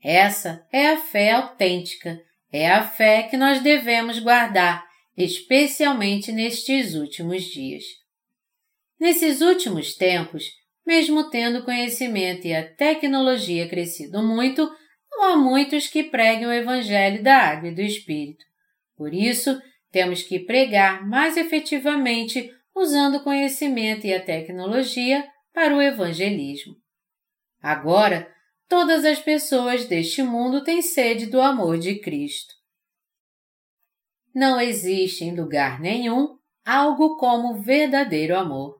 [0.01, 2.19] Essa é a fé autêntica,
[2.51, 4.83] é a fé que nós devemos guardar,
[5.15, 7.83] especialmente nestes últimos dias.
[8.99, 10.45] Nesses últimos tempos,
[10.85, 14.69] mesmo tendo conhecimento e a tecnologia crescido muito,
[15.09, 18.43] não há muitos que preguem o Evangelho da Água e do Espírito.
[18.97, 19.59] Por isso,
[19.91, 26.75] temos que pregar mais efetivamente usando o conhecimento e a tecnologia para o evangelismo.
[27.61, 28.33] Agora,
[28.67, 32.53] todas as pessoas deste mundo têm sede do amor de Cristo.
[34.33, 38.78] Não existe em lugar nenhum algo como verdadeiro amor.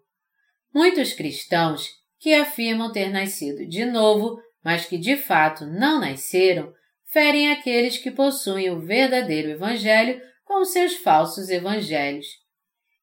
[0.74, 1.88] Muitos cristãos
[2.20, 6.74] que afirmam ter nascido de novo, mas que de fato não nasceram,
[7.12, 12.26] ferem aqueles que possuem o verdadeiro Evangelho com seus falsos evangelhos.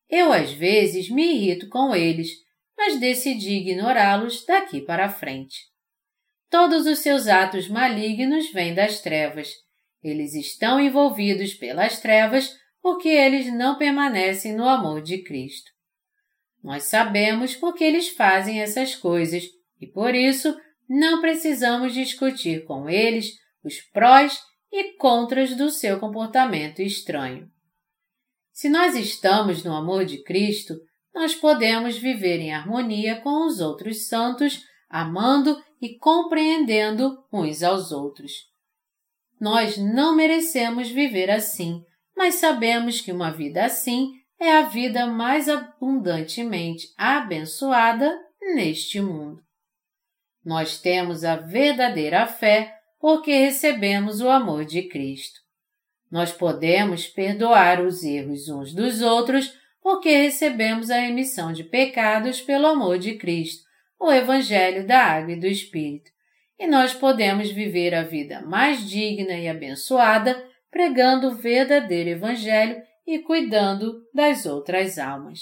[0.08, 2.30] Eu às vezes me irrito com eles,
[2.76, 5.56] mas decidi ignorá-los daqui para frente.
[6.50, 9.50] Todos os seus atos malignos vêm das trevas.
[10.02, 15.75] Eles estão envolvidos pelas trevas porque eles não permanecem no amor de Cristo.
[16.66, 19.44] Nós sabemos porque eles fazem essas coisas
[19.80, 20.52] e por isso
[20.88, 24.36] não precisamos discutir com eles os prós
[24.72, 27.48] e contras do seu comportamento estranho.
[28.50, 30.74] Se nós estamos no amor de Cristo,
[31.14, 34.60] nós podemos viver em harmonia com os outros santos,
[34.90, 38.32] amando e compreendendo uns aos outros.
[39.40, 41.80] Nós não merecemos viver assim,
[42.16, 48.18] mas sabemos que uma vida assim é a vida mais abundantemente abençoada
[48.54, 49.42] neste mundo.
[50.44, 55.40] Nós temos a verdadeira fé porque recebemos o amor de Cristo.
[56.10, 59.52] Nós podemos perdoar os erros uns dos outros
[59.82, 63.64] porque recebemos a remissão de pecados pelo amor de Cristo,
[64.00, 66.10] o Evangelho da Água e do Espírito.
[66.58, 73.20] E nós podemos viver a vida mais digna e abençoada pregando o verdadeiro Evangelho e
[73.20, 75.40] cuidando das outras almas.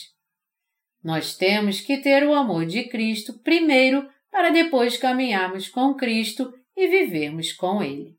[1.02, 6.88] Nós temos que ter o amor de Cristo primeiro para depois caminharmos com Cristo e
[6.88, 8.16] vivermos com Ele.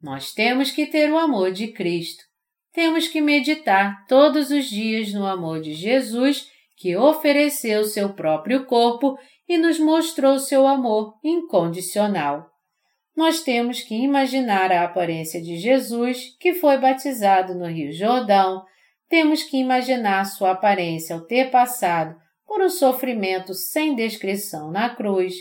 [0.00, 2.22] Nós temos que ter o amor de Cristo.
[2.72, 9.18] Temos que meditar todos os dias no amor de Jesus, que ofereceu seu próprio corpo
[9.48, 12.48] e nos mostrou seu amor incondicional.
[13.18, 18.64] Nós temos que imaginar a aparência de Jesus, que foi batizado no Rio Jordão.
[19.10, 22.16] Temos que imaginar sua aparência ao ter passado
[22.46, 25.34] por um sofrimento sem descrição na cruz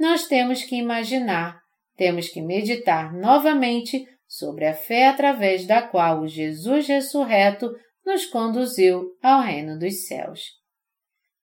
[0.00, 1.60] nós temos que imaginar,
[1.94, 7.70] temos que meditar novamente sobre a fé através da qual o Jesus ressurreto
[8.06, 10.58] nos conduziu ao reino dos céus.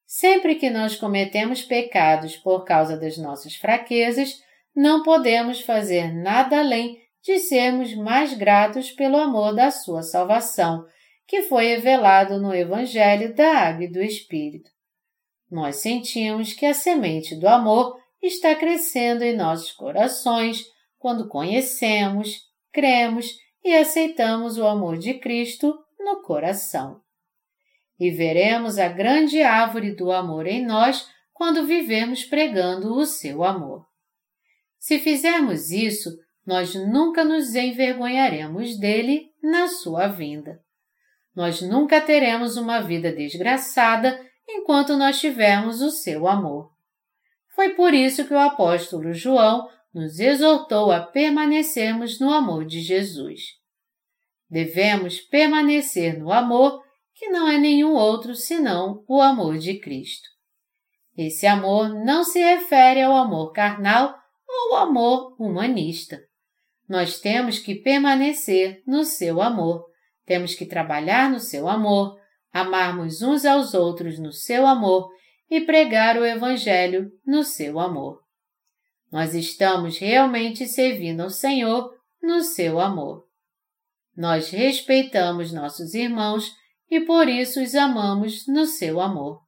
[0.07, 4.41] Sempre que nós cometemos pecados por causa das nossas fraquezas,
[4.77, 10.85] não podemos fazer nada além de sermos mais gratos pelo amor da sua salvação,
[11.25, 14.69] que foi revelado no Evangelho da Água e do Espírito.
[15.49, 20.63] Nós sentimos que a semente do amor está crescendo em nossos corações
[20.99, 22.41] quando conhecemos,
[22.71, 23.31] cremos
[23.65, 27.01] e aceitamos o amor de Cristo no coração.
[27.99, 33.86] E veremos a grande árvore do amor em nós quando vivemos pregando o seu amor.
[34.87, 40.61] Se fizermos isso, nós nunca nos envergonharemos dele na sua vinda.
[41.35, 46.71] Nós nunca teremos uma vida desgraçada enquanto nós tivermos o seu amor.
[47.53, 53.41] Foi por isso que o apóstolo João nos exortou a permanecermos no amor de Jesus.
[54.49, 56.81] Devemos permanecer no amor,
[57.13, 60.29] que não é nenhum outro senão o amor de Cristo.
[61.17, 64.15] Esse amor não se refere ao amor carnal
[64.47, 66.19] ou ao amor humanista.
[66.87, 69.85] Nós temos que permanecer no seu amor,
[70.25, 72.17] temos que trabalhar no seu amor,
[72.51, 75.09] amarmos uns aos outros no seu amor
[75.49, 78.21] e pregar o Evangelho no seu amor.
[79.11, 83.25] Nós estamos realmente servindo ao Senhor no seu amor.
[84.15, 86.51] Nós respeitamos nossos irmãos
[86.89, 89.41] e por isso os amamos no seu amor.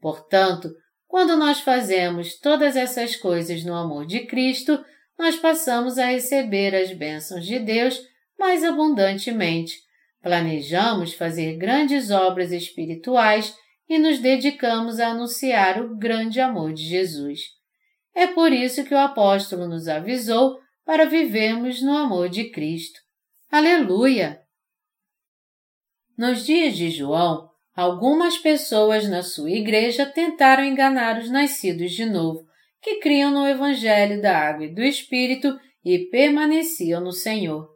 [0.00, 0.70] Portanto,
[1.10, 4.82] quando nós fazemos todas essas coisas no amor de Cristo,
[5.18, 8.00] nós passamos a receber as bênçãos de Deus
[8.38, 9.76] mais abundantemente.
[10.22, 13.52] Planejamos fazer grandes obras espirituais
[13.88, 17.40] e nos dedicamos a anunciar o grande amor de Jesus.
[18.14, 23.00] É por isso que o apóstolo nos avisou para vivermos no amor de Cristo.
[23.50, 24.40] Aleluia!
[26.16, 27.49] Nos dias de João,
[27.80, 32.44] algumas pessoas na sua igreja tentaram enganar os nascidos de novo,
[32.82, 37.66] que criam no Evangelho da Água e do Espírito e permaneciam no Senhor.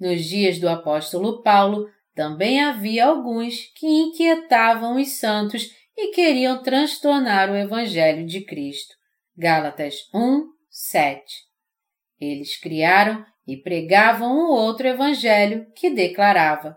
[0.00, 7.52] Nos dias do apóstolo Paulo, também havia alguns que inquietavam os santos e queriam transtornar
[7.52, 8.96] o Evangelho de Cristo.
[9.38, 11.22] Gálatas 1, 7.
[12.20, 16.76] Eles criaram e pregavam um outro evangelho que declarava: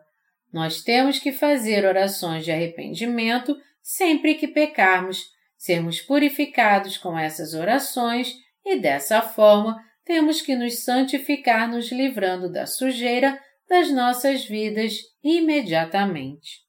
[0.53, 5.25] Nós temos que fazer orações de arrependimento sempre que pecarmos,
[5.57, 12.67] sermos purificados com essas orações e dessa forma temos que nos santificar nos livrando da
[12.67, 16.61] sujeira das nossas vidas imediatamente.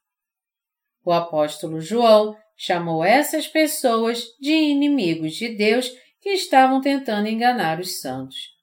[1.05, 5.91] O apóstolo João chamou essas pessoas de inimigos de Deus
[6.21, 8.55] que estavam tentando enganar os santos.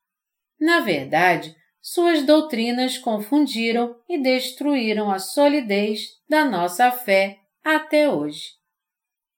[0.59, 8.51] Na verdade, suas doutrinas confundiram e destruíram a solidez da nossa fé até hoje.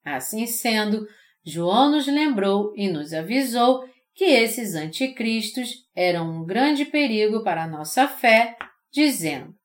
[0.03, 1.07] Assim sendo,
[1.45, 7.68] João nos lembrou e nos avisou que esses anticristos eram um grande perigo para a
[7.68, 8.57] nossa fé,
[8.91, 9.56] dizendo: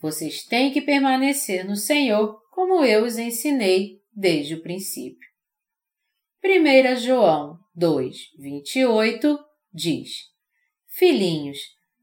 [0.00, 5.28] Vocês têm que permanecer no Senhor, como eu os ensinei desde o princípio.
[6.42, 9.38] 1 João 2, 28
[9.72, 10.10] diz:
[10.86, 11.58] Filhinhos,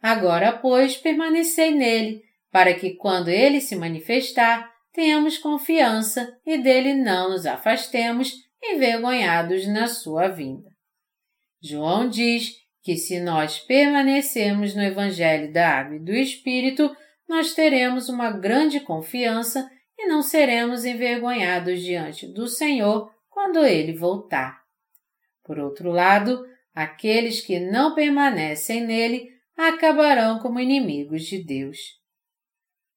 [0.06, 2.22] agora, pois, permanecei nele,
[2.52, 8.34] para que, quando ele se manifestar, tenhamos confiança e dele não nos afastemos
[8.64, 10.70] envergonhados na sua vinda.
[11.60, 12.52] João diz
[12.84, 16.96] que se nós permanecermos no Evangelho da Água e do Espírito,
[17.28, 19.68] nós teremos uma grande confiança
[19.98, 24.62] e não seremos envergonhados diante do Senhor quando ele voltar.
[25.44, 26.46] Por outro lado,
[26.76, 31.78] aqueles que não permanecem nele acabarão como inimigos de Deus.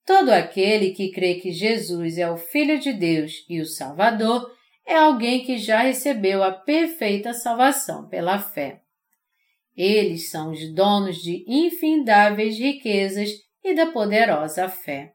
[0.04, 4.50] Todo aquele que crê que Jesus é o Filho de Deus e o Salvador
[4.86, 8.80] é alguém que já recebeu a perfeita salvação pela fé.
[9.76, 13.30] Eles são os donos de infindáveis riquezas
[13.62, 15.12] e da poderosa fé.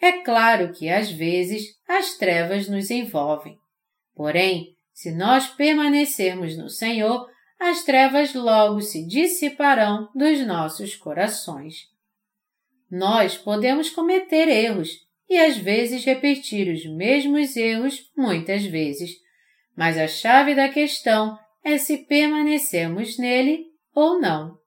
[0.00, 3.56] É claro que às vezes as trevas nos envolvem.
[4.14, 7.26] Porém, se nós permanecermos no Senhor,
[7.62, 11.86] as trevas logo se dissiparão dos nossos corações.
[12.90, 14.90] Nós podemos cometer erros
[15.30, 19.12] e às vezes repetir os mesmos erros muitas vezes,
[19.76, 24.58] mas a chave da questão é se permanecemos nele ou não.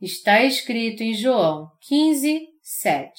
[0.00, 3.12] Está escrito em João 15, 7.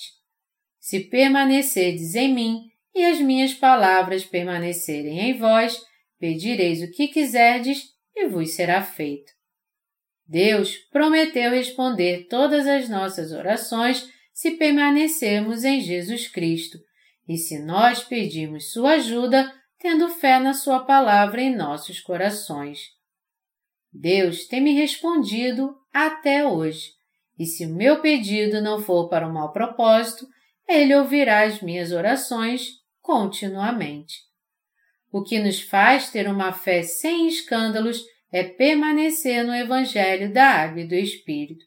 [0.79, 5.77] Se permanecerdes em mim e as minhas palavras permanecerem em vós,
[6.17, 9.31] pedireis o que quiserdes e vos será feito.
[10.25, 16.77] Deus prometeu responder todas as nossas orações se permanecermos em Jesus Cristo
[17.27, 22.79] e se nós pedirmos Sua ajuda, tendo fé na Sua palavra em nossos corações.
[23.91, 26.91] Deus tem me respondido até hoje,
[27.37, 30.27] e se o meu pedido não for para o mau propósito,
[30.67, 34.26] ele ouvirá as minhas orações continuamente.
[35.11, 40.81] O que nos faz ter uma fé sem escândalos é permanecer no Evangelho da Água
[40.81, 41.65] e do Espírito.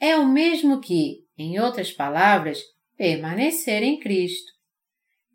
[0.00, 2.60] É o mesmo que, em outras palavras,
[2.96, 4.50] permanecer em Cristo.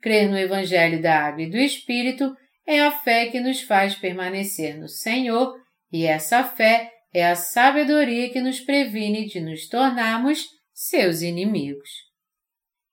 [0.02, 2.36] Crer no Evangelho da Água e do Espírito
[2.68, 5.56] é a fé que nos faz permanecer no Senhor,
[5.92, 11.90] e essa fé é a sabedoria que nos previne de nos tornarmos seus inimigos.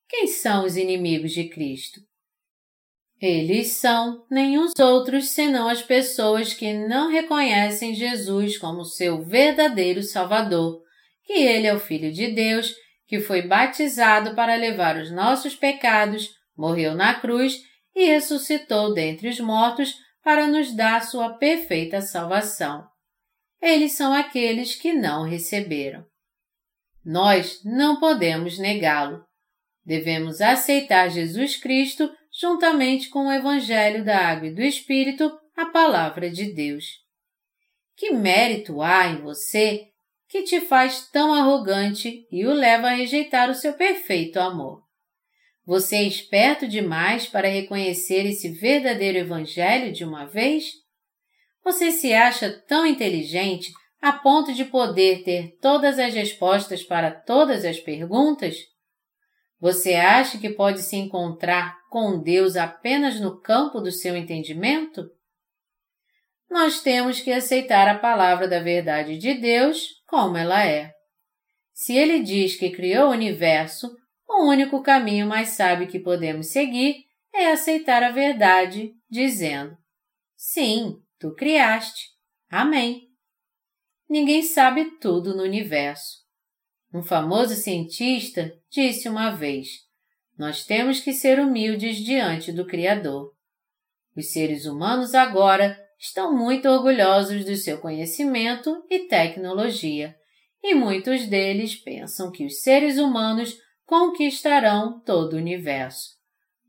[0.09, 2.01] Quem são os inimigos de Cristo?
[3.23, 10.83] Eles são nenhum outros senão as pessoas que não reconhecem Jesus como seu verdadeiro Salvador,
[11.23, 12.75] que Ele é o Filho de Deus,
[13.07, 17.63] que foi batizado para levar os nossos pecados, morreu na cruz
[17.95, 19.95] e ressuscitou dentre os mortos
[20.25, 22.85] para nos dar sua perfeita salvação.
[23.61, 26.05] Eles são aqueles que não receberam.
[27.05, 29.25] Nós não podemos negá-lo.
[29.85, 36.31] Devemos aceitar Jesus Cristo juntamente com o Evangelho da Água e do Espírito, a Palavra
[36.31, 37.03] de Deus.
[37.95, 39.89] Que mérito há em você
[40.29, 44.83] que te faz tão arrogante e o leva a rejeitar o seu perfeito amor?
[45.65, 50.73] Você é esperto demais para reconhecer esse verdadeiro Evangelho de uma vez?
[51.63, 57.65] Você se acha tão inteligente a ponto de poder ter todas as respostas para todas
[57.65, 58.57] as perguntas?
[59.61, 65.11] Você acha que pode se encontrar com Deus apenas no campo do seu entendimento?
[66.51, 70.91] Nós temos que aceitar a palavra da verdade de Deus como ela é.
[71.75, 73.95] Se ele diz que criou o universo,
[74.27, 79.77] o único caminho mais sábio que podemos seguir é aceitar a verdade, dizendo:
[80.35, 82.09] Sim, tu criaste.
[82.49, 83.03] Amém.
[84.09, 86.23] Ninguém sabe tudo no universo.
[86.91, 89.92] Um famoso cientista disse uma vez:
[90.39, 93.33] Nós temos que ser humildes diante do Criador.
[94.17, 100.17] Os seres humanos agora estão muito orgulhosos do seu conhecimento e tecnologia,
[100.63, 103.57] e muitos deles pensam que os seres humanos
[103.87, 106.11] conquistarão todo o universo.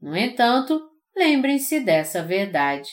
[0.01, 0.81] No entanto,
[1.15, 2.89] lembrem-se dessa verdade.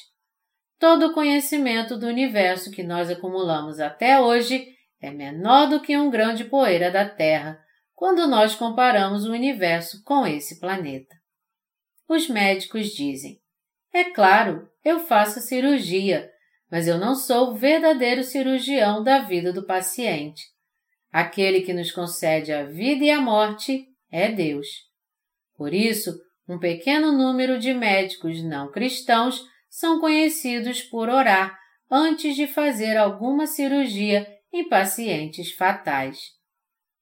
[0.78, 4.66] Todo o conhecimento do universo que nós acumulamos até hoje
[5.00, 7.58] é menor do que um grão de poeira da Terra
[8.00, 11.14] quando nós comparamos o universo com esse planeta.
[12.08, 13.38] Os médicos dizem:
[13.92, 16.30] É claro, eu faço cirurgia,
[16.70, 20.42] mas eu não sou o verdadeiro cirurgião da vida do paciente.
[21.12, 24.66] Aquele que nos concede a vida e a morte é Deus.
[25.54, 26.18] Por isso,
[26.48, 31.54] um pequeno número de médicos não cristãos são conhecidos por orar
[31.90, 36.18] antes de fazer alguma cirurgia em pacientes fatais.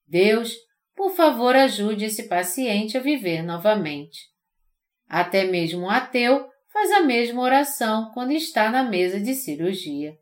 [0.05, 0.57] Deus,
[0.99, 4.19] por favor, ajude esse paciente a viver novamente.
[5.09, 10.19] Até mesmo um ateu faz a mesma oração quando está na mesa de cirurgia.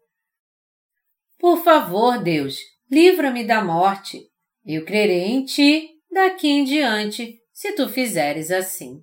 [1.38, 2.58] Por favor, Deus,
[2.90, 4.20] livra-me da morte.
[4.66, 9.02] Eu crerei em ti daqui em diante, se tu fizeres assim.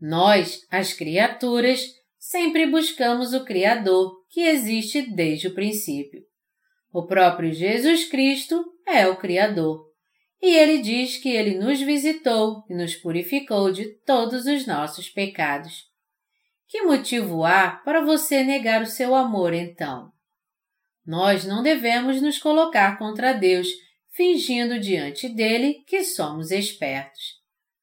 [0.00, 1.84] Nós, as criaturas,
[2.20, 6.22] sempre buscamos o Criador que existe desde o princípio.
[6.92, 9.87] O próprio Jesus Cristo é o Criador.
[10.40, 15.86] E ele diz que ele nos visitou e nos purificou de todos os nossos pecados.
[16.68, 20.12] Que motivo há para você negar o seu amor então?
[21.04, 23.66] Nós não devemos nos colocar contra Deus,
[24.12, 27.38] fingindo diante dele que somos espertos.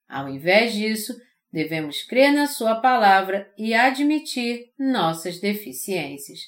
[0.07, 1.19] Ao invés disso,
[1.51, 6.41] devemos crer na Sua palavra e admitir nossas deficiências.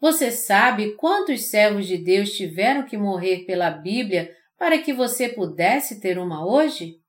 [0.00, 6.02] Você sabe quantos servos de Deus tiveram que morrer pela Bíblia para que você pudesse
[6.02, 7.00] ter uma hoje?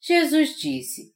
[0.00, 1.12] Jesus disse: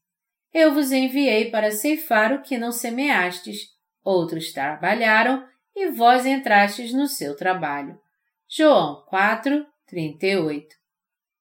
[0.53, 3.69] Eu vos enviei para ceifar o que não semeastes,
[4.03, 7.97] outros trabalharam e vós entrastes no seu trabalho.
[8.49, 10.75] João 4, 38.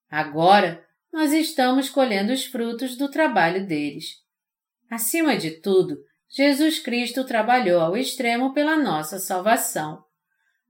[0.08, 4.22] Agora nós estamos colhendo os frutos do trabalho deles.
[4.88, 10.05] Acima de tudo, Jesus Cristo trabalhou ao extremo pela nossa salvação.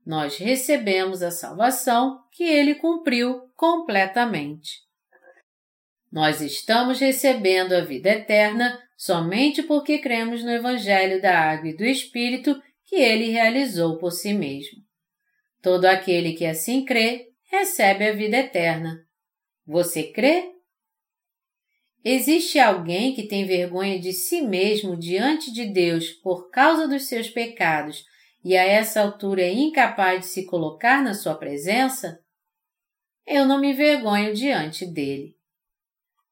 [0.07, 4.79] Nós recebemos a salvação que ele cumpriu completamente.
[6.09, 11.83] Nós estamos recebendo a vida eterna somente porque cremos no Evangelho da Água e do
[11.83, 14.79] Espírito que ele realizou por si mesmo.
[15.61, 19.05] Todo aquele que assim crê recebe a vida eterna.
[19.65, 20.53] Você crê?
[22.01, 27.29] Existe alguém que tem vergonha de si mesmo diante de Deus por causa dos seus
[27.29, 28.05] pecados
[28.47, 32.17] e a essa altura é incapaz de se colocar na sua presença?
[33.25, 35.35] Eu não me vergonho diante dele.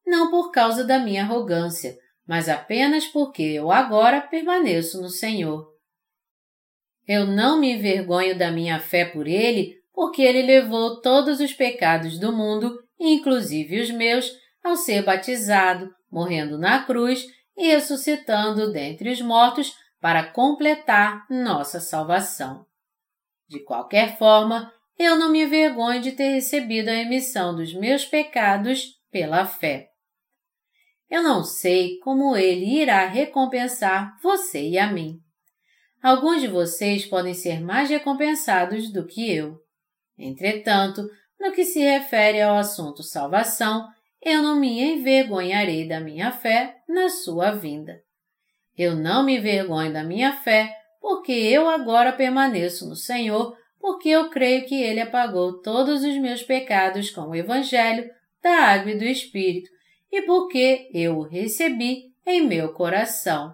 [0.08, 5.70] Não por causa da minha arrogância, mas apenas porque eu agora permaneço no Senhor.
[7.06, 12.18] Eu não me envergonho da minha fé por ele, porque ele levou todos os pecados
[12.18, 14.32] do mundo, inclusive os meus,
[14.64, 17.26] ao ser batizado, morrendo na cruz
[17.58, 19.74] e ressuscitando dentre os mortos
[20.06, 22.64] para completar nossa salvação.
[23.50, 29.00] De qualquer forma, eu não me envergonho de ter recebido a emissão dos meus pecados
[29.10, 29.88] pela fé.
[31.10, 35.18] Eu não sei como ele irá recompensar você e a mim.
[36.04, 39.58] Alguns de vocês podem ser mais recompensados do que eu.
[40.20, 41.02] Entretanto,
[41.40, 43.88] no que se refere ao assunto salvação,
[44.22, 48.05] eu não me envergonharei da minha fé na sua vinda.
[48.78, 54.30] Eu não me envergonho da minha fé, porque eu agora permaneço no Senhor, porque eu
[54.30, 58.10] creio que Ele apagou todos os meus pecados com o Evangelho
[58.42, 59.70] da água e do Espírito,
[60.12, 63.54] e porque eu o recebi em meu coração.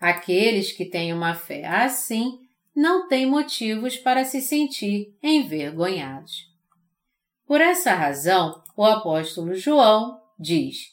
[0.00, 2.38] Aqueles que têm uma fé assim
[2.74, 6.52] não têm motivos para se sentir envergonhados.
[7.46, 10.88] Por essa razão, o apóstolo João diz: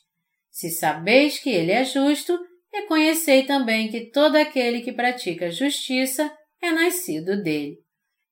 [0.49, 2.37] Se sabeis que ele é justo,
[2.71, 6.31] reconhecei também que todo aquele que pratica justiça
[6.61, 7.77] é nascido dele.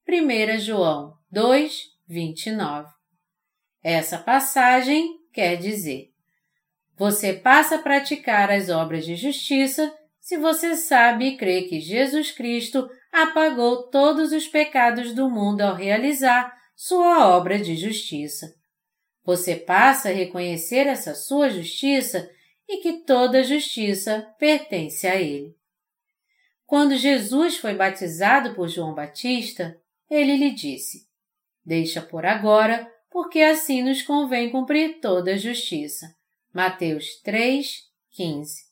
[0.07, 2.89] 1 João 2, 29.
[3.83, 6.09] Essa passagem quer dizer:
[6.97, 12.31] Você passa a praticar as obras de justiça se você sabe e crê que Jesus
[12.31, 18.53] Cristo apagou todos os pecados do mundo ao realizar sua obra de justiça.
[19.23, 22.29] Você passa a reconhecer essa sua justiça
[22.69, 25.57] e que toda justiça pertence a Ele.
[26.67, 29.75] Quando Jesus foi batizado por João Batista,
[30.07, 31.07] ele lhe disse:
[31.65, 36.15] Deixa por agora, porque assim nos convém cumprir toda a justiça.
[36.53, 38.69] Mateus 3, 15.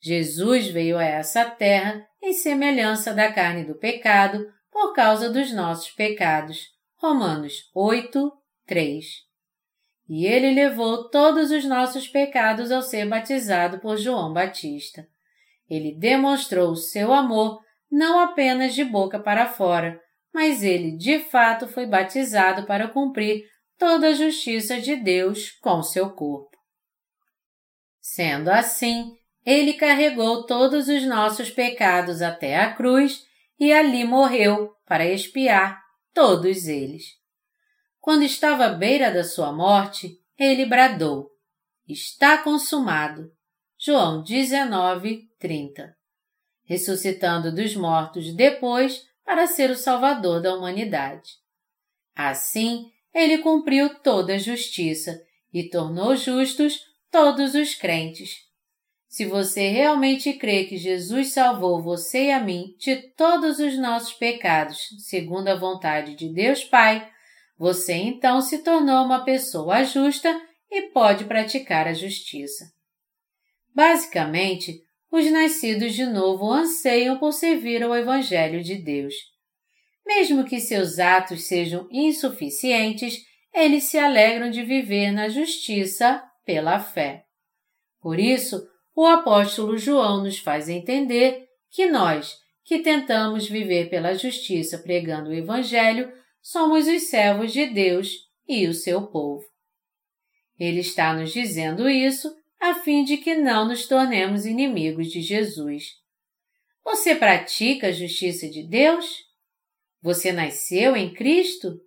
[0.00, 5.90] Jesus veio a essa terra em semelhança da carne do pecado por causa dos nossos
[5.90, 6.68] pecados.
[6.96, 8.32] Romanos 8,
[8.66, 9.27] 3.
[10.08, 15.06] E ele levou todos os nossos pecados ao ser batizado por João Batista.
[15.68, 17.60] Ele demonstrou o seu amor
[17.90, 20.00] não apenas de boca para fora,
[20.32, 23.44] mas ele de fato foi batizado para cumprir
[23.78, 26.56] toda a justiça de Deus com seu corpo.
[28.00, 29.12] Sendo assim,
[29.44, 33.24] ele carregou todos os nossos pecados até a cruz
[33.58, 35.80] e ali morreu para expiar
[36.14, 37.04] todos eles.
[38.08, 41.28] Quando estava à beira da sua morte, ele bradou:
[41.86, 43.30] Está consumado.
[43.78, 45.94] João 19, 30.
[46.64, 51.32] Ressuscitando dos mortos depois para ser o Salvador da humanidade.
[52.16, 55.20] Assim, ele cumpriu toda a justiça
[55.52, 56.80] e tornou justos
[57.10, 58.36] todos os crentes.
[59.06, 64.14] Se você realmente crê que Jesus salvou você e a mim de todos os nossos
[64.14, 67.06] pecados, segundo a vontade de Deus Pai,
[67.58, 70.40] você então se tornou uma pessoa justa
[70.70, 72.72] e pode praticar a justiça.
[73.74, 79.14] Basicamente, os nascidos de novo anseiam por servir ao Evangelho de Deus.
[80.06, 83.18] Mesmo que seus atos sejam insuficientes,
[83.52, 87.24] eles se alegram de viver na justiça pela fé.
[88.00, 94.78] Por isso, o apóstolo João nos faz entender que nós, que tentamos viver pela justiça
[94.78, 96.12] pregando o Evangelho,
[96.50, 99.44] somos os servos de Deus e o seu povo.
[100.58, 105.90] Ele está nos dizendo isso a fim de que não nos tornemos inimigos de Jesus.
[106.82, 109.26] Você pratica a justiça de Deus?
[110.00, 111.78] Você nasceu em Cristo?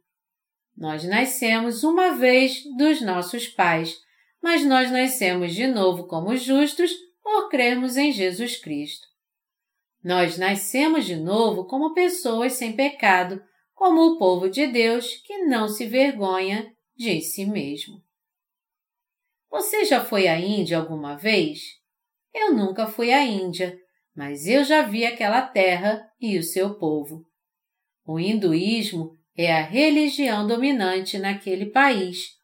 [0.78, 3.98] Nós nascemos uma vez dos nossos pais,
[4.44, 6.92] mas nós nascemos de novo como justos
[7.24, 9.08] por crermos em Jesus Cristo.
[10.04, 13.42] Nós nascemos de novo como pessoas sem pecado,
[13.82, 18.00] como o povo de Deus que não se vergonha de si mesmo.
[19.50, 21.62] Você já foi à Índia alguma vez?
[22.32, 23.76] Eu nunca fui à Índia,
[24.16, 27.26] mas eu já vi aquela terra e o seu povo.
[28.06, 32.38] O hinduísmo é a religião dominante naquele país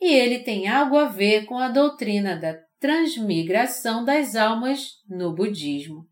[0.00, 6.08] e ele tem algo a ver com a doutrina da transmigração das almas no budismo.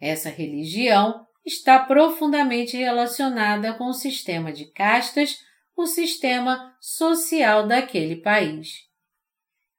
[0.00, 5.38] Essa religião está profundamente relacionada com o sistema de castas,
[5.76, 8.84] o sistema social daquele país.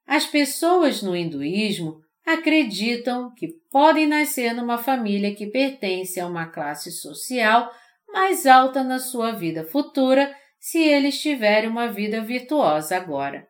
[0.06, 6.90] As pessoas no hinduísmo acreditam que podem nascer numa família que pertence a uma classe
[6.90, 7.70] social
[8.08, 13.46] mais alta na sua vida futura se eles tiverem uma vida virtuosa agora.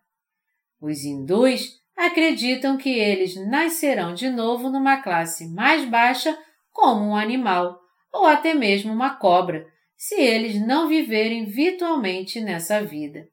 [0.80, 6.36] Os hindus acreditam que eles nascerão de novo numa classe mais baixa
[6.72, 7.80] como um animal,
[8.12, 9.66] ou até mesmo uma cobra,
[9.96, 13.28] se eles não viverem virtualmente nessa vida.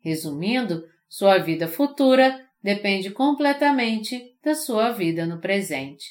[0.00, 6.06] Resumindo, sua vida futura depende completamente da sua vida no presente.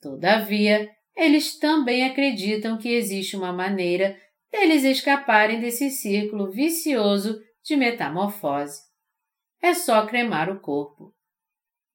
[0.00, 4.16] Todavia, eles também acreditam que existe uma maneira
[4.50, 8.80] deles escaparem desse círculo vicioso de metamorfose.
[9.60, 11.12] É só cremar o corpo.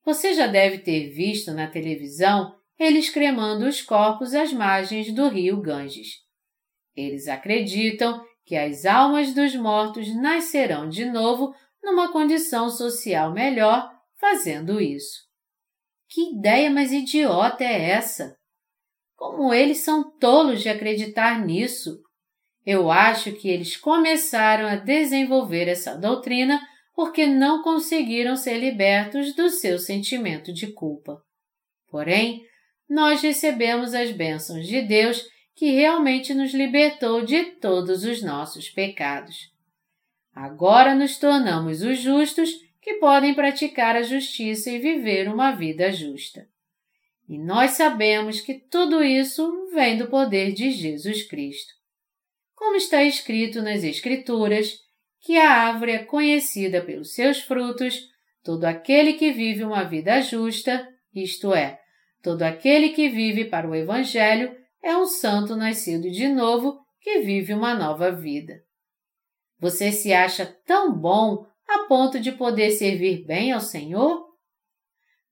[0.05, 2.53] Você já deve ter visto na televisão
[2.83, 6.21] eles cremando os corpos às margens do rio Ganges.
[6.95, 11.53] Eles acreditam que as almas dos mortos nascerão de novo
[11.83, 13.89] numa condição social melhor
[14.19, 15.23] fazendo isso.
[16.09, 18.37] Que ideia mais idiota é essa?
[19.15, 21.99] Como eles são tolos de acreditar nisso?
[22.65, 26.61] Eu acho que eles começaram a desenvolver essa doutrina
[26.93, 31.21] porque não conseguiram ser libertos do seu sentimento de culpa.
[31.89, 32.45] Porém,
[32.89, 39.51] nós recebemos as bênçãos de Deus que realmente nos libertou de todos os nossos pecados.
[40.33, 42.51] Agora nos tornamos os justos
[42.81, 46.47] que podem praticar a justiça e viver uma vida justa.
[47.29, 51.73] E nós sabemos que tudo isso vem do poder de Jesus Cristo.
[52.55, 54.79] Como está escrito nas Escrituras,
[55.21, 58.09] que a árvore é conhecida pelos seus frutos,
[58.43, 61.79] todo aquele que vive uma vida justa, isto é,
[62.23, 67.53] todo aquele que vive para o Evangelho, é um santo nascido de novo que vive
[67.53, 68.61] uma nova vida.
[69.59, 74.25] Você se acha tão bom a ponto de poder servir bem ao Senhor?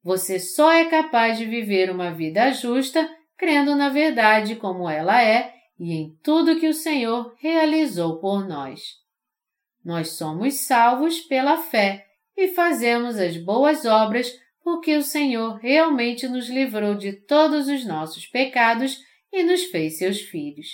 [0.03, 5.53] Você só é capaz de viver uma vida justa crendo na verdade como ela é
[5.79, 8.81] e em tudo que o Senhor realizou por nós.
[9.83, 12.05] Nós somos salvos pela fé
[12.37, 14.31] e fazemos as boas obras
[14.71, 18.97] porque o Senhor realmente nos livrou de todos os nossos pecados
[19.29, 20.67] e nos fez seus filhos.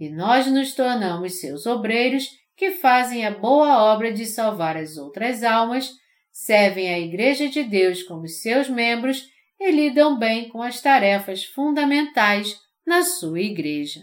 [0.00, 5.42] E nós nos tornamos seus obreiros que fazem a boa obra de salvar as outras
[5.44, 5.92] almas
[6.32, 9.26] servem a Igreja de Deus como seus membros
[9.60, 14.00] e lidam bem com as tarefas fundamentais na sua Igreja.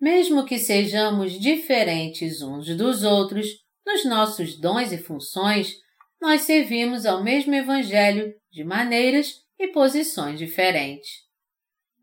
[0.00, 3.48] Mesmo que sejamos diferentes uns dos outros,
[3.84, 5.74] nos nossos dons e funções,
[6.20, 11.10] nós servimos ao mesmo Evangelho de maneiras e posições diferentes.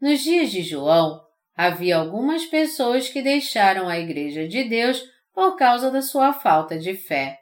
[0.02, 1.22] Nos dias de João,
[1.56, 5.03] havia algumas pessoas que deixaram a Igreja de Deus
[5.34, 7.38] por causa da sua falta de fé.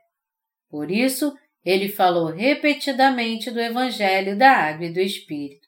[0.70, 1.34] Por isso,
[1.64, 5.66] ele falou repetidamente do Evangelho da Água e do Espírito.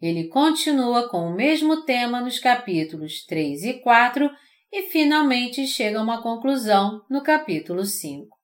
[0.00, 4.30] Ele continua com o mesmo tema nos capítulos 3 e 4
[4.72, 8.39] e finalmente chega a uma conclusão no capítulo 5.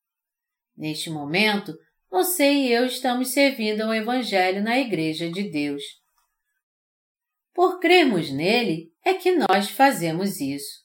[0.77, 1.75] Neste momento,
[2.11, 5.83] você e eu estamos servindo ao Evangelho na Igreja de Deus.
[7.55, 10.85] Por crermos nele, é que nós fazemos isso.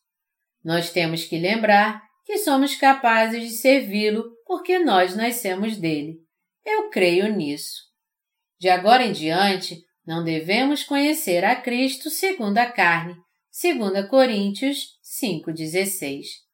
[0.63, 6.19] Nós temos que lembrar que somos capazes de servi-lo porque nós nascemos dele.
[6.65, 7.81] Eu creio nisso.
[8.59, 13.15] De agora em diante, não devemos conhecer a Cristo segundo a carne,
[13.49, 16.50] segundo Coríntios 5:16.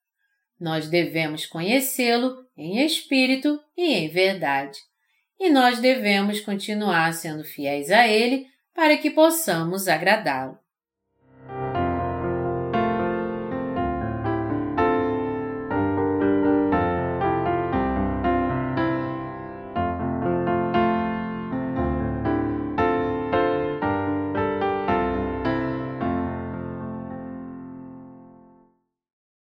[0.60, 4.80] Nós devemos conhecê-lo em espírito e em verdade.
[5.40, 10.58] E nós devemos continuar sendo fiéis a ele para que possamos agradá-lo.